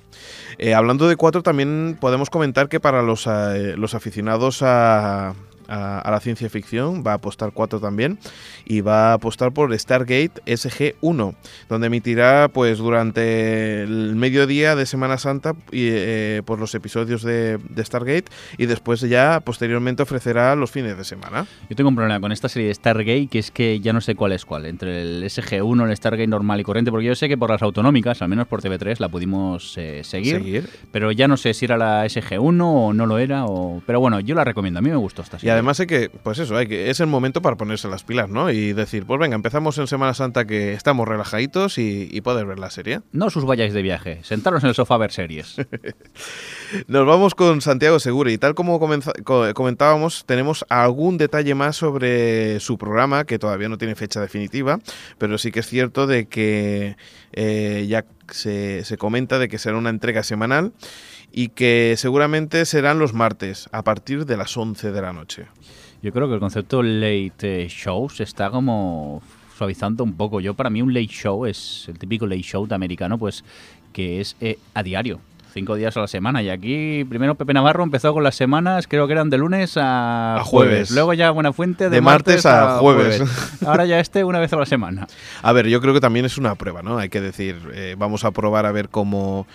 Eh, 0.57 0.73
hablando 0.73 1.07
de 1.07 1.15
4, 1.15 1.41
también 1.43 1.97
podemos 1.99 2.29
comentar 2.29 2.69
que 2.69 2.79
para 2.79 3.01
los, 3.01 3.25
eh, 3.27 3.75
los 3.77 3.95
aficionados 3.95 4.61
a, 4.61 5.33
a- 5.69 5.99
a 5.99 6.11
la 6.11 6.19
ciencia 6.19 6.49
ficción 6.49 7.03
va 7.05 7.11
a 7.11 7.15
apostar 7.15 7.51
4 7.53 7.79
también 7.79 8.17
y 8.65 8.81
va 8.81 9.11
a 9.11 9.13
apostar 9.13 9.51
por 9.53 9.77
Stargate 9.77 10.31
SG-1, 10.45 11.35
donde 11.69 11.87
emitirá 11.87 12.49
pues 12.51 12.77
durante 12.77 13.83
el 13.83 14.15
mediodía 14.15 14.75
de 14.75 14.85
Semana 14.85 15.17
Santa 15.17 15.53
y, 15.71 15.87
eh, 15.91 16.41
pues 16.45 16.59
los 16.59 16.73
episodios 16.75 17.23
de, 17.23 17.57
de 17.57 17.85
Stargate 17.85 18.25
y 18.57 18.65
después 18.65 19.01
ya 19.01 19.39
posteriormente 19.43 20.03
ofrecerá 20.03 20.55
los 20.55 20.71
fines 20.71 20.97
de 20.97 21.03
semana. 21.03 21.45
Yo 21.69 21.75
tengo 21.75 21.89
un 21.89 21.95
problema 21.95 22.19
con 22.19 22.31
esta 22.31 22.49
serie 22.49 22.67
de 22.69 22.73
Stargate, 22.75 23.27
que 23.27 23.39
es 23.39 23.51
que 23.51 23.79
ya 23.79 23.93
no 23.93 24.01
sé 24.01 24.15
cuál 24.15 24.31
es 24.33 24.45
cuál, 24.45 24.65
entre 24.65 25.01
el 25.01 25.23
SG1, 25.23 25.89
el 25.89 25.95
Stargate 25.95 26.27
normal 26.27 26.59
y 26.59 26.63
corriente, 26.63 26.91
porque 26.91 27.05
yo 27.07 27.15
sé 27.15 27.27
que 27.27 27.37
por 27.37 27.49
las 27.49 27.61
autonómicas, 27.61 28.21
al 28.21 28.29
menos 28.29 28.47
por 28.47 28.61
TV3, 28.61 28.99
la 28.99 29.09
pudimos 29.09 29.77
eh, 29.77 30.01
seguir, 30.03 30.37
Seguir. 30.37 30.69
pero 30.91 31.11
ya 31.11 31.27
no 31.27 31.37
sé 31.37 31.53
si 31.53 31.65
era 31.65 31.77
la 31.77 32.05
SG1 32.05 32.61
o 32.63 32.93
no 32.93 33.05
lo 33.05 33.17
era, 33.19 33.45
o... 33.45 33.81
pero 33.85 33.99
bueno, 33.99 34.19
yo 34.19 34.35
la 34.35 34.43
recomiendo, 34.43 34.79
a 34.79 34.81
mí 34.81 34.89
me 34.89 34.95
gustó 34.95 35.21
esta 35.21 35.37
serie. 35.39 35.58
Además 35.59 35.79
hay 35.79 35.87
que, 35.87 36.09
pues 36.09 36.39
eso, 36.39 36.55
hay 36.57 36.67
que, 36.67 36.89
es 36.89 36.99
el 36.99 37.07
momento 37.07 37.41
para 37.41 37.57
ponerse 37.57 37.87
las 37.87 38.03
pilas, 38.03 38.29
¿no? 38.29 38.49
Y 38.49 38.73
decir, 38.73 39.05
pues 39.05 39.19
venga, 39.19 39.35
empezamos 39.35 39.77
en 39.77 39.87
Semana 39.87 40.13
Santa 40.13 40.45
que 40.45 40.73
estamos 40.73 41.07
relajaditos 41.07 41.77
y, 41.77 42.09
y 42.11 42.21
poder 42.21 42.45
ver 42.45 42.59
la 42.59 42.69
serie. 42.69 43.01
No 43.11 43.25
os 43.27 43.45
vayáis 43.45 43.73
de 43.73 43.81
viaje, 43.81 44.19
sentaros 44.23 44.63
en 44.63 44.69
el 44.69 44.75
sofá 44.75 44.95
a 44.95 44.97
ver 44.97 45.11
series. 45.11 45.57
Nos 46.87 47.05
vamos 47.05 47.35
con 47.35 47.61
Santiago 47.61 47.99
Segura 47.99 48.31
y 48.31 48.37
tal 48.37 48.55
como 48.55 48.79
comentábamos, 48.79 50.25
tenemos 50.25 50.65
algún 50.69 51.17
detalle 51.17 51.55
más 51.55 51.75
sobre 51.75 52.59
su 52.59 52.77
programa 52.77 53.25
que 53.25 53.39
todavía 53.39 53.69
no 53.69 53.77
tiene 53.77 53.95
fecha 53.95 54.21
definitiva, 54.21 54.79
pero 55.17 55.37
sí 55.37 55.51
que 55.51 55.59
es 55.59 55.67
cierto 55.67 56.07
de 56.07 56.27
que 56.27 56.95
eh, 57.33 57.85
ya 57.89 58.05
se, 58.29 58.83
se 58.85 58.97
comenta 58.97 59.39
de 59.39 59.47
que 59.47 59.57
será 59.57 59.77
una 59.77 59.89
entrega 59.89 60.23
semanal 60.23 60.73
y 61.39 61.47
que 61.47 61.95
seguramente 61.95 62.65
serán 62.65 62.99
los 62.99 63.13
martes 63.13 63.69
a 63.71 63.81
partir 63.81 64.25
de 64.25 64.35
las 64.35 64.57
11 64.57 64.91
de 64.91 65.01
la 65.01 65.13
noche. 65.13 65.45
Yo 66.01 66.11
creo 66.11 66.27
que 66.27 66.33
el 66.33 66.41
concepto 66.41 66.83
late 66.83 67.65
show 67.69 68.09
se 68.09 68.23
está 68.23 68.49
como 68.49 69.23
suavizando 69.57 70.03
un 70.03 70.17
poco. 70.17 70.41
Yo 70.41 70.53
para 70.53 70.69
mí 70.69 70.81
un 70.81 70.93
late 70.93 71.07
show 71.07 71.45
es 71.45 71.85
el 71.87 71.97
típico 71.97 72.27
late 72.27 72.41
show 72.41 72.67
de 72.67 72.75
americano, 72.75 73.17
pues 73.17 73.45
que 73.93 74.19
es 74.19 74.35
eh, 74.41 74.59
a 74.73 74.83
diario, 74.83 75.21
cinco 75.53 75.75
días 75.75 75.95
a 75.95 76.01
la 76.01 76.07
semana. 76.07 76.43
Y 76.43 76.49
aquí 76.49 77.05
primero 77.05 77.35
Pepe 77.35 77.53
Navarro 77.53 77.85
empezó 77.85 78.13
con 78.13 78.25
las 78.25 78.35
semanas, 78.35 78.87
creo 78.89 79.07
que 79.07 79.13
eran 79.13 79.29
de 79.29 79.37
lunes 79.37 79.77
a, 79.77 80.41
A 80.41 80.43
jueves. 80.43 80.91
Luego 80.91 81.13
ya 81.13 81.31
Buenafuente 81.31 81.85
de, 81.85 81.89
De 81.91 82.01
martes 82.01 82.45
a 82.45 82.79
jueves. 82.79 83.23
Ahora 83.65 83.85
ya 83.85 84.01
este 84.01 84.25
una 84.25 84.39
vez 84.39 84.51
a 84.51 84.57
la 84.57 84.65
semana. 84.65 85.07
A 85.41 85.53
ver, 85.53 85.67
yo 85.67 85.79
creo 85.79 85.93
que 85.93 86.01
también 86.01 86.25
es 86.25 86.37
una 86.37 86.55
prueba, 86.55 86.81
¿no? 86.81 86.97
Hay 86.97 87.07
que 87.07 87.21
decir, 87.21 87.55
eh, 87.73 87.95
vamos 87.97 88.25
a 88.25 88.31
probar 88.31 88.65
a 88.65 88.73
ver 88.73 88.89
cómo, 88.89 89.47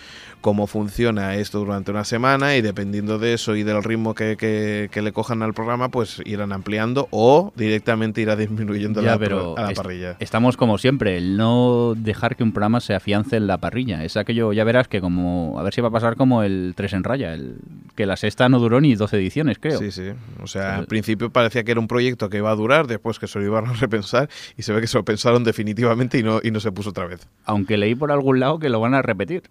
cómo 0.45 0.67
funciona 0.67 1.33
esto 1.37 1.57
durante 1.57 1.89
una 1.89 2.03
semana 2.03 2.55
y 2.55 2.61
dependiendo 2.61 3.17
de 3.17 3.33
eso 3.33 3.55
y 3.55 3.63
del 3.63 3.83
ritmo 3.83 4.13
que, 4.13 4.37
que- 4.37 4.89
que 4.91 5.01
le 5.01 5.11
cojan 5.11 5.41
al 5.41 5.55
programa, 5.55 5.89
pues 5.89 6.21
irán 6.23 6.51
ampliando 6.51 7.07
o 7.09 7.51
directamente 7.55 8.21
irá 8.21 8.35
disminuyendo 8.35 9.01
Ya, 9.01 9.13
la, 9.13 9.17
pero 9.17 9.57
a 9.57 9.63
la 9.63 9.71
parrilla. 9.71 10.17
Estamos 10.19 10.55
como 10.55 10.77
siempre, 10.77 11.17
el 11.17 11.35
no 11.35 11.95
dejar 11.97 12.35
que 12.35 12.43
un 12.43 12.51
programa 12.51 12.79
se 12.79 12.93
afiance 12.93 13.35
en 13.37 13.47
la 13.47 13.57
parrilla. 13.57 14.03
Es 14.03 14.17
aquello, 14.17 14.53
ya 14.53 14.63
verás 14.63 14.87
que 14.87 15.01
como, 15.01 15.59
a 15.59 15.63
ver 15.63 15.73
si 15.73 15.81
va 15.81 15.87
a 15.87 15.91
pasar 15.91 16.15
como 16.15 16.43
el 16.43 16.73
3 16.75 16.93
en 16.93 17.03
raya, 17.03 17.33
el, 17.33 17.55
que 17.95 18.05
la 18.05 18.15
sexta 18.15 18.47
no 18.47 18.59
duró 18.59 18.79
ni 18.81 18.93
12 18.93 19.17
ediciones, 19.17 19.57
creo. 19.59 19.79
Sí, 19.79 19.89
sí. 19.89 20.09
O 20.43 20.45
sea, 20.45 20.75
al 20.75 20.85
principio 20.85 21.31
parecía 21.31 21.63
que 21.63 21.71
era 21.71 21.79
un 21.79 21.87
proyecto 21.87 22.29
que 22.29 22.37
iba 22.37 22.51
a 22.51 22.55
durar, 22.55 22.85
después 22.85 23.17
que 23.17 23.25
se 23.25 23.39
lo 23.39 23.45
iban 23.45 23.65
a 23.65 23.73
repensar 23.81 24.29
y 24.55 24.61
se 24.61 24.73
ve 24.73 24.79
que 24.81 24.85
se 24.85 24.99
lo 24.99 25.03
pensaron 25.03 25.43
definitivamente 25.43 26.19
y 26.19 26.23
no, 26.23 26.39
y 26.43 26.51
no 26.51 26.59
se 26.59 26.71
puso 26.71 26.91
otra 26.91 27.07
vez. 27.07 27.27
Aunque 27.45 27.77
leí 27.77 27.95
por 27.95 28.11
algún 28.11 28.39
lado 28.39 28.59
que 28.59 28.69
lo 28.69 28.79
van 28.79 28.93
a 28.93 29.01
repetir. 29.01 29.41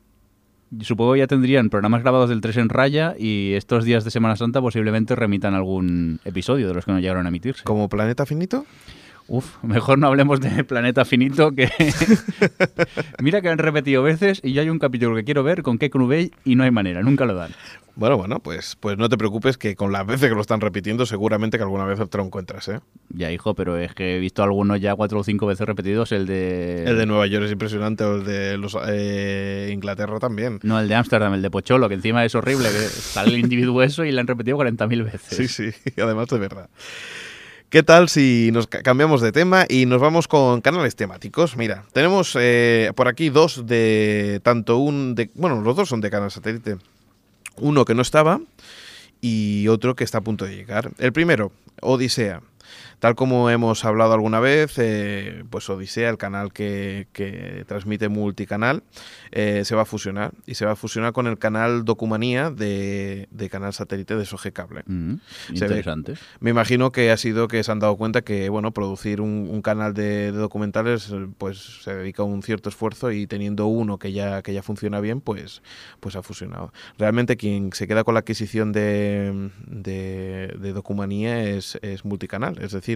Supongo 0.80 1.16
ya 1.16 1.26
tendrían 1.26 1.70
programas 1.70 2.02
grabados 2.02 2.28
del 2.30 2.40
3 2.40 2.56
en 2.56 2.68
raya 2.68 3.14
y 3.18 3.52
estos 3.54 3.84
días 3.84 4.04
de 4.04 4.10
Semana 4.10 4.36
Santa 4.36 4.60
posiblemente 4.60 5.14
remitan 5.14 5.54
algún 5.54 6.20
episodio 6.24 6.68
de 6.68 6.74
los 6.74 6.84
que 6.84 6.92
no 6.92 7.00
llegaron 7.00 7.26
a 7.26 7.28
emitirse. 7.28 7.64
¿Como 7.64 7.88
Planeta 7.88 8.26
Finito? 8.26 8.66
Uf, 9.26 9.62
mejor 9.62 9.98
no 9.98 10.06
hablemos 10.06 10.40
de 10.40 10.64
Planeta 10.64 11.04
Finito 11.04 11.52
que... 11.52 11.70
Mira 13.22 13.40
que 13.40 13.48
han 13.48 13.58
repetido 13.58 14.02
veces 14.02 14.40
y 14.42 14.52
yo 14.52 14.60
hay 14.60 14.68
un 14.68 14.78
capítulo 14.78 15.16
que 15.16 15.24
quiero 15.24 15.42
ver 15.42 15.62
con 15.62 15.78
Keck 15.78 15.94
Nubey 15.94 16.30
y 16.44 16.56
no 16.56 16.64
hay 16.64 16.70
manera, 16.70 17.02
nunca 17.02 17.24
lo 17.24 17.34
dan. 17.34 17.52
Bueno, 17.96 18.16
bueno, 18.16 18.40
pues, 18.40 18.76
pues 18.80 18.98
no 18.98 19.08
te 19.08 19.16
preocupes 19.16 19.56
que 19.56 19.76
con 19.76 19.92
las 19.92 20.04
veces 20.04 20.28
que 20.28 20.34
lo 20.34 20.40
están 20.40 20.60
repitiendo 20.60 21.06
seguramente 21.06 21.58
que 21.58 21.62
alguna 21.62 21.84
vez 21.84 22.00
te 22.10 22.18
lo 22.18 22.24
encuentras, 22.24 22.66
¿eh? 22.68 22.80
Ya, 23.10 23.30
hijo, 23.30 23.54
pero 23.54 23.78
es 23.78 23.94
que 23.94 24.16
he 24.16 24.18
visto 24.18 24.42
algunos 24.42 24.80
ya 24.80 24.96
cuatro 24.96 25.20
o 25.20 25.24
cinco 25.24 25.46
veces 25.46 25.64
repetidos, 25.66 26.10
el 26.10 26.26
de... 26.26 26.84
El 26.84 26.98
de 26.98 27.06
Nueva 27.06 27.28
York 27.28 27.44
es 27.44 27.52
impresionante, 27.52 28.02
o 28.02 28.16
el 28.16 28.24
de 28.24 28.58
los, 28.58 28.76
eh, 28.88 29.70
Inglaterra 29.72 30.18
también. 30.18 30.58
No, 30.64 30.80
el 30.80 30.88
de 30.88 30.96
Ámsterdam, 30.96 31.34
el 31.34 31.42
de 31.42 31.50
Pocholo, 31.50 31.88
que 31.88 31.94
encima 31.94 32.24
es 32.24 32.34
horrible, 32.34 32.68
que 32.68 32.88
sale 32.88 33.34
el 33.34 33.38
individuo 33.38 33.80
eso 33.80 34.04
y 34.04 34.10
le 34.10 34.20
han 34.20 34.26
repetido 34.26 34.58
40.000 34.58 35.04
veces. 35.04 35.36
Sí, 35.36 35.46
sí, 35.46 35.92
además 35.96 36.26
de 36.28 36.38
verdad. 36.38 36.68
¿Qué 37.74 37.82
tal 37.82 38.08
si 38.08 38.50
nos 38.52 38.68
ca- 38.68 38.84
cambiamos 38.84 39.20
de 39.20 39.32
tema 39.32 39.66
y 39.68 39.86
nos 39.86 40.00
vamos 40.00 40.28
con 40.28 40.60
canales 40.60 40.94
temáticos? 40.94 41.56
Mira, 41.56 41.82
tenemos 41.92 42.36
eh, 42.38 42.92
por 42.94 43.08
aquí 43.08 43.30
dos 43.30 43.66
de 43.66 44.38
tanto 44.44 44.78
un 44.78 45.16
de 45.16 45.28
bueno, 45.34 45.60
los 45.60 45.74
dos 45.74 45.88
son 45.88 46.00
de 46.00 46.08
canal 46.08 46.30
satélite. 46.30 46.76
Uno 47.56 47.84
que 47.84 47.96
no 47.96 48.02
estaba 48.02 48.40
y 49.20 49.66
otro 49.66 49.96
que 49.96 50.04
está 50.04 50.18
a 50.18 50.20
punto 50.20 50.44
de 50.44 50.54
llegar. 50.54 50.92
El 50.98 51.12
primero, 51.12 51.50
Odisea. 51.82 52.42
Tal 53.04 53.16
como 53.16 53.50
hemos 53.50 53.84
hablado 53.84 54.14
alguna 54.14 54.40
vez, 54.40 54.78
eh, 54.78 55.44
pues 55.50 55.68
Odisea, 55.68 56.08
el 56.08 56.16
canal 56.16 56.54
que, 56.54 57.06
que 57.12 57.66
transmite 57.68 58.08
multicanal, 58.08 58.82
eh, 59.30 59.60
se 59.66 59.74
va 59.74 59.82
a 59.82 59.84
fusionar. 59.84 60.32
Y 60.46 60.54
se 60.54 60.64
va 60.64 60.72
a 60.72 60.74
fusionar 60.76 61.12
con 61.12 61.26
el 61.26 61.36
canal 61.36 61.84
Documanía 61.84 62.48
de, 62.48 63.28
de 63.30 63.50
canal 63.50 63.74
satélite 63.74 64.16
de 64.16 64.24
SOG 64.24 64.52
Cable. 64.54 64.84
Mm, 64.86 65.16
ve- 65.16 65.18
interesante. 65.52 66.14
Me 66.40 66.48
imagino 66.48 66.92
que 66.92 67.10
ha 67.10 67.18
sido 67.18 67.46
que 67.46 67.62
se 67.62 67.70
han 67.72 67.78
dado 67.78 67.94
cuenta 67.98 68.22
que, 68.22 68.48
bueno, 68.48 68.72
producir 68.72 69.20
un, 69.20 69.48
un 69.50 69.60
canal 69.60 69.92
de, 69.92 70.32
de 70.32 70.38
documentales, 70.38 71.12
pues 71.36 71.58
se 71.82 71.94
dedica 71.94 72.22
un 72.22 72.42
cierto 72.42 72.70
esfuerzo 72.70 73.12
y 73.12 73.26
teniendo 73.26 73.66
uno 73.66 73.98
que 73.98 74.12
ya, 74.12 74.40
que 74.40 74.54
ya 74.54 74.62
funciona 74.62 75.00
bien, 75.00 75.20
pues, 75.20 75.62
pues 76.00 76.16
ha 76.16 76.22
fusionado. 76.22 76.72
Realmente 76.96 77.36
quien 77.36 77.70
se 77.74 77.86
queda 77.86 78.02
con 78.02 78.14
la 78.14 78.20
adquisición 78.20 78.72
de, 78.72 79.50
de, 79.66 80.56
de 80.58 80.72
Documanía 80.72 81.44
es, 81.44 81.78
es 81.82 82.06
multicanal, 82.06 82.56
es 82.62 82.72
decir, 82.72 82.93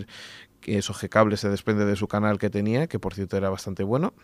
que 0.60 0.80
SOG 0.82 1.08
Cable 1.08 1.36
se 1.36 1.48
desprende 1.48 1.84
de 1.84 1.96
su 1.96 2.08
canal 2.08 2.38
que 2.38 2.50
tenía, 2.50 2.86
que 2.86 2.98
por 2.98 3.14
cierto 3.14 3.36
era 3.36 3.50
bastante 3.50 3.82
bueno, 3.84 4.14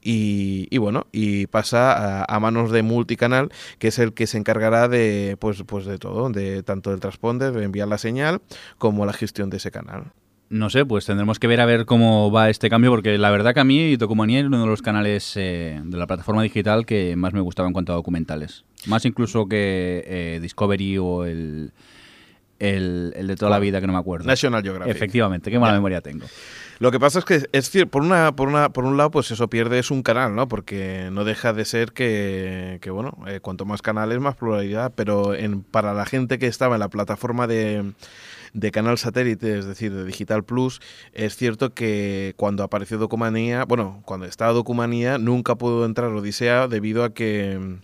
y, 0.00 0.76
bueno, 0.78 1.06
y 1.12 1.46
pasa 1.46 2.24
a, 2.24 2.40
manos 2.40 2.70
de 2.70 2.82
multicanal, 2.82 3.50
que 3.78 3.88
es 3.88 3.98
el 3.98 4.12
que 4.12 4.26
se 4.26 4.38
encargará 4.38 4.88
de, 4.88 5.36
pues, 5.38 5.62
pues 5.64 5.86
de 5.86 5.98
todo, 5.98 6.28
de 6.30 6.62
tanto 6.62 6.90
del 6.90 7.00
transponder, 7.00 7.52
de 7.52 7.64
enviar 7.64 7.88
la 7.88 7.98
señal, 7.98 8.40
como 8.78 9.06
la 9.06 9.12
gestión 9.12 9.50
de 9.50 9.58
ese 9.58 9.70
canal. 9.70 10.12
No 10.48 10.70
sé, 10.70 10.86
pues 10.86 11.04
tendremos 11.04 11.40
que 11.40 11.48
ver 11.48 11.60
a 11.60 11.66
ver 11.66 11.86
cómo 11.86 12.30
va 12.30 12.50
este 12.50 12.70
cambio, 12.70 12.90
porque 12.90 13.18
la 13.18 13.30
verdad 13.30 13.52
que 13.52 13.60
a 13.60 13.64
mí 13.64 13.96
Documanía 13.96 14.38
es 14.38 14.46
uno 14.46 14.60
de 14.60 14.66
los 14.66 14.80
canales 14.80 15.32
eh, 15.36 15.80
de 15.82 15.96
la 15.96 16.06
plataforma 16.06 16.40
digital 16.42 16.86
que 16.86 17.16
más 17.16 17.32
me 17.32 17.40
gustaba 17.40 17.66
en 17.66 17.72
cuanto 17.72 17.92
a 17.92 17.96
documentales. 17.96 18.64
Más 18.86 19.04
incluso 19.04 19.48
que 19.48 20.04
eh, 20.06 20.38
Discovery 20.40 20.98
o 20.98 21.24
el, 21.24 21.72
el, 22.58 23.12
el 23.16 23.26
de 23.26 23.36
toda 23.36 23.50
la 23.50 23.58
vida, 23.58 23.80
que 23.80 23.86
no 23.86 23.92
me 23.92 23.98
acuerdo. 23.98 24.26
National 24.26 24.62
Geographic. 24.62 24.94
Efectivamente, 24.94 25.50
qué 25.50 25.58
mala 25.58 25.74
memoria 25.74 26.00
tengo. 26.00 26.26
Lo 26.78 26.90
que 26.90 27.00
pasa 27.00 27.20
es 27.20 27.24
que 27.24 27.46
es 27.52 27.70
cierto, 27.70 27.90
por 27.90 28.02
una, 28.02 28.36
por 28.36 28.48
una, 28.48 28.68
por 28.68 28.84
un 28.84 28.98
lado, 28.98 29.10
pues 29.10 29.30
eso 29.30 29.48
pierde 29.48 29.78
es 29.78 29.90
un 29.90 30.02
canal, 30.02 30.34
¿no? 30.34 30.46
Porque 30.46 31.08
no 31.10 31.24
deja 31.24 31.54
de 31.54 31.64
ser 31.64 31.92
que, 31.92 32.78
que 32.82 32.90
bueno, 32.90 33.16
eh, 33.26 33.40
cuanto 33.40 33.64
más 33.64 33.80
canales, 33.80 34.20
más 34.20 34.36
pluralidad. 34.36 34.92
Pero 34.94 35.34
en, 35.34 35.62
para 35.62 35.94
la 35.94 36.04
gente 36.04 36.38
que 36.38 36.46
estaba 36.46 36.76
en 36.76 36.80
la 36.80 36.90
plataforma 36.90 37.46
de, 37.46 37.92
de 38.52 38.70
canal 38.72 38.98
satélite, 38.98 39.58
es 39.58 39.64
decir, 39.64 39.94
de 39.94 40.04
Digital 40.04 40.44
Plus, 40.44 40.80
es 41.14 41.34
cierto 41.36 41.72
que 41.72 42.34
cuando 42.36 42.62
apareció 42.62 42.98
Documanía, 42.98 43.64
bueno, 43.64 44.02
cuando 44.04 44.26
estaba 44.26 44.52
Documanía, 44.52 45.16
nunca 45.16 45.54
pudo 45.54 45.86
entrar 45.86 46.12
Odisea 46.12 46.68
debido 46.68 47.04
a 47.04 47.14
que 47.14 47.78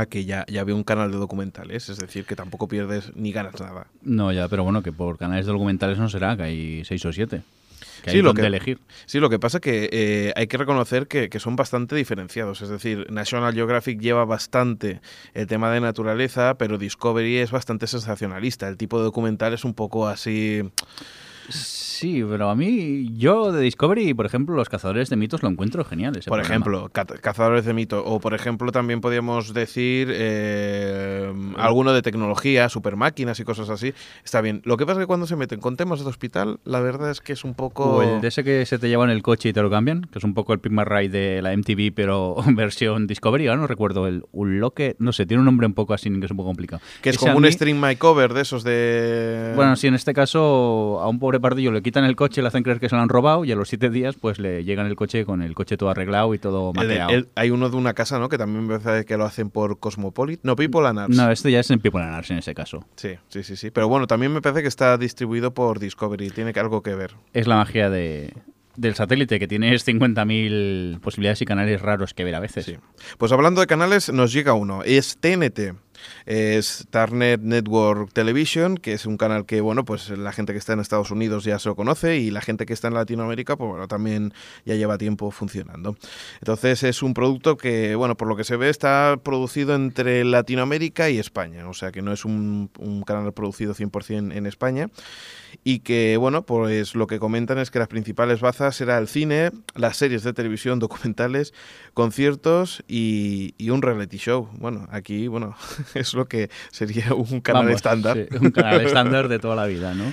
a 0.00 0.06
que 0.06 0.24
ya, 0.24 0.44
ya 0.48 0.60
había 0.60 0.74
un 0.74 0.84
canal 0.84 1.10
de 1.12 1.18
documentales, 1.18 1.88
es 1.88 1.98
decir, 1.98 2.24
que 2.24 2.36
tampoco 2.36 2.68
pierdes 2.68 3.14
ni 3.16 3.32
ganas 3.32 3.60
nada. 3.60 3.86
No, 4.02 4.32
ya, 4.32 4.48
pero 4.48 4.64
bueno, 4.64 4.82
que 4.82 4.92
por 4.92 5.18
canales 5.18 5.46
documentales 5.46 5.98
no 5.98 6.08
será, 6.08 6.36
que 6.36 6.42
hay 6.42 6.84
seis 6.84 7.04
o 7.04 7.12
siete. 7.12 7.42
Que 8.02 8.10
Sí, 8.10 8.16
hay 8.18 8.22
lo 8.22 8.34
que- 8.34 8.44
elegir. 8.44 8.78
Sí, 9.06 9.18
lo 9.18 9.30
que 9.30 9.38
pasa 9.38 9.60
que 9.60 9.88
eh, 9.90 10.32
hay 10.36 10.46
que 10.46 10.58
reconocer 10.58 11.06
que, 11.06 11.30
que 11.30 11.40
son 11.40 11.56
bastante 11.56 11.96
diferenciados. 11.96 12.60
Es 12.60 12.68
decir, 12.68 13.06
National 13.10 13.54
Geographic 13.54 13.98
lleva 13.98 14.26
bastante 14.26 15.00
el 15.32 15.46
tema 15.46 15.70
de 15.70 15.80
naturaleza, 15.80 16.54
pero 16.58 16.76
Discovery 16.76 17.38
es 17.38 17.50
bastante 17.50 17.86
sensacionalista. 17.86 18.68
El 18.68 18.76
tipo 18.76 18.98
de 18.98 19.04
documental 19.04 19.54
es 19.54 19.64
un 19.64 19.72
poco 19.72 20.06
así. 20.06 20.62
Sí, 21.48 21.83
pero 22.28 22.50
a 22.50 22.54
mí, 22.54 23.10
yo 23.16 23.52
de 23.52 23.62
Discovery, 23.62 24.14
por 24.14 24.26
ejemplo, 24.26 24.54
Los 24.56 24.68
Cazadores 24.68 25.08
de 25.10 25.16
Mitos 25.16 25.42
lo 25.42 25.48
encuentro 25.48 25.84
genial. 25.84 26.16
ese 26.16 26.28
por 26.30 26.38
programa. 26.40 26.64
ejemplo, 26.64 26.88
ca- 26.92 27.04
Cazadores 27.06 27.64
de 27.64 27.74
mito. 27.74 28.04
O 28.04 28.20
por 28.20 28.34
ejemplo, 28.34 28.70
también 28.72 29.00
podríamos 29.00 29.54
decir 29.54 30.08
eh, 30.12 31.32
alguno 31.56 31.92
de 31.92 32.02
tecnología, 32.02 32.68
super 32.68 32.96
máquinas 32.96 33.38
y 33.40 33.44
cosas 33.44 33.70
así. 33.70 33.92
Está 34.24 34.40
bien. 34.40 34.62
Lo 34.64 34.76
que 34.76 34.86
pasa 34.86 35.00
es 35.00 35.04
que 35.04 35.06
cuando 35.06 35.26
se 35.26 35.36
meten 35.36 35.60
con 35.60 35.76
temas 35.76 36.00
de 36.00 36.06
hospital, 36.08 36.58
la 36.64 36.80
verdad 36.80 37.10
es 37.10 37.20
que 37.20 37.32
es 37.32 37.44
un 37.44 37.54
poco. 37.54 37.84
O 37.96 38.02
el 38.02 38.20
de 38.20 38.28
ese 38.28 38.44
que 38.44 38.64
se 38.66 38.78
te 38.78 38.88
lleva 38.88 39.04
en 39.04 39.10
el 39.10 39.22
coche 39.22 39.48
y 39.48 39.52
te 39.52 39.62
lo 39.62 39.70
cambian, 39.70 40.02
que 40.10 40.18
es 40.18 40.24
un 40.24 40.34
poco 40.34 40.52
el 40.52 40.60
Pigma 40.60 40.84
Ride 40.84 41.08
de 41.36 41.42
la 41.42 41.56
MTV, 41.56 41.92
pero 41.94 42.36
versión 42.54 43.06
Discovery. 43.06 43.46
Ahora 43.48 43.60
no 43.62 43.66
recuerdo 43.66 44.06
el 44.06 44.24
Unloque, 44.32 44.96
no 44.98 45.12
sé, 45.12 45.26
tiene 45.26 45.40
un 45.40 45.46
nombre 45.46 45.66
un 45.66 45.74
poco 45.74 45.94
así, 45.94 46.10
que 46.18 46.24
es 46.26 46.30
un 46.30 46.36
poco 46.36 46.48
complicado. 46.48 46.82
que 47.02 47.10
es 47.10 47.16
Ese 47.16 47.26
como 47.26 47.36
un 47.38 47.42
mí- 47.44 47.52
stream 47.52 47.80
my 47.80 47.96
cover 47.96 48.32
de 48.34 48.40
esos 48.42 48.64
de. 48.64 49.52
Bueno, 49.56 49.76
sí, 49.76 49.86
en 49.86 49.94
este 49.94 50.12
caso 50.14 51.00
a 51.00 51.08
un 51.08 51.18
pobre 51.18 51.40
pardillo 51.40 51.72
le 51.72 51.82
quitan 51.94 52.04
el 52.04 52.16
coche, 52.16 52.42
le 52.42 52.48
hacen 52.48 52.64
creer 52.64 52.80
que 52.80 52.88
se 52.88 52.96
lo 52.96 53.02
han 53.02 53.08
robado 53.08 53.44
y 53.44 53.52
a 53.52 53.56
los 53.56 53.68
siete 53.68 53.88
días 53.88 54.16
pues 54.20 54.40
le 54.40 54.64
llegan 54.64 54.86
el 54.86 54.96
coche 54.96 55.24
con 55.24 55.42
el 55.42 55.54
coche 55.54 55.76
todo 55.76 55.90
arreglado 55.90 56.34
y 56.34 56.38
todo 56.40 56.72
El 56.74 56.88
maqueado. 56.88 57.10
el- 57.10 57.28
hay 57.36 57.50
uno 57.50 57.70
de 57.70 57.76
una 57.76 57.94
casa, 57.94 58.18
¿no? 58.18 58.28
Que 58.28 58.36
también 58.36 58.66
me 58.66 58.80
parece 58.80 59.04
que 59.04 59.16
lo 59.16 59.24
hacen 59.24 59.48
por 59.48 59.78
Cosmopolit. 59.78 60.40
No, 60.42 60.56
People 60.56 60.86
and 60.88 60.98
Arts. 60.98 61.16
No, 61.16 61.30
este 61.30 61.52
ya 61.52 61.60
es 61.60 61.70
en 61.70 61.78
People 61.78 62.02
and 62.02 62.12
Arts 62.14 62.30
en 62.32 62.38
ese 62.38 62.52
caso. 62.52 62.84
Sí, 62.96 63.10
sí, 63.28 63.44
sí, 63.44 63.54
sí. 63.54 63.70
Pero 63.70 63.86
bueno, 63.88 64.08
también 64.08 64.32
me 64.32 64.42
parece 64.42 64.62
que 64.62 64.68
está 64.68 64.98
distribuido 64.98 65.54
por 65.54 65.78
Discovery. 65.78 66.30
Tiene 66.30 66.52
que- 66.52 66.58
algo 66.60 66.82
que 66.82 66.96
ver. 66.96 67.14
Es 67.32 67.46
la 67.46 67.54
magia 67.56 67.88
de, 67.90 68.32
del 68.76 68.96
satélite, 68.96 69.38
que 69.38 69.46
tienes 69.46 69.84
50.000 69.86 70.98
posibilidades 71.00 71.42
y 71.42 71.44
canales 71.44 71.80
raros 71.80 72.12
que 72.14 72.24
ver 72.24 72.34
a 72.34 72.40
veces. 72.40 72.64
Sí. 72.64 72.76
Pues 73.18 73.30
hablando 73.30 73.60
de 73.60 73.68
canales, 73.68 74.12
nos 74.12 74.32
llega 74.32 74.54
uno. 74.54 74.82
Es 74.82 75.16
TNT. 75.20 75.74
Es 76.26 76.86
Turner 76.90 77.40
Network 77.40 78.12
Television, 78.12 78.76
que 78.76 78.92
es 78.92 79.06
un 79.06 79.16
canal 79.16 79.46
que, 79.46 79.60
bueno, 79.60 79.84
pues 79.84 80.10
la 80.10 80.32
gente 80.32 80.52
que 80.52 80.58
está 80.58 80.72
en 80.72 80.80
Estados 80.80 81.10
Unidos 81.10 81.44
ya 81.44 81.58
se 81.58 81.68
lo 81.68 81.76
conoce 81.76 82.18
y 82.18 82.30
la 82.30 82.40
gente 82.40 82.66
que 82.66 82.72
está 82.72 82.88
en 82.88 82.94
Latinoamérica, 82.94 83.56
pues 83.56 83.68
bueno, 83.70 83.88
también 83.88 84.32
ya 84.64 84.74
lleva 84.74 84.98
tiempo 84.98 85.30
funcionando. 85.30 85.96
Entonces 86.40 86.82
es 86.82 87.02
un 87.02 87.14
producto 87.14 87.56
que, 87.56 87.94
bueno, 87.94 88.16
por 88.16 88.28
lo 88.28 88.36
que 88.36 88.44
se 88.44 88.56
ve 88.56 88.70
está 88.70 89.18
producido 89.22 89.74
entre 89.74 90.24
Latinoamérica 90.24 91.10
y 91.10 91.18
España, 91.18 91.68
o 91.68 91.74
sea 91.74 91.92
que 91.92 92.02
no 92.02 92.12
es 92.12 92.24
un, 92.24 92.70
canal 93.06 93.32
producido 93.32 93.74
100% 93.74 94.34
en 94.34 94.46
España 94.46 94.88
y 95.62 95.80
que, 95.80 96.16
bueno, 96.16 96.42
pues 96.42 96.94
lo 96.94 97.06
que 97.06 97.18
comentan 97.18 97.58
es 97.58 97.70
que 97.70 97.78
las 97.78 97.88
principales 97.88 98.40
bazas 98.40 98.80
era 98.80 98.98
el 98.98 99.08
cine, 99.08 99.50
las 99.74 99.96
series 99.96 100.22
de 100.22 100.32
televisión, 100.32 100.78
documentales, 100.78 101.52
conciertos 101.92 102.82
y 102.88 103.54
un 103.70 103.82
reality 103.82 104.18
show. 104.18 104.48
Bueno, 104.58 104.86
aquí, 104.90 105.28
bueno, 105.28 105.56
es 105.98 106.14
lo 106.14 106.26
que 106.26 106.50
sería 106.70 107.14
un 107.14 107.40
canal 107.40 107.64
Vamos, 107.64 107.76
estándar. 107.76 108.16
sí, 108.16 108.36
un 108.38 108.50
canal 108.50 108.80
estándar 108.86 109.28
de 109.28 109.38
toda 109.38 109.56
la 109.56 109.66
vida, 109.66 109.94
¿no? 109.94 110.12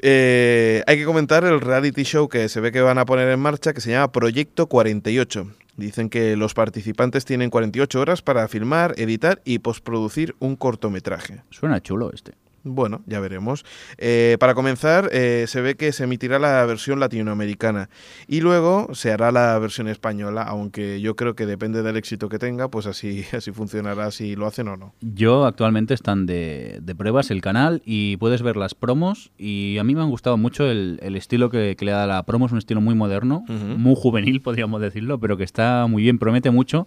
Eh, 0.00 0.82
hay 0.86 0.96
que 0.96 1.04
comentar 1.04 1.44
el 1.44 1.60
reality 1.60 2.04
show 2.04 2.28
que 2.28 2.48
se 2.48 2.60
ve 2.60 2.70
que 2.70 2.80
van 2.80 2.98
a 2.98 3.04
poner 3.04 3.28
en 3.28 3.40
marcha, 3.40 3.72
que 3.72 3.80
se 3.80 3.90
llama 3.90 4.12
Proyecto 4.12 4.68
48. 4.68 5.50
Dicen 5.76 6.08
que 6.08 6.36
los 6.36 6.54
participantes 6.54 7.24
tienen 7.24 7.50
48 7.50 8.00
horas 8.00 8.22
para 8.22 8.46
filmar, 8.48 8.94
editar 8.96 9.40
y 9.44 9.60
postproducir 9.60 10.34
un 10.40 10.56
cortometraje. 10.56 11.42
Suena 11.50 11.80
chulo 11.80 12.12
este. 12.12 12.32
Bueno, 12.74 13.02
ya 13.06 13.20
veremos. 13.20 13.64
Eh, 13.96 14.36
para 14.40 14.54
comenzar, 14.54 15.08
eh, 15.12 15.44
se 15.48 15.60
ve 15.60 15.76
que 15.76 15.92
se 15.92 16.04
emitirá 16.04 16.38
la 16.38 16.64
versión 16.66 17.00
latinoamericana 17.00 17.88
y 18.26 18.40
luego 18.40 18.94
se 18.94 19.12
hará 19.12 19.32
la 19.32 19.58
versión 19.58 19.88
española, 19.88 20.42
aunque 20.42 21.00
yo 21.00 21.16
creo 21.16 21.34
que 21.34 21.46
depende 21.46 21.82
del 21.82 21.96
éxito 21.96 22.28
que 22.28 22.38
tenga, 22.38 22.68
pues 22.68 22.86
así, 22.86 23.24
así 23.36 23.52
funcionará 23.52 24.10
si 24.10 24.36
lo 24.36 24.46
hacen 24.46 24.68
o 24.68 24.76
no. 24.76 24.94
Yo 25.00 25.46
actualmente 25.46 25.94
están 25.94 26.26
de, 26.26 26.78
de 26.82 26.94
pruebas 26.94 27.30
el 27.30 27.40
canal 27.40 27.82
y 27.84 28.16
puedes 28.18 28.42
ver 28.42 28.56
las 28.56 28.74
promos 28.74 29.32
y 29.38 29.78
a 29.78 29.84
mí 29.84 29.94
me 29.94 30.02
han 30.02 30.10
gustado 30.10 30.36
mucho 30.36 30.66
el, 30.66 30.98
el 31.02 31.16
estilo 31.16 31.50
que, 31.50 31.76
que 31.76 31.84
le 31.84 31.92
da 31.92 32.06
la 32.06 32.22
promo, 32.24 32.46
es 32.46 32.52
un 32.52 32.58
estilo 32.58 32.80
muy 32.80 32.94
moderno, 32.94 33.44
muy 33.48 33.94
juvenil 33.96 34.40
podríamos 34.42 34.80
decirlo, 34.80 35.18
pero 35.18 35.36
que 35.36 35.44
está 35.44 35.86
muy 35.88 36.02
bien, 36.02 36.18
promete 36.18 36.50
mucho. 36.50 36.86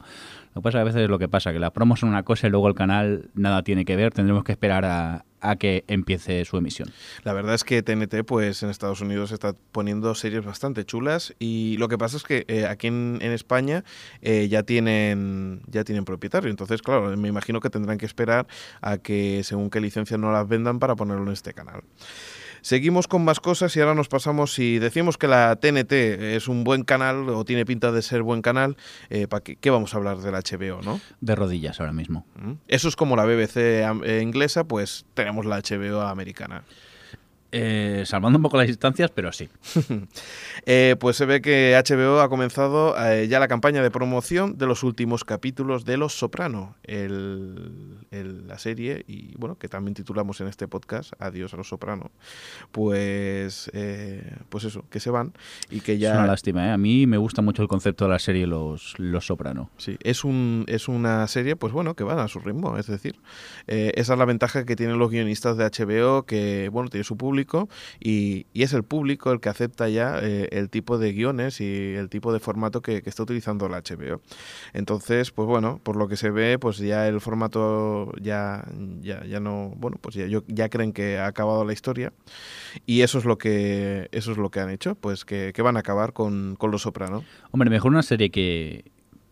Lo 0.54 0.62
que 0.62 0.64
pasa 0.64 0.82
a 0.82 0.84
veces 0.84 1.02
es 1.02 1.10
lo 1.10 1.20
que 1.20 1.30
pasa, 1.30 1.54
que 1.54 1.60
las 1.60 1.72
promos 1.72 2.00
son 2.00 2.10
una 2.10 2.24
cosa 2.24 2.48
y 2.48 2.50
luego 2.50 2.68
el 2.68 2.76
canal 2.76 3.30
nada 3.34 3.64
tiene 3.64 3.86
que 3.86 3.96
ver, 3.96 4.14
tendremos 4.14 4.44
que 4.44 4.52
esperar 4.52 4.86
a, 4.86 5.26
a 5.42 5.56
que 5.56 5.84
empiece 5.88 6.46
su 6.46 6.58
emisión. 6.58 6.90
La 7.24 7.34
verdad 7.34 7.56
es 7.56 7.64
que 7.64 7.82
TNT, 7.82 8.24
pues 8.26 8.64
en 8.64 8.70
Estados 8.70 9.02
Unidos 9.02 9.32
está 9.32 9.54
poniendo 9.72 10.16
series 10.16 10.46
bastante 10.46 10.86
chulas 10.86 11.34
y 11.40 11.78
lo 11.78 11.88
que 11.88 11.98
pasa 11.98 12.18
es 12.18 12.24
que 12.24 12.46
eh, 12.48 12.66
aquí 12.66 12.88
en, 12.88 13.20
España 13.22 13.84
eh, 14.22 14.48
ya 14.50 14.64
tienen 14.64 15.62
ya 15.68 15.84
tienen 15.84 16.06
propietario, 16.06 16.50
entonces 16.50 16.82
claro, 16.82 17.16
me 17.18 17.28
imagino 17.28 17.60
que 17.60 17.70
tendrán 17.70 17.98
que 17.98 18.06
esperar 18.06 18.46
a 18.82 18.98
que 18.98 19.42
según 19.44 19.70
qué 19.70 19.82
licencia 19.82 20.18
no 20.18 20.32
las 20.32 20.48
vendan 20.48 20.80
para 20.80 20.96
ponerlo 20.96 21.24
en 21.24 21.34
este 21.34 21.54
canal. 21.54 21.82
Seguimos 22.62 23.08
con 23.08 23.24
más 23.24 23.40
cosas 23.40 23.76
y 23.76 23.80
ahora 23.80 23.96
nos 23.96 24.08
pasamos, 24.08 24.54
si 24.54 24.80
decimos 24.80 25.18
que 25.18 25.28
la 25.28 25.56
TNT 25.56 25.92
es 25.92 26.48
un 26.48 26.64
buen 26.64 26.84
canal 26.84 27.28
o 27.30 27.44
tiene 27.44 27.66
pinta 27.66 27.92
de 27.92 28.02
ser 28.02 28.22
buen 28.22 28.42
canal, 28.42 28.78
eh, 29.10 29.28
¿para 29.28 29.44
qué, 29.44 29.56
qué 29.56 29.70
vamos 29.70 29.94
a 29.94 29.98
hablar 29.98 30.20
del 30.20 30.34
HBO, 30.34 30.82
no? 30.82 31.02
De 31.22 31.36
rodillas 31.36 31.80
ahora 31.80 31.94
mismo. 31.94 32.26
¿Mm? 32.36 32.54
Eso 32.68 32.88
es 32.88 32.96
como 32.96 33.16
la 33.16 33.26
BBC 33.26 33.58
eh, 33.58 34.20
inglesa, 34.22 34.64
pues 34.64 35.06
tenemos 35.14 35.46
la 35.46 35.60
HBO 35.60 36.02
americana. 36.02 36.64
Eh, 37.54 38.04
salvando 38.06 38.38
un 38.38 38.44
poco 38.44 38.58
las 38.58 38.68
distancias, 38.68 39.12
pero 39.14 39.32
sí. 39.32 39.50
Eh, 40.68 40.96
pues 41.00 41.18
se 41.18 41.26
ve 41.26 41.42
que 41.42 41.76
HBO 41.76 42.22
ha 42.22 42.30
comenzado 42.30 42.96
eh, 43.04 43.28
ya 43.28 43.40
la 43.40 43.48
campaña 43.48 43.82
de 43.82 43.90
promoción 43.90 44.58
de 44.60 44.68
los 44.68 44.84
últimos 44.84 45.24
capítulos 45.24 45.86
de 45.86 45.98
Los 45.98 46.14
Soprano, 46.14 46.76
el- 46.84 47.98
el- 48.12 48.48
la 48.48 48.60
serie, 48.60 49.04
y 49.08 49.34
bueno, 49.38 49.58
que 49.58 49.68
también 49.68 49.96
titulamos 49.96 50.40
en 50.40 50.48
este 50.48 50.68
podcast, 50.68 51.14
Adiós 51.20 51.54
a 51.56 51.58
Los 51.58 51.70
Soprano. 51.70 52.12
Pues, 52.72 53.70
eh, 53.74 54.36
pues 54.50 54.64
eso, 54.66 54.86
que 54.90 55.00
se 55.00 55.10
van 55.10 55.34
y 55.70 55.82
que 55.82 55.94
Es 55.94 56.00
una 56.00 56.14
ya... 56.22 56.26
lástima. 56.28 56.74
A 56.74 56.78
mí 56.78 57.08
me 57.08 57.18
gusta 57.18 57.42
mucho 57.42 57.62
el 57.62 57.68
concepto 57.68 58.06
de 58.06 58.12
la 58.12 58.20
serie 58.20 58.48
Los, 58.48 58.94
Los 58.98 59.26
Soprano. 59.26 59.70
Sí, 59.78 59.98
es, 60.04 60.24
un, 60.24 60.64
es 60.68 60.88
una 60.88 61.28
serie, 61.28 61.56
pues 61.56 61.74
bueno, 61.74 61.96
que 61.96 62.04
van 62.04 62.20
a 62.20 62.28
su 62.28 62.40
ritmo, 62.40 62.78
es 62.78 62.88
decir, 62.88 63.16
esa 63.68 64.14
es 64.14 64.20
la 64.20 64.26
ventaja 64.26 64.64
que 64.66 64.76
tienen 64.76 65.00
los 65.00 65.10
guionistas 65.10 65.58
de 65.58 65.66
HBO, 65.66 66.24
que 66.24 66.70
bueno, 66.72 66.90
tiene 66.90 67.04
su 67.04 67.18
y, 68.00 68.46
es 68.54 68.74
el 68.74 68.84
público 68.84 69.32
el 69.32 69.40
que 69.40 69.50
acepta 69.50 69.90
ya 69.90 70.20
eh, 70.22 70.48
el 70.52 70.70
tipo 70.70 70.98
de 70.98 71.14
guiones 71.14 71.62
y 71.62 71.96
el 71.96 72.10
tipo 72.10 72.32
de 72.32 72.40
formato 72.40 72.82
que, 72.82 73.02
está 73.06 73.24
utilizando 73.24 73.68
la 73.68 73.82
HBO. 73.82 74.22
Entonces, 74.74 75.32
pues 75.32 75.48
bueno, 75.48 75.80
por 75.84 75.96
lo 75.96 76.08
que 76.08 76.16
se 76.16 76.30
ve, 76.30 76.60
pues 76.60 76.78
ya 76.78 77.08
el 77.08 77.20
formato 77.20 78.12
ya, 78.22 78.66
ya, 79.02 79.26
ya 79.26 79.40
no, 79.40 79.74
bueno, 79.78 79.98
pues 80.00 80.16
ya, 80.16 80.26
ya 80.48 80.70
creen 80.70 80.94
que 80.94 81.18
ha 81.18 81.28
acabado 81.28 81.66
la 81.66 81.74
historia 81.74 82.14
y 82.86 83.02
eso 83.02 83.18
es 83.18 83.26
lo 83.26 83.38
que, 83.38 84.08
eso 84.12 84.32
es 84.32 84.38
lo 84.38 84.50
que 84.50 84.60
han 84.60 84.70
hecho, 84.70 84.96
pues 84.96 85.26
que, 85.26 85.52
que 85.54 85.62
van 85.62 85.78
a 85.78 85.82
acabar 85.82 86.14
con, 86.14 86.56
con 86.58 86.72
Los 86.72 86.84
Soprano. 86.84 87.24
Hombre, 87.52 87.70
mejor 87.70 87.92
una 87.92 88.04
serie 88.04 88.30
que, 88.30 88.86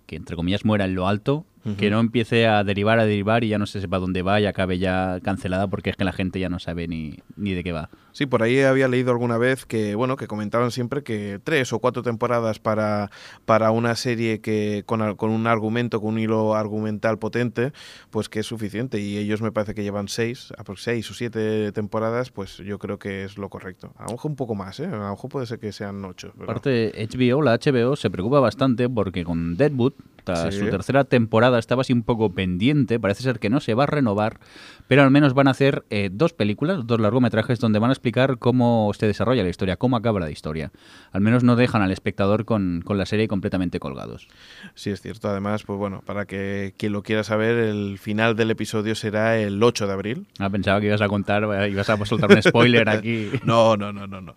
que 0.05 0.15
entre 0.15 0.35
comillas 0.35 0.65
muera 0.65 0.85
en 0.85 0.95
lo 0.95 1.07
alto, 1.07 1.45
Que 1.77 1.89
no 1.89 1.99
empiece 1.99 2.47
a 2.47 2.63
derivar, 2.63 2.99
a 2.99 3.05
derivar 3.05 3.43
y 3.43 3.49
ya 3.49 3.57
no 3.57 3.65
se 3.65 3.81
sepa 3.81 3.99
dónde 3.99 4.21
va 4.21 4.39
y 4.41 4.45
acabe 4.45 4.79
ya 4.79 5.19
cancelada 5.21 5.67
porque 5.67 5.89
es 5.89 5.97
que 5.97 6.03
la 6.05 6.13
gente 6.13 6.39
ya 6.39 6.49
no 6.49 6.57
sabe 6.59 6.87
ni, 6.87 7.17
ni 7.35 7.53
de 7.53 7.63
qué 7.63 7.71
va. 7.73 7.89
Sí, 8.11 8.25
por 8.25 8.41
ahí 8.43 8.61
había 8.61 8.87
leído 8.87 9.11
alguna 9.11 9.37
vez 9.37 9.65
que, 9.65 9.93
bueno, 9.95 10.15
que 10.15 10.25
comentaban 10.27 10.71
siempre 10.71 11.03
que 11.03 11.39
tres 11.43 11.71
o 11.73 11.79
cuatro 11.79 12.01
temporadas 12.01 12.59
para, 12.59 13.11
para 13.45 13.71
una 13.71 13.95
serie 13.95 14.41
que 14.41 14.83
con, 14.85 15.15
con 15.15 15.29
un 15.31 15.47
argumento, 15.47 15.99
con 16.01 16.13
un 16.15 16.19
hilo 16.19 16.55
argumental 16.55 17.19
potente, 17.19 17.71
pues 18.09 18.29
que 18.29 18.39
es 18.39 18.45
suficiente. 18.45 18.99
Y 18.99 19.17
ellos 19.17 19.41
me 19.41 19.51
parece 19.51 19.75
que 19.75 19.83
llevan 19.83 20.07
seis, 20.07 20.51
seis 20.77 21.11
o 21.11 21.13
siete 21.13 21.71
temporadas, 21.71 22.31
pues 22.31 22.57
yo 22.57 22.79
creo 22.79 22.97
que 22.99 23.23
es 23.25 23.37
lo 23.37 23.49
correcto. 23.49 23.93
A 23.97 24.05
lo 24.05 24.11
mejor 24.13 24.31
un 24.31 24.37
poco 24.37 24.55
más, 24.55 24.79
¿eh? 24.79 24.85
A 24.85 24.91
lo 24.97 25.09
mejor 25.11 25.29
puede 25.29 25.45
ser 25.45 25.59
que 25.59 25.71
sean 25.71 26.03
ocho. 26.05 26.31
pero- 26.37 26.45
Aparte, 26.51 26.91
HBO, 26.97 27.41
la 27.41 27.53
HBO, 27.57 27.95
se 27.95 28.09
preocupa 28.09 28.39
bastante 28.39 28.89
porque 28.89 29.23
con 29.23 29.55
Deadwood, 29.55 29.93
Sí. 30.35 30.59
su 30.59 30.69
tercera 30.69 31.03
temporada, 31.03 31.59
estaba 31.59 31.81
así 31.81 31.93
un 31.93 32.03
poco 32.03 32.31
pendiente. 32.33 32.99
Parece 32.99 33.23
ser 33.23 33.39
que 33.39 33.49
no 33.49 33.59
se 33.59 33.73
va 33.73 33.83
a 33.83 33.87
renovar, 33.87 34.39
pero 34.87 35.03
al 35.03 35.11
menos 35.11 35.33
van 35.33 35.47
a 35.47 35.51
hacer 35.51 35.85
eh, 35.89 36.09
dos 36.11 36.33
películas, 36.33 36.85
dos 36.85 36.99
largometrajes, 36.99 37.59
donde 37.59 37.79
van 37.79 37.89
a 37.89 37.93
explicar 37.93 38.37
cómo 38.37 38.91
se 38.97 39.07
desarrolla 39.07 39.43
la 39.43 39.49
historia, 39.49 39.77
cómo 39.77 39.97
acaba 39.97 40.19
la 40.19 40.31
historia. 40.31 40.71
Al 41.11 41.21
menos 41.21 41.43
no 41.43 41.55
dejan 41.55 41.81
al 41.81 41.91
espectador 41.91 42.45
con, 42.45 42.81
con 42.83 42.97
la 42.97 43.05
serie 43.05 43.27
completamente 43.27 43.79
colgados. 43.79 44.27
Sí, 44.75 44.89
es 44.89 45.01
cierto. 45.01 45.29
Además, 45.29 45.63
pues 45.63 45.77
bueno, 45.77 46.01
para 46.05 46.25
que 46.25 46.73
quien 46.77 46.93
lo 46.93 47.03
quiera 47.03 47.23
saber, 47.23 47.57
el 47.57 47.97
final 47.99 48.35
del 48.35 48.51
episodio 48.51 48.95
será 48.95 49.37
el 49.37 49.61
8 49.61 49.87
de 49.87 49.93
abril. 49.93 50.27
Ah, 50.39 50.49
pensaba 50.49 50.79
que 50.79 50.87
ibas 50.87 51.01
a 51.01 51.07
contar, 51.07 51.43
eh, 51.43 51.69
ibas 51.69 51.89
a 51.89 52.05
soltar 52.05 52.31
un 52.31 52.41
spoiler 52.43 52.89
aquí. 52.89 53.29
No, 53.43 53.77
no, 53.77 53.91
no, 53.91 54.07
no, 54.07 54.21
no. 54.21 54.35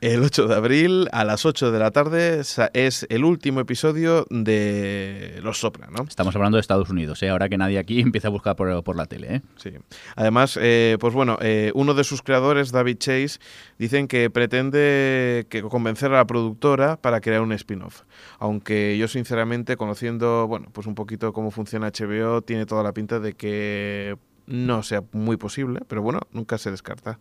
El 0.00 0.22
8 0.22 0.48
de 0.48 0.54
abril 0.54 1.08
a 1.12 1.24
las 1.24 1.44
8 1.44 1.70
de 1.70 1.78
la 1.78 1.90
tarde 1.90 2.42
es 2.72 3.06
el 3.08 3.24
último 3.24 3.60
episodio 3.60 4.26
de 4.30 5.17
Los 5.42 5.58
Soprano. 5.58 6.04
Estamos 6.08 6.34
hablando 6.36 6.56
de 6.56 6.60
Estados 6.60 6.90
Unidos, 6.90 7.22
¿eh? 7.22 7.28
ahora 7.28 7.48
que 7.48 7.58
nadie 7.58 7.78
aquí 7.78 8.00
empieza 8.08 8.28
a 8.28 8.30
buscar 8.30 8.56
por, 8.56 8.82
por 8.82 8.96
la 8.96 9.06
tele. 9.06 9.36
¿eh? 9.36 9.42
Sí. 9.56 9.70
Además, 10.16 10.58
eh, 10.60 10.96
pues 11.00 11.14
bueno, 11.14 11.38
eh, 11.40 11.72
uno 11.74 11.94
de 11.94 12.04
sus 12.04 12.22
creadores, 12.22 12.72
David 12.72 12.98
Chase, 12.98 13.38
dicen 13.78 14.08
que 14.08 14.30
pretende 14.30 15.46
que 15.48 15.62
convencer 15.62 16.12
a 16.12 16.18
la 16.18 16.26
productora 16.26 16.96
para 16.96 17.20
crear 17.20 17.42
un 17.42 17.52
spin-off. 17.52 18.02
Aunque 18.38 18.96
yo 18.98 19.08
sinceramente, 19.08 19.76
conociendo, 19.76 20.46
bueno, 20.46 20.68
pues 20.72 20.86
un 20.86 20.94
poquito 20.94 21.32
cómo 21.32 21.50
funciona 21.50 21.90
HBO, 21.90 22.42
tiene 22.42 22.66
toda 22.66 22.82
la 22.82 22.92
pinta 22.92 23.20
de 23.20 23.34
que 23.34 24.16
no 24.46 24.82
sea 24.82 25.02
muy 25.12 25.36
posible, 25.36 25.80
pero 25.86 26.02
bueno, 26.02 26.20
nunca 26.32 26.58
se 26.58 26.70
descarta. 26.70 27.18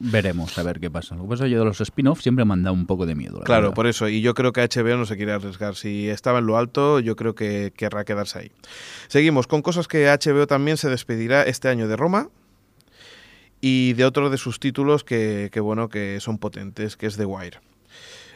Veremos 0.00 0.56
a 0.58 0.62
ver 0.62 0.78
qué 0.78 0.90
pasa. 0.90 1.16
Lo 1.16 1.22
que 1.24 1.28
pasa 1.30 1.48
yo 1.48 1.58
de 1.58 1.64
los 1.64 1.80
spin-offs 1.80 2.22
siempre 2.22 2.44
me 2.44 2.52
han 2.52 2.62
dado 2.62 2.74
un 2.74 2.86
poco 2.86 3.04
de 3.04 3.14
miedo. 3.16 3.38
la 3.38 3.44
Claro, 3.44 3.62
verdad. 3.62 3.74
por 3.74 3.86
eso. 3.88 4.08
Y 4.08 4.20
yo 4.20 4.32
creo 4.34 4.52
que 4.52 4.60
HBO 4.62 4.96
no 4.96 5.06
se 5.06 5.16
quiere 5.16 5.32
arriesgar. 5.32 5.74
Si 5.74 6.08
estaba 6.08 6.38
en 6.38 6.46
lo 6.46 6.56
alto, 6.56 7.00
yo 7.00 7.16
creo 7.16 7.34
que 7.34 7.72
querrá 7.76 8.04
quedarse 8.04 8.38
ahí. 8.38 8.52
Seguimos 9.08 9.46
con 9.48 9.60
cosas 9.62 9.88
que 9.88 10.06
HBO 10.06 10.46
también 10.46 10.76
se 10.76 10.88
despedirá 10.88 11.42
este 11.42 11.68
año 11.68 11.88
de 11.88 11.96
Roma 11.96 12.28
y 13.60 13.94
de 13.94 14.04
otro 14.04 14.30
de 14.30 14.38
sus 14.38 14.60
títulos 14.60 15.02
que, 15.02 15.50
que, 15.52 15.58
bueno, 15.60 15.88
que 15.88 16.20
son 16.20 16.38
potentes, 16.38 16.96
que 16.96 17.06
es 17.06 17.16
The 17.16 17.24
Wire. 17.24 17.58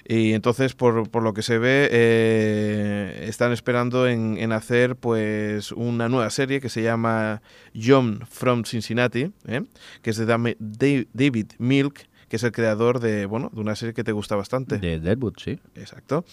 Y 0.06 0.32
entonces, 0.32 0.74
por, 0.74 1.08
por 1.10 1.22
lo 1.22 1.32
que 1.32 1.42
se 1.42 1.58
ve, 1.58 1.88
eh, 1.90 3.26
están 3.28 3.52
esperando 3.52 4.08
en, 4.08 4.36
en 4.38 4.52
hacer 4.52 4.96
pues 4.96 5.72
una 5.72 6.08
nueva 6.08 6.28
serie 6.30 6.60
que 6.60 6.68
se 6.68 6.82
llama 6.82 7.42
John 7.74 8.20
from 8.28 8.64
Cincinnati, 8.64 9.32
¿eh? 9.46 9.62
que 10.02 10.10
es 10.10 10.16
de 10.16 10.26
David 10.26 11.52
Milk, 11.58 12.08
que 12.28 12.36
es 12.36 12.42
el 12.42 12.52
creador 12.52 12.98
de, 12.98 13.26
bueno, 13.26 13.50
de 13.52 13.60
una 13.60 13.76
serie 13.76 13.92
que 13.92 14.04
te 14.04 14.12
gusta 14.12 14.36
bastante. 14.36 14.78
De 14.78 14.98
Deadwood, 14.98 15.34
sí. 15.36 15.60
Exacto. 15.74 16.24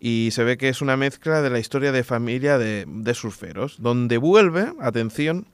Y 0.00 0.30
se 0.32 0.44
ve 0.44 0.56
que 0.56 0.70
es 0.70 0.80
una 0.80 0.96
mezcla 0.96 1.42
de 1.42 1.50
la 1.50 1.58
historia 1.58 1.92
de 1.92 2.04
familia 2.04 2.56
de, 2.58 2.86
de 2.88 3.14
surferos, 3.14 3.76
donde 3.78 4.16
vuelve, 4.16 4.72
atención, 4.80 5.46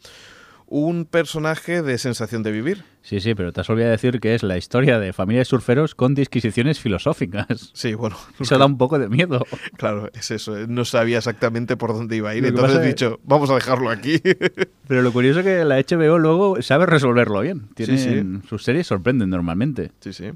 un 0.67 1.05
personaje 1.05 1.83
de 1.83 1.99
sensación 1.99 2.43
de 2.43 2.53
vivir. 2.53 2.85
Sí, 3.09 3.21
sí, 3.21 3.35
pero 3.35 3.55
te 3.55 3.63
has 3.63 3.71
olvidado 3.71 3.93
decir 3.93 4.21
que 4.21 4.35
es 4.35 4.43
la 4.43 4.59
historia 4.59 4.99
de 4.99 5.15
familias 5.15 5.47
de 5.47 5.51
surferos 5.51 5.95
con 5.95 6.15
disquisiciones 6.15 6.79
filosóficas. 6.79 7.71
Sí, 7.73 7.95
bueno. 7.95 8.19
Eso 8.39 8.59
da 8.59 8.67
un 8.67 8.77
poco 8.77 8.99
de 8.99 9.09
miedo. 9.09 9.47
Claro, 9.79 10.11
es 10.13 10.31
eso. 10.31 10.55
No 10.67 10.85
sabía 10.85 11.17
exactamente 11.17 11.79
por 11.79 11.95
dónde 11.95 12.17
iba 12.17 12.29
a 12.29 12.35
ir. 12.35 12.45
Entonces 12.45 12.79
he 12.81 12.87
dicho, 12.87 13.19
vamos 13.25 13.49
a 13.49 13.55
dejarlo 13.55 13.89
aquí. 13.89 14.21
Pero 14.89 15.01
lo 15.01 15.11
curioso 15.11 15.41
es 15.41 15.47
que 15.47 15.65
la 15.65 15.77
HBO 15.79 16.19
luego 16.19 16.61
sabe 16.61 16.85
resolverlo 16.85 17.41
bien. 17.41 17.69
Sí, 17.79 17.87
Tienen, 17.87 18.43
Sus 18.47 18.63
series 18.65 18.87
sorprenden 18.87 19.31
normalmente. 19.31 19.91
Sí, 20.01 20.13
sí. 20.13 20.31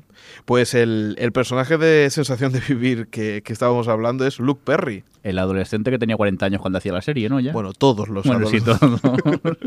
Pues 0.46 0.72
el, 0.72 1.14
el 1.18 1.30
personaje 1.32 1.76
de 1.76 2.08
Sensación 2.08 2.52
de 2.52 2.60
Vivir 2.66 3.08
que, 3.08 3.42
que 3.44 3.52
estábamos 3.52 3.86
hablando 3.88 4.26
es 4.26 4.38
Luke 4.38 4.62
Perry. 4.64 5.04
El 5.22 5.38
adolescente 5.38 5.90
que 5.90 5.98
tenía 5.98 6.16
40 6.16 6.46
años 6.46 6.62
cuando 6.62 6.78
hacía 6.78 6.92
la 6.94 7.02
serie, 7.02 7.28
¿no? 7.28 7.38
Ya. 7.38 7.52
Bueno, 7.52 7.74
todos 7.74 8.08
los 8.08 8.24
Bueno, 8.24 8.46
sí, 8.48 8.56
adolescentes. 8.56 9.00
todos. 9.02 9.42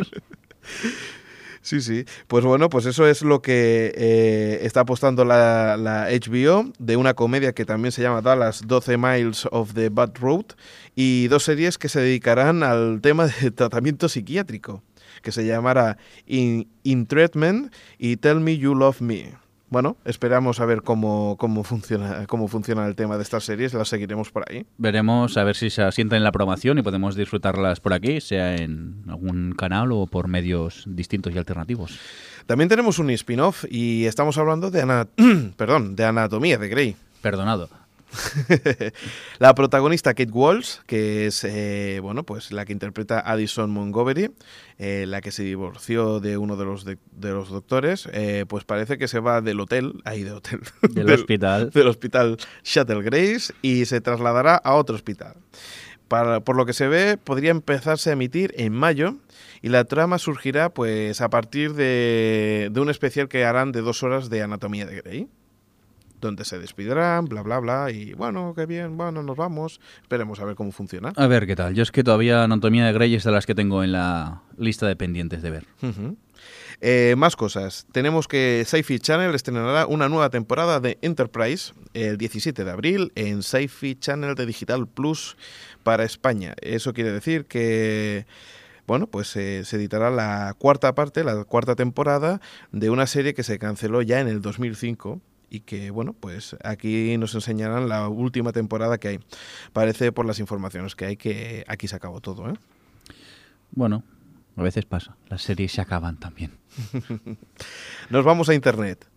Sí, 1.66 1.82
sí. 1.82 2.06
Pues 2.28 2.46
bueno, 2.46 2.70
pues 2.70 2.86
eso 2.86 3.08
es 3.08 3.24
lo 3.24 3.42
que 3.42 3.92
eh, 3.96 4.60
está 4.62 4.82
apostando 4.82 5.26
la, 5.26 5.78
la 5.78 6.10
HBO 6.12 6.72
de 6.78 6.96
una 6.96 7.16
comedia 7.16 7.54
que 7.54 7.66
también 7.66 7.92
se 7.92 8.04
llama 8.04 8.22
Dallas 8.22 8.62
12 8.68 8.98
Miles 8.98 9.48
of 9.52 9.74
the 9.74 9.90
Bad 9.90 10.12
Road 10.22 10.46
y 10.94 11.28
dos 11.28 11.42
series 11.42 11.80
que 11.80 11.90
se 11.90 12.02
dedicarán 12.02 12.62
al 12.62 13.02
tema 13.02 13.26
de 13.26 13.50
tratamiento 13.56 14.10
psiquiátrico 14.10 14.84
que 15.24 15.32
se 15.32 15.44
llamará 15.44 15.98
In, 16.28 16.68
In 16.84 17.08
Treatment 17.08 17.74
y 17.98 18.18
Tell 18.18 18.42
Me 18.42 18.60
You 18.60 18.76
Love 18.76 19.02
Me. 19.02 19.34
Bueno, 19.70 19.98
esperamos 20.06 20.60
a 20.60 20.66
ver 20.66 20.84
cómo, 20.84 21.38
cómo, 21.38 21.64
funciona, 21.64 22.26
cómo 22.28 22.48
funciona 22.48 22.86
el 22.86 22.96
tema 22.96 23.18
de 23.18 23.24
estas 23.24 23.44
series, 23.44 23.74
las 23.74 23.90
seguiremos 23.90 24.30
por 24.32 24.44
ahí. 24.50 24.66
Veremos 24.78 25.38
a 25.38 25.44
ver 25.44 25.56
si 25.56 25.70
se 25.70 25.82
asientan 25.82 26.18
en 26.18 26.24
la 26.24 26.32
programación 26.32 26.78
y 26.78 26.84
podemos 26.84 27.16
disfrutarlas 27.16 27.80
por 27.80 27.94
aquí, 27.94 28.22
sea 28.22 28.56
en 28.56 29.04
algún 29.08 29.54
canal 29.58 29.92
o 29.92 30.06
por 30.06 30.28
medios 30.28 30.84
distintos 30.88 31.34
y 31.34 31.38
alternativos. 31.38 31.98
También 32.46 32.70
tenemos 32.70 33.00
un 33.00 33.10
spin-off 33.10 33.66
y 33.70 34.06
estamos 34.06 34.38
hablando 34.38 34.70
de, 34.70 34.82
ana- 34.84 35.08
perdón, 35.58 35.96
de 35.96 36.06
Anatomía 36.06 36.58
de 36.60 36.68
Grey. 36.70 36.96
Perdonado. 37.22 37.68
la 39.40 39.54
protagonista 39.56 40.14
Kate 40.14 40.32
Walsh, 40.32 40.78
que 40.86 41.28
es 41.28 41.44
eh, 41.44 42.00
bueno, 42.02 42.24
pues 42.24 42.52
la 42.52 42.66
que 42.66 42.74
interpreta 42.74 43.20
a 43.20 43.32
Addison 43.34 43.70
Montgomery, 43.72 44.32
eh, 44.78 45.06
la 45.08 45.22
que 45.22 45.32
se 45.32 45.44
divorció 45.44 46.20
de 46.20 46.38
uno 46.38 46.56
de 46.58 46.66
los 46.66 46.86
de, 46.86 46.98
de 47.12 47.30
los 47.32 47.50
doctores, 47.50 48.08
eh, 48.14 48.46
pues 48.48 48.64
parece 48.64 48.98
que 48.98 49.08
se 49.08 49.20
va 49.20 49.42
del 49.42 49.60
hotel, 49.60 50.02
ahí 50.06 50.24
de 50.24 50.32
hotel, 50.32 50.62
Del 50.92 51.12
hospital. 51.12 51.70
del 51.72 51.88
hospital 51.88 52.38
Shuttle 52.64 53.02
Grace 53.04 53.54
y 53.62 53.86
se 53.86 54.02
trasladará 54.02 54.56
a 54.56 54.76
otro 54.76 54.96
hospital. 54.96 55.36
Para- 56.08 56.40
por 56.42 56.56
lo 56.56 56.66
que 56.68 56.74
se 56.74 56.88
ve, 56.88 57.18
podría 57.18 57.50
empezarse 57.52 58.12
a 58.12 58.14
emitir 58.14 58.54
en 58.58 58.74
mayo 58.74 59.16
y 59.64 59.70
la 59.70 59.86
trama 59.86 60.20
surgirá 60.20 60.70
pues 60.70 61.20
a 61.22 61.30
partir 61.32 61.74
de, 61.74 62.70
de 62.72 62.80
un 62.80 62.90
especial 62.92 63.28
que 63.28 63.44
harán 63.44 63.72
de 63.72 63.82
dos 63.82 64.04
horas 64.04 64.30
de 64.30 64.44
Anatomía 64.44 64.86
de 64.86 64.98
Grey 65.02 65.28
donde 66.22 66.46
se 66.46 66.60
despidirán, 66.60 67.26
bla, 67.26 67.42
bla, 67.42 67.60
bla, 67.60 67.92
y 67.92 68.14
bueno, 68.14 68.54
qué 68.56 68.66
bien, 68.66 68.98
bueno, 68.98 69.24
nos 69.24 69.38
vamos. 69.38 69.80
Esperemos 70.02 70.40
a 70.40 70.46
ver 70.46 70.56
cómo 70.56 70.72
funciona. 70.72 71.14
A 71.16 71.28
ver 71.28 71.46
qué 71.48 71.56
tal. 71.56 71.74
Yo 71.74 71.84
es 71.84 71.92
que 71.92 72.04
todavía 72.04 72.44
Anatomía 72.44 72.86
de 72.86 72.94
Grey 72.94 73.16
es 73.16 73.24
de 73.24 73.32
las 73.32 73.46
que 73.46 73.56
tengo 73.56 73.84
en 73.84 73.92
la 73.92 74.42
lista 74.58 74.88
de 74.88 74.96
pendientes 74.96 75.42
de 75.42 75.52
ver. 75.52 75.66
Eh, 76.82 77.16
más 77.18 77.36
cosas. 77.36 77.86
Tenemos 77.92 78.28
que 78.28 78.64
Sci-Fi 78.66 79.00
Channel 79.00 79.34
estrenará 79.34 79.88
una 79.88 80.10
nueva 80.10 80.30
temporada 80.30 80.80
de 80.80 80.98
Enterprise 81.02 81.74
el 81.94 82.18
17 82.18 82.64
de 82.64 82.72
abril 82.72 83.12
en 83.16 83.44
Sci-Fi 83.44 83.96
Channel 83.96 84.36
de 84.36 84.46
Digital 84.46 84.88
Plus 84.88 85.38
para 85.84 86.04
España. 86.04 86.56
Eso 86.62 86.94
quiere 86.94 87.12
decir 87.12 87.46
que 87.46 88.26
bueno, 88.88 89.08
pues 89.08 89.36
eh, 89.36 89.64
se 89.66 89.78
editará 89.78 90.12
la 90.12 90.54
cuarta 90.58 90.94
parte, 90.94 91.24
la 91.24 91.44
cuarta 91.46 91.76
temporada 91.76 92.40
de 92.72 92.92
una 92.92 93.08
serie 93.08 93.34
que 93.34 93.42
se 93.44 93.58
canceló 93.58 94.02
ya 94.02 94.20
en 94.20 94.28
el 94.28 94.42
2005 94.42 95.22
y 95.56 95.62
que, 95.62 95.90
bueno, 95.90 96.14
pues 96.14 96.56
aquí 96.64 97.18
nos 97.18 97.34
enseñarán 97.34 97.88
la 97.88 98.10
última 98.10 98.52
temporada 98.52 98.98
que 98.98 99.08
hay. 99.08 99.20
Parece 99.72 100.12
por 100.12 100.26
las 100.26 100.40
informaciones 100.40 100.96
que 100.96 101.06
hay 101.06 101.18
que 101.18 101.64
aquí 101.68 101.88
se 101.88 101.96
acabó 101.96 102.20
todo, 102.20 102.50
¿eh? 102.50 102.54
Bueno, 103.72 104.04
a 104.58 104.64
veces 104.64 104.86
pasa. 104.86 105.16
Las 105.30 105.42
series 105.42 105.72
se 105.72 105.82
acaban 105.82 106.18
también. 106.18 106.52
Nos 108.10 108.26
vamos 108.26 108.50
a 108.50 108.54
Internet. 108.54 109.08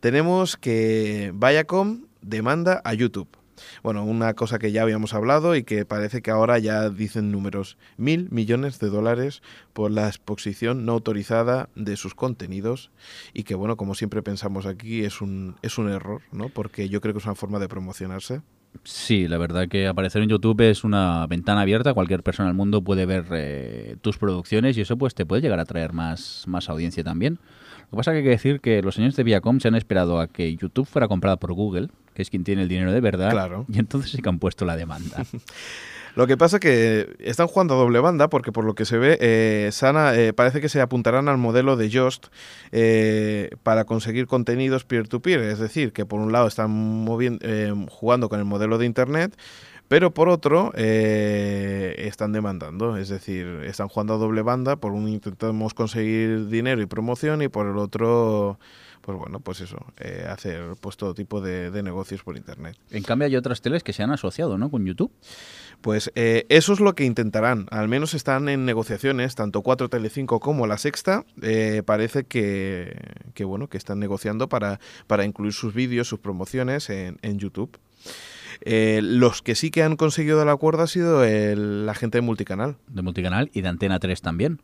Tenemos 0.00 0.56
que 0.56 1.32
Viacom 1.34 2.06
demanda 2.20 2.80
a 2.84 2.94
YouTube. 2.94 3.37
Bueno, 3.82 4.04
una 4.04 4.34
cosa 4.34 4.58
que 4.58 4.72
ya 4.72 4.82
habíamos 4.82 5.14
hablado 5.14 5.56
y 5.56 5.64
que 5.64 5.84
parece 5.84 6.22
que 6.22 6.30
ahora 6.30 6.58
ya 6.58 6.88
dicen 6.90 7.32
números. 7.32 7.78
Mil 7.96 8.28
millones 8.30 8.78
de 8.78 8.88
dólares 8.88 9.42
por 9.72 9.90
la 9.90 10.08
exposición 10.08 10.84
no 10.84 10.92
autorizada 10.92 11.68
de 11.74 11.96
sus 11.96 12.14
contenidos 12.14 12.90
y 13.32 13.44
que, 13.44 13.54
bueno, 13.54 13.76
como 13.76 13.94
siempre 13.94 14.22
pensamos 14.22 14.66
aquí, 14.66 15.04
es 15.04 15.20
un, 15.20 15.56
es 15.62 15.78
un 15.78 15.90
error, 15.90 16.22
¿no? 16.32 16.48
Porque 16.48 16.88
yo 16.88 17.00
creo 17.00 17.14
que 17.14 17.18
es 17.18 17.26
una 17.26 17.34
forma 17.34 17.58
de 17.58 17.68
promocionarse. 17.68 18.42
Sí, 18.84 19.28
la 19.28 19.38
verdad 19.38 19.68
que 19.68 19.86
aparecer 19.86 20.22
en 20.22 20.28
YouTube 20.28 20.60
es 20.60 20.84
una 20.84 21.26
ventana 21.26 21.62
abierta. 21.62 21.94
Cualquier 21.94 22.22
persona 22.22 22.48
del 22.48 22.56
mundo 22.56 22.82
puede 22.82 23.06
ver 23.06 23.26
eh, 23.32 23.96
tus 24.00 24.18
producciones 24.18 24.76
y 24.76 24.82
eso 24.82 24.96
pues 24.96 25.14
te 25.14 25.26
puede 25.26 25.42
llegar 25.42 25.58
a 25.58 25.64
traer 25.64 25.92
más, 25.92 26.44
más 26.46 26.68
audiencia 26.68 27.02
también. 27.02 27.38
Lo 27.90 27.96
que 27.96 27.96
pasa 27.96 28.10
que 28.12 28.18
hay 28.18 28.24
que 28.24 28.30
decir 28.30 28.60
que 28.60 28.82
los 28.82 28.94
señores 28.94 29.16
de 29.16 29.22
Viacom 29.24 29.60
se 29.60 29.68
han 29.68 29.74
esperado 29.74 30.20
a 30.20 30.26
que 30.28 30.54
YouTube 30.54 30.86
fuera 30.86 31.08
comprada 31.08 31.36
por 31.36 31.52
Google, 31.54 31.88
que 32.14 32.22
es 32.22 32.30
quien 32.30 32.44
tiene 32.44 32.62
el 32.62 32.68
dinero 32.68 32.92
de 32.92 33.00
verdad, 33.00 33.30
Claro. 33.30 33.64
y 33.72 33.78
entonces 33.78 34.10
sí 34.10 34.20
que 34.20 34.28
han 34.28 34.38
puesto 34.38 34.64
la 34.64 34.76
demanda. 34.76 35.24
Lo 36.14 36.26
que 36.26 36.36
pasa 36.36 36.58
que 36.58 37.14
están 37.20 37.46
jugando 37.46 37.74
a 37.74 37.76
doble 37.76 38.00
banda 38.00 38.28
porque 38.28 38.50
por 38.50 38.64
lo 38.64 38.74
que 38.74 38.84
se 38.84 38.98
ve, 38.98 39.18
eh, 39.20 39.68
Sana 39.70 40.16
eh, 40.16 40.32
parece 40.32 40.60
que 40.60 40.68
se 40.68 40.80
apuntarán 40.80 41.28
al 41.28 41.38
modelo 41.38 41.76
de 41.76 41.90
Yoast 41.90 42.26
eh, 42.72 43.50
para 43.62 43.84
conseguir 43.84 44.26
contenidos 44.26 44.84
peer-to-peer. 44.84 45.40
Es 45.40 45.60
decir, 45.60 45.92
que 45.92 46.06
por 46.06 46.18
un 46.18 46.32
lado 46.32 46.48
están 46.48 46.70
moviendo, 46.72 47.46
jugando 47.88 48.28
con 48.28 48.40
el 48.40 48.46
modelo 48.46 48.78
de 48.78 48.86
Internet, 48.86 49.36
pero 49.88 50.12
por 50.12 50.28
otro 50.28 50.72
eh, 50.76 51.94
están 51.98 52.32
demandando. 52.32 52.96
Es 52.96 53.08
decir, 53.08 53.46
están 53.64 53.88
jugando 53.88 54.14
a 54.14 54.18
doble 54.18 54.42
banda. 54.42 54.76
Por 54.76 54.92
un 54.92 55.08
intentamos 55.08 55.74
conseguir 55.74 56.48
dinero 56.48 56.82
y 56.82 56.86
promoción 56.86 57.42
y 57.42 57.48
por 57.48 57.66
el 57.66 57.78
otro... 57.78 58.58
Pues 59.00 59.16
bueno, 59.16 59.40
pues 59.40 59.62
eso, 59.62 59.78
eh, 59.96 60.26
hacer 60.28 60.74
pues 60.82 60.98
todo 60.98 61.14
tipo 61.14 61.40
de, 61.40 61.70
de 61.70 61.82
negocios 61.82 62.22
por 62.22 62.36
internet. 62.36 62.76
en 62.90 63.02
cambio 63.02 63.24
hay 63.24 63.36
otras 63.36 63.62
teles 63.62 63.82
que 63.82 63.94
se 63.94 64.02
han 64.02 64.10
asociado 64.10 64.58
¿no? 64.58 64.70
con 64.70 64.84
YouTube. 64.84 65.10
Pues 65.80 66.12
eh, 66.14 66.44
eso 66.50 66.74
es 66.74 66.80
lo 66.80 66.94
que 66.94 67.04
intentarán. 67.04 67.68
Al 67.70 67.88
menos 67.88 68.12
están 68.12 68.50
en 68.50 68.66
negociaciones, 68.66 69.34
tanto 69.34 69.62
4 69.62 69.88
Telecinco 69.88 70.40
como 70.40 70.66
la 70.66 70.76
Sexta. 70.76 71.24
eh, 71.40 71.82
parece 71.86 72.24
que, 72.24 73.00
que, 73.32 73.44
bueno, 73.44 73.68
que 73.68 73.78
están 73.78 73.98
negociando 73.98 74.50
para, 74.50 74.78
para 75.06 75.24
incluir 75.24 75.54
sus 75.54 75.72
vídeos, 75.72 76.06
sus 76.08 76.18
promociones 76.18 76.90
en, 76.90 77.18
en 77.22 77.38
YouTube. 77.38 77.78
Eh, 78.62 79.00
los 79.02 79.42
que 79.42 79.54
sí 79.54 79.70
que 79.70 79.82
han 79.82 79.96
conseguido 79.96 80.42
el 80.42 80.48
acuerdo 80.48 80.82
ha 80.82 80.86
sido 80.86 81.24
el- 81.24 81.86
la 81.86 81.94
gente 81.94 82.18
de 82.18 82.22
Multicanal. 82.22 82.76
De 82.88 83.02
Multicanal 83.02 83.50
y 83.52 83.60
de 83.62 83.68
Antena 83.68 83.98
3 83.98 84.20
también. 84.22 84.60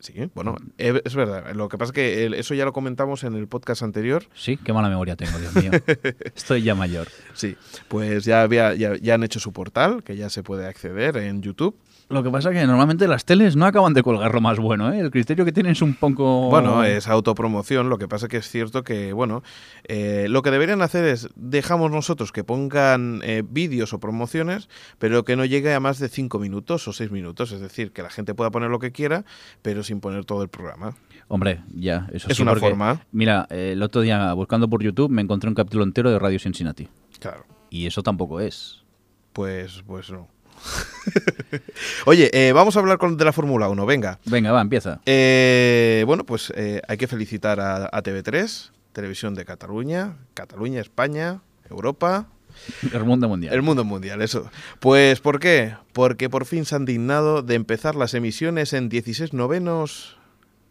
Sí, 0.00 0.14
bueno, 0.34 0.56
eh, 0.78 1.00
es 1.04 1.14
verdad. 1.14 1.54
Lo 1.54 1.68
que 1.68 1.78
pasa 1.78 1.90
es 1.90 1.92
que 1.94 2.26
eso 2.36 2.54
ya 2.54 2.64
lo 2.64 2.72
comentamos 2.72 3.22
en 3.22 3.34
el 3.36 3.46
podcast 3.46 3.82
anterior. 3.84 4.24
Sí, 4.34 4.56
qué 4.56 4.72
mala 4.72 4.88
memoria 4.88 5.14
tengo, 5.14 5.38
Dios 5.38 5.54
mío. 5.54 5.70
Estoy 6.34 6.62
ya 6.62 6.74
mayor. 6.74 7.06
Sí, 7.34 7.56
pues 7.86 8.24
ya, 8.24 8.42
había, 8.42 8.74
ya, 8.74 8.96
ya 8.96 9.14
han 9.14 9.22
hecho 9.22 9.38
su 9.38 9.52
portal, 9.52 10.02
que 10.02 10.16
ya 10.16 10.28
se 10.28 10.42
puede 10.42 10.66
acceder 10.66 11.16
en 11.18 11.40
YouTube. 11.40 11.76
Lo 12.12 12.22
que 12.22 12.30
pasa 12.30 12.50
es 12.50 12.58
que 12.58 12.66
normalmente 12.66 13.08
las 13.08 13.24
teles 13.24 13.56
no 13.56 13.64
acaban 13.64 13.94
de 13.94 14.02
colgar 14.02 14.34
lo 14.34 14.42
más 14.42 14.58
bueno, 14.58 14.92
¿eh? 14.92 15.00
El 15.00 15.10
criterio 15.10 15.46
que 15.46 15.52
tienen 15.52 15.72
es 15.72 15.80
un 15.80 15.94
poco... 15.94 16.50
Bueno, 16.50 16.84
es 16.84 17.08
autopromoción, 17.08 17.88
lo 17.88 17.96
que 17.96 18.06
pasa 18.06 18.28
que 18.28 18.36
es 18.36 18.48
cierto 18.50 18.84
que, 18.84 19.14
bueno, 19.14 19.42
eh, 19.84 20.26
lo 20.28 20.42
que 20.42 20.50
deberían 20.50 20.82
hacer 20.82 21.06
es, 21.06 21.30
dejamos 21.36 21.90
nosotros 21.90 22.30
que 22.30 22.44
pongan 22.44 23.22
eh, 23.24 23.42
vídeos 23.48 23.94
o 23.94 23.98
promociones, 23.98 24.68
pero 24.98 25.24
que 25.24 25.36
no 25.36 25.46
llegue 25.46 25.72
a 25.72 25.80
más 25.80 25.98
de 26.00 26.10
5 26.10 26.38
minutos 26.38 26.86
o 26.86 26.92
6 26.92 27.10
minutos, 27.10 27.50
es 27.50 27.60
decir, 27.60 27.92
que 27.92 28.02
la 28.02 28.10
gente 28.10 28.34
pueda 28.34 28.50
poner 28.50 28.68
lo 28.68 28.78
que 28.78 28.92
quiera, 28.92 29.24
pero 29.62 29.82
sin 29.82 30.00
poner 30.00 30.26
todo 30.26 30.42
el 30.42 30.50
programa. 30.50 30.94
Hombre, 31.28 31.62
ya, 31.74 32.08
eso 32.12 32.28
Es 32.28 32.36
sí, 32.36 32.42
una 32.42 32.52
porque, 32.52 32.66
forma. 32.66 33.00
Mira, 33.10 33.46
eh, 33.48 33.70
el 33.72 33.82
otro 33.82 34.02
día 34.02 34.34
buscando 34.34 34.68
por 34.68 34.82
YouTube 34.82 35.10
me 35.10 35.22
encontré 35.22 35.48
un 35.48 35.54
capítulo 35.54 35.82
entero 35.82 36.10
de 36.10 36.18
Radio 36.18 36.38
Cincinnati. 36.38 36.88
Claro. 37.20 37.46
Y 37.70 37.86
eso 37.86 38.02
tampoco 38.02 38.38
es. 38.38 38.84
Pues, 39.32 39.82
pues 39.86 40.10
no. 40.10 40.28
Oye, 42.06 42.30
eh, 42.32 42.52
vamos 42.52 42.76
a 42.76 42.80
hablar 42.80 42.98
con, 42.98 43.16
de 43.16 43.24
la 43.24 43.32
Fórmula 43.32 43.68
1, 43.68 43.86
venga. 43.86 44.18
Venga, 44.24 44.52
va, 44.52 44.60
empieza. 44.60 45.00
Eh, 45.06 46.04
bueno, 46.06 46.24
pues 46.24 46.52
eh, 46.56 46.80
hay 46.88 46.96
que 46.96 47.06
felicitar 47.06 47.60
a, 47.60 47.86
a 47.92 48.02
TV3, 48.02 48.70
Televisión 48.92 49.34
de 49.34 49.44
Cataluña, 49.44 50.16
Cataluña, 50.34 50.80
España, 50.80 51.40
Europa, 51.68 52.26
El 52.92 53.04
mundo 53.04 53.28
mundial. 53.28 53.54
El 53.54 53.62
mundo 53.62 53.84
mundial, 53.84 54.22
eso. 54.22 54.50
Pues, 54.80 55.20
¿por 55.20 55.40
qué? 55.40 55.74
Porque 55.92 56.28
por 56.28 56.44
fin 56.44 56.64
se 56.64 56.74
han 56.74 56.84
dignado 56.84 57.42
de 57.42 57.54
empezar 57.54 57.94
las 57.94 58.14
emisiones 58.14 58.72
en 58.72 58.88
16 58.88 59.32
novenos 59.32 60.16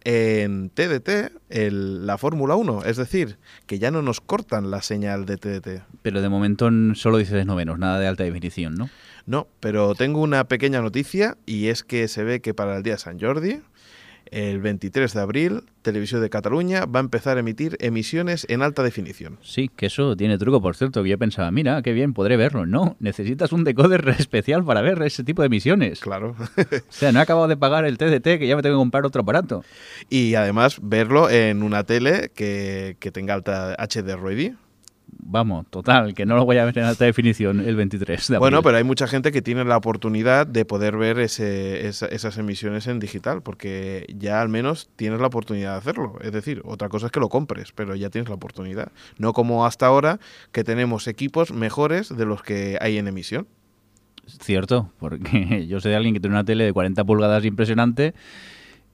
en 0.04 0.70
TDT, 0.70 1.32
el- 1.50 2.06
la 2.08 2.18
Fórmula 2.18 2.56
1. 2.56 2.84
Es 2.86 2.98
decir, 2.98 3.38
que 3.68 3.80
ya 3.80 3.92
no 3.92 4.02
nos 4.02 4.22
cortan 4.22 4.72
la 4.72 4.82
señal 4.82 5.26
de 5.26 5.38
TDT. 5.38 5.84
Pero 6.02 6.22
de 6.22 6.30
momento 6.30 6.70
solo 6.96 7.18
dices 7.18 7.46
novenos, 7.46 7.78
nada 7.80 8.00
de 8.00 8.08
alta 8.08 8.24
definición, 8.24 8.76
¿no? 8.76 8.90
No, 9.28 9.48
pero 9.60 9.94
tengo 9.94 10.20
una 10.22 10.46
pequeña 10.46 10.82
noticia 10.82 11.38
y 11.46 11.68
es 11.68 11.84
que 11.84 12.08
se 12.08 12.24
ve 12.24 12.42
que 12.42 12.54
para 12.56 12.78
el 12.78 12.84
día 12.84 12.94
de 12.94 13.00
San 13.00 13.20
Jordi 13.20 13.60
El 14.32 14.62
23 14.62 15.14
de 15.14 15.20
abril, 15.20 15.64
Televisión 15.82 16.22
de 16.22 16.30
Cataluña 16.30 16.86
va 16.86 17.00
a 17.00 17.04
empezar 17.04 17.36
a 17.36 17.42
emitir 17.42 17.76
emisiones 17.82 18.46
en 18.50 18.62
alta 18.62 18.82
definición. 18.82 19.38
Sí, 19.42 19.70
que 19.76 19.88
eso 19.88 20.16
tiene 20.16 20.38
truco, 20.38 20.62
por 20.62 20.78
cierto, 20.78 21.04
que 21.04 21.10
yo 21.10 21.18
pensaba, 21.18 21.52
mira, 21.52 21.82
qué 21.82 21.92
bien, 21.92 22.14
podré 22.14 22.38
verlo. 22.38 22.66
No, 22.66 22.96
necesitas 23.02 23.52
un 23.52 23.66
decoder 23.66 24.08
especial 24.18 24.64
para 24.64 24.80
ver 24.80 25.02
ese 25.02 25.26
tipo 25.26 25.42
de 25.42 25.48
emisiones. 25.48 26.00
Claro. 26.00 26.38
O 26.40 26.82
sea, 26.88 27.12
no 27.12 27.20
he 27.20 27.22
acabado 27.22 27.50
de 27.50 27.58
pagar 27.58 27.84
el 27.84 27.98
TDT, 27.98 28.40
que 28.40 28.48
ya 28.48 28.56
me 28.56 28.62
tengo 28.62 28.78
que 28.78 28.82
comprar 28.82 29.06
otro 29.06 29.22
aparato. 29.22 29.66
y 30.10 30.36
además 30.36 30.80
verlo 30.82 31.30
en 31.30 31.62
una 31.62 31.84
tele 31.84 32.32
que, 32.34 32.96
que 33.02 33.12
tenga 33.12 33.34
alta 33.34 33.76
HD 33.76 34.16
ready. 34.16 34.56
Vamos, 35.24 35.68
total, 35.70 36.14
que 36.16 36.26
no 36.26 36.36
lo 36.36 36.46
voy 36.46 36.58
a 36.58 36.66
ver 36.66 36.78
en 36.80 36.84
alta 36.86 37.06
definición 37.06 37.60
el 37.60 37.76
23 37.76 38.08
de 38.28 38.36
abril. 38.36 38.40
Bueno, 38.40 38.64
pero 38.64 38.78
hay 38.78 38.84
mucha 38.84 39.06
gente 39.08 39.32
que 39.32 39.42
tiene 39.44 39.64
la 39.64 39.78
oportunidad 39.78 40.48
de 40.48 40.66
poder 40.66 40.98
ver 40.98 41.20
ese- 41.20 41.88
esa- 41.88 42.08
esas 42.08 42.38
emisiones 42.40 42.88
en 42.88 43.00
digital, 43.00 43.42
porque 43.44 44.08
ya 44.18 44.42
al 44.42 44.50
menos 44.50 44.90
tienes 44.96 45.20
la 45.22 45.28
oportunidad 45.28 45.74
de 45.74 45.78
hacerlo. 45.78 46.16
Es 46.22 46.32
decir, 46.32 46.62
otra 46.66 46.90
cosa 46.90 47.06
es 47.06 47.12
que 47.12 47.20
lo 47.20 47.30
compres, 47.30 47.72
pero 47.72 47.96
ya 47.96 48.10
tienes 48.10 48.30
la 48.30 48.36
oportunidad. 48.36 48.92
No 49.20 49.32
como 49.34 49.66
hasta 49.66 49.86
ahora, 49.86 50.20
que 50.52 50.64
tenemos 50.64 51.08
equipos 51.08 51.52
mejores 51.54 52.16
de 52.18 52.26
los 52.26 52.42
que 52.42 52.78
hay 52.82 52.98
en 52.98 53.08
emisión. 53.08 53.48
Cierto, 54.26 54.92
porque 55.00 55.66
yo 55.68 55.80
sé 55.82 55.90
de 55.90 55.96
alguien 55.96 56.14
que 56.16 56.20
tiene 56.20 56.36
una 56.36 56.44
tele 56.46 56.64
de 56.64 56.74
40 56.74 57.04
pulgadas 57.04 57.46
impresionante 57.46 58.14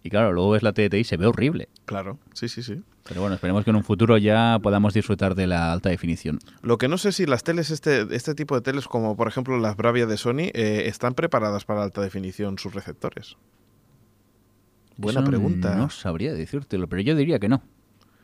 y 0.03 0.09
claro, 0.09 0.31
luego 0.31 0.51
ves 0.51 0.63
la 0.63 0.73
TDT 0.73 0.95
y 0.95 1.03
se 1.03 1.17
ve 1.17 1.25
horrible. 1.25 1.69
Claro, 1.85 2.19
sí, 2.33 2.47
sí, 2.49 2.63
sí. 2.63 2.81
Pero 3.07 3.21
bueno, 3.21 3.35
esperemos 3.35 3.63
que 3.63 3.69
en 3.69 3.77
un 3.77 3.83
futuro 3.83 4.17
ya 4.17 4.59
podamos 4.61 4.93
disfrutar 4.93 5.35
de 5.35 5.47
la 5.47 5.71
alta 5.71 5.89
definición. 5.89 6.39
Lo 6.61 6.77
que 6.77 6.87
no 6.87 6.97
sé 6.97 7.11
si 7.11 7.25
las 7.25 7.43
teles, 7.43 7.71
este, 7.71 8.05
este 8.15 8.35
tipo 8.35 8.55
de 8.55 8.61
teles, 8.61 8.87
como 8.87 9.15
por 9.15 9.27
ejemplo 9.27 9.57
las 9.57 9.77
Bravia 9.77 10.05
de 10.05 10.17
Sony, 10.17 10.51
eh, 10.53 10.83
están 10.87 11.13
preparadas 11.13 11.65
para 11.65 11.83
alta 11.83 12.01
definición 12.01 12.57
sus 12.57 12.73
receptores. 12.73 13.37
Buena 14.97 15.21
Eso 15.21 15.29
pregunta. 15.29 15.75
No 15.75 15.89
sabría 15.89 16.33
decírtelo, 16.33 16.87
pero 16.87 17.01
yo 17.01 17.15
diría 17.15 17.39
que 17.39 17.49
no. 17.49 17.61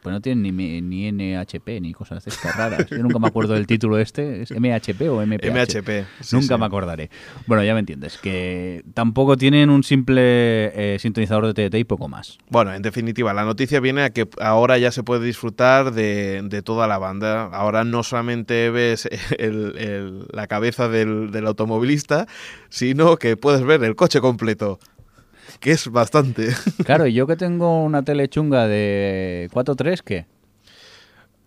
Pues 0.03 0.13
no 0.13 0.21
tienen 0.21 0.43
ni, 0.55 0.81
ni 0.81 1.11
NHP 1.11 1.79
ni 1.81 1.93
cosas 1.93 2.23
de 2.25 2.29
estas 2.29 2.55
raras. 2.57 2.85
Yo 2.89 2.97
nunca 2.97 3.19
me 3.19 3.27
acuerdo 3.27 3.53
del 3.53 3.65
título 3.65 3.97
este. 3.97 4.41
¿Es 4.43 4.51
MHP 4.51 5.01
o 5.09 5.25
MPH? 5.25 5.45
MHP. 5.49 5.89
sí, 6.21 6.35
nunca 6.35 6.55
sí. 6.55 6.59
me 6.59 6.65
acordaré. 6.65 7.09
Bueno, 7.47 7.63
ya 7.63 7.73
me 7.73 7.79
entiendes. 7.79 8.17
Que 8.17 8.83
tampoco 8.93 9.37
tienen 9.37 9.69
un 9.69 9.83
simple 9.83 10.15
eh, 10.95 10.99
sintonizador 10.99 11.53
de 11.53 11.69
TDT 11.69 11.75
y 11.79 11.83
poco 11.85 12.09
más. 12.09 12.37
Bueno, 12.49 12.73
en 12.73 12.81
definitiva, 12.81 13.33
la 13.33 13.45
noticia 13.45 13.79
viene 13.79 14.03
a 14.03 14.09
que 14.09 14.27
ahora 14.41 14.77
ya 14.77 14.91
se 14.91 15.03
puede 15.03 15.25
disfrutar 15.25 15.93
de, 15.93 16.41
de 16.43 16.61
toda 16.61 16.87
la 16.87 16.97
banda. 16.97 17.45
Ahora 17.45 17.83
no 17.85 18.03
solamente 18.03 18.69
ves 18.69 19.07
el- 19.39 19.77
el- 19.77 20.25
la 20.33 20.47
cabeza 20.47 20.89
del, 20.89 21.31
del 21.31 21.47
automovilista, 21.47 22.27
sino 22.69 23.15
que 23.17 23.37
puedes 23.37 23.63
ver 23.63 23.83
el 23.83 23.95
coche 23.95 24.19
completo, 24.19 24.79
que 25.59 25.71
es 25.71 25.89
bastante. 25.89 26.49
Claro, 26.85 27.07
y 27.07 27.13
yo 27.13 27.27
que 27.27 27.35
tengo 27.35 27.83
una 27.83 28.03
tele 28.03 28.27
chunga 28.27 28.67
de 28.67 29.49
4.3, 29.53 30.01
¿qué? 30.01 30.25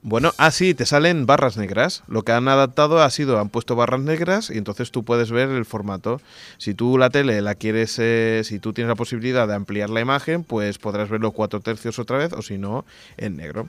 Bueno, 0.09 0.31
ah, 0.39 0.53
sí, 0.53 0.73
te 0.73 0.87
salen 0.87 1.27
barras 1.27 1.57
negras. 1.57 2.05
Lo 2.07 2.23
que 2.23 2.31
han 2.31 2.47
adaptado 2.47 3.03
ha 3.03 3.11
sido, 3.11 3.41
han 3.41 3.49
puesto 3.49 3.75
barras 3.75 4.01
negras 4.01 4.51
y 4.51 4.57
entonces 4.57 4.93
tú 4.93 5.05
puedes 5.05 5.33
ver 5.33 5.49
el 5.49 5.65
formato. 5.65 6.21
Si 6.59 6.75
tú 6.75 6.97
la 6.97 7.11
tele 7.11 7.43
la 7.43 7.57
quieres, 7.57 7.99
eh, 7.99 8.43
si 8.45 8.61
tú 8.61 8.73
tienes 8.73 8.89
la 8.89 8.95
posibilidad 8.95 9.49
de 9.49 9.55
ampliar 9.55 9.91
la 9.91 10.01
imagen, 10.01 10.45
pues 10.45 10.79
podrás 10.79 11.09
verlo 11.09 11.33
cuatro 11.33 11.59
tercios 11.59 11.99
otra 11.99 12.19
vez 12.19 12.33
o 12.35 12.43
si 12.43 12.57
no, 12.57 12.85
en 13.17 13.37
negro. 13.37 13.69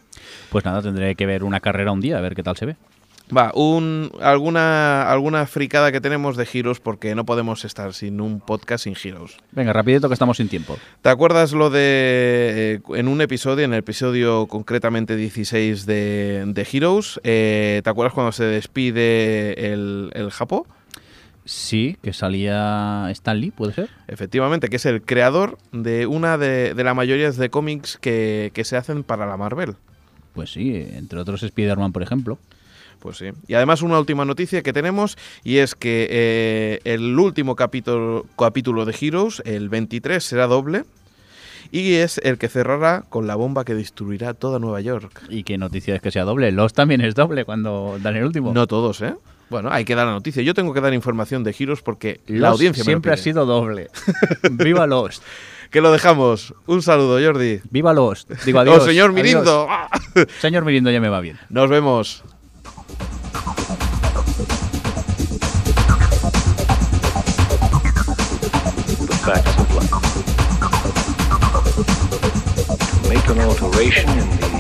Pues 0.52 0.64
nada, 0.64 0.84
tendré 0.84 1.16
que 1.16 1.26
ver 1.26 1.44
una 1.44 1.60
carrera 1.60 1.92
un 1.92 2.02
día 2.02 2.20
a 2.20 2.22
ver 2.22 2.36
qué 2.36 2.44
tal 2.44 2.56
se 2.56 2.68
ve. 2.68 2.76
Va, 3.36 3.52
un, 3.56 4.12
alguna, 4.22 5.12
alguna 5.12 5.46
fricada 5.48 5.92
que 5.92 6.00
tenemos 6.00 6.38
de 6.38 6.48
Heroes 6.52 6.80
porque 6.80 7.14
no 7.14 7.26
podemos 7.26 7.66
estar 7.66 7.94
sin 7.94 8.22
un 8.22 8.40
podcast 8.40 8.86
sin 8.86 8.96
Heroes. 9.02 9.38
Venga, 9.52 9.74
rapidito 9.74 10.08
que 10.08 10.14
estamos 10.14 10.38
sin 10.38 10.48
tiempo. 10.48 10.78
¿Te 11.02 11.10
acuerdas 11.10 11.52
lo 11.52 11.70
de 11.70 12.80
eh, 12.80 12.80
en 12.96 13.08
un 13.10 13.20
episodio, 13.20 13.66
en 13.66 13.74
el 13.74 13.80
episodio 13.80 14.48
concretamente 14.48 15.18
16 15.18 15.86
de, 15.86 16.44
de 16.48 16.68
Heroes? 16.72 17.20
eh, 17.24 17.82
¿Te 17.84 17.90
acuerdas 17.90 18.14
cuando 18.14 18.32
se 18.32 18.46
despide 18.46 19.74
el, 19.74 20.10
el 20.14 20.32
Japo? 20.32 20.66
Sí, 21.44 21.98
que 22.02 22.14
salía 22.14 23.08
Stan 23.12 23.40
Lee, 23.40 23.52
¿puede 23.52 23.74
ser? 23.74 23.90
Efectivamente, 24.08 24.68
que 24.68 24.76
es 24.78 24.86
el 24.86 25.02
creador 25.02 25.58
de 25.72 26.06
una 26.06 26.38
de, 26.38 26.74
de 26.74 26.84
la 26.84 26.94
mayoría 26.94 27.32
de 27.32 27.50
cómics 27.50 27.98
que, 27.98 28.52
que 28.54 28.66
se 28.66 28.76
hacen 28.76 29.04
para 29.04 29.26
la 29.26 29.38
Marvel. 29.38 29.76
Pues 30.34 30.52
sí, 30.52 30.76
entre 30.94 31.20
otros 31.20 31.44
Spider-Man, 31.44 31.94
por 31.94 32.04
ejemplo. 32.04 32.38
Pues 33.00 33.18
sí. 33.18 33.32
Y 33.48 33.54
además 33.54 33.82
una 33.82 34.00
última 34.00 34.26
noticia 34.26 34.64
que 34.64 34.74
tenemos 34.74 35.18
y 35.44 35.58
es 35.58 35.76
que 35.76 36.08
eh, 36.10 36.80
el 36.84 37.18
último 37.18 37.56
capítulo, 37.56 38.26
capítulo 38.38 38.86
de 38.86 38.96
Heroes, 39.00 39.42
el 39.46 39.70
23, 39.70 40.24
será 40.24 40.48
doble 40.48 40.84
y 41.72 41.96
es 41.96 42.20
el 42.24 42.38
que 42.38 42.48
cerrará 42.48 43.04
con 43.10 43.28
la 43.28 43.36
bomba 43.36 43.66
que 43.66 43.76
destruirá 43.76 44.34
toda 44.34 44.60
Nueva 44.60 44.82
York. 44.82 45.24
Y 45.30 45.44
qué 45.44 45.58
noticia 45.58 45.96
es 45.96 46.02
que 46.02 46.12
sea 46.12 46.24
doble. 46.24 46.52
Los 46.52 46.74
también 46.74 47.02
es 47.02 47.16
doble 47.16 47.46
cuando 47.46 47.98
dan 48.02 48.16
el 48.16 48.24
último. 48.24 48.54
No 48.54 48.68
todos, 48.68 49.02
¿eh? 49.02 49.16
Bueno, 49.50 49.70
hay 49.72 49.86
que 49.86 49.96
dar 49.96 50.08
la 50.08 50.14
noticia. 50.14 50.44
Yo 50.44 50.54
tengo 50.54 50.74
que 50.74 50.82
dar 50.82 50.94
información 50.94 51.44
de 51.44 51.56
Heroes 51.58 51.82
porque 51.82 52.20
la 52.28 52.50
audiencia 52.50 52.84
me 52.84 52.86
lo 52.86 52.92
siempre 52.92 53.14
ha 53.14 53.18
sido 53.18 53.46
doble. 53.46 53.90
Viva 54.52 54.86
Lost. 54.88 55.24
Que 55.72 55.82
lo 55.82 55.92
dejamos. 55.92 56.54
Un 56.66 56.82
saludo, 56.82 57.20
Jordi. 57.24 57.62
Viva 57.70 57.94
Lost. 57.94 58.32
Digo 58.46 58.60
adiós. 58.60 58.84
¡Oh, 58.84 58.86
señor 58.86 59.12
adiós. 59.12 59.16
Mirindo! 59.16 59.68
Señor 60.40 60.66
Mirindo 60.66 60.92
ya 60.92 61.00
me 61.00 61.10
va 61.10 61.20
bien. 61.22 61.38
Nos 61.50 61.70
vemos. 61.70 62.24
Facts 69.28 69.60
of 69.60 69.76
life. 69.76 69.92
Make 73.10 73.28
an 73.28 73.40
alteration 73.40 74.10
in 74.10 74.30
the 74.40 74.57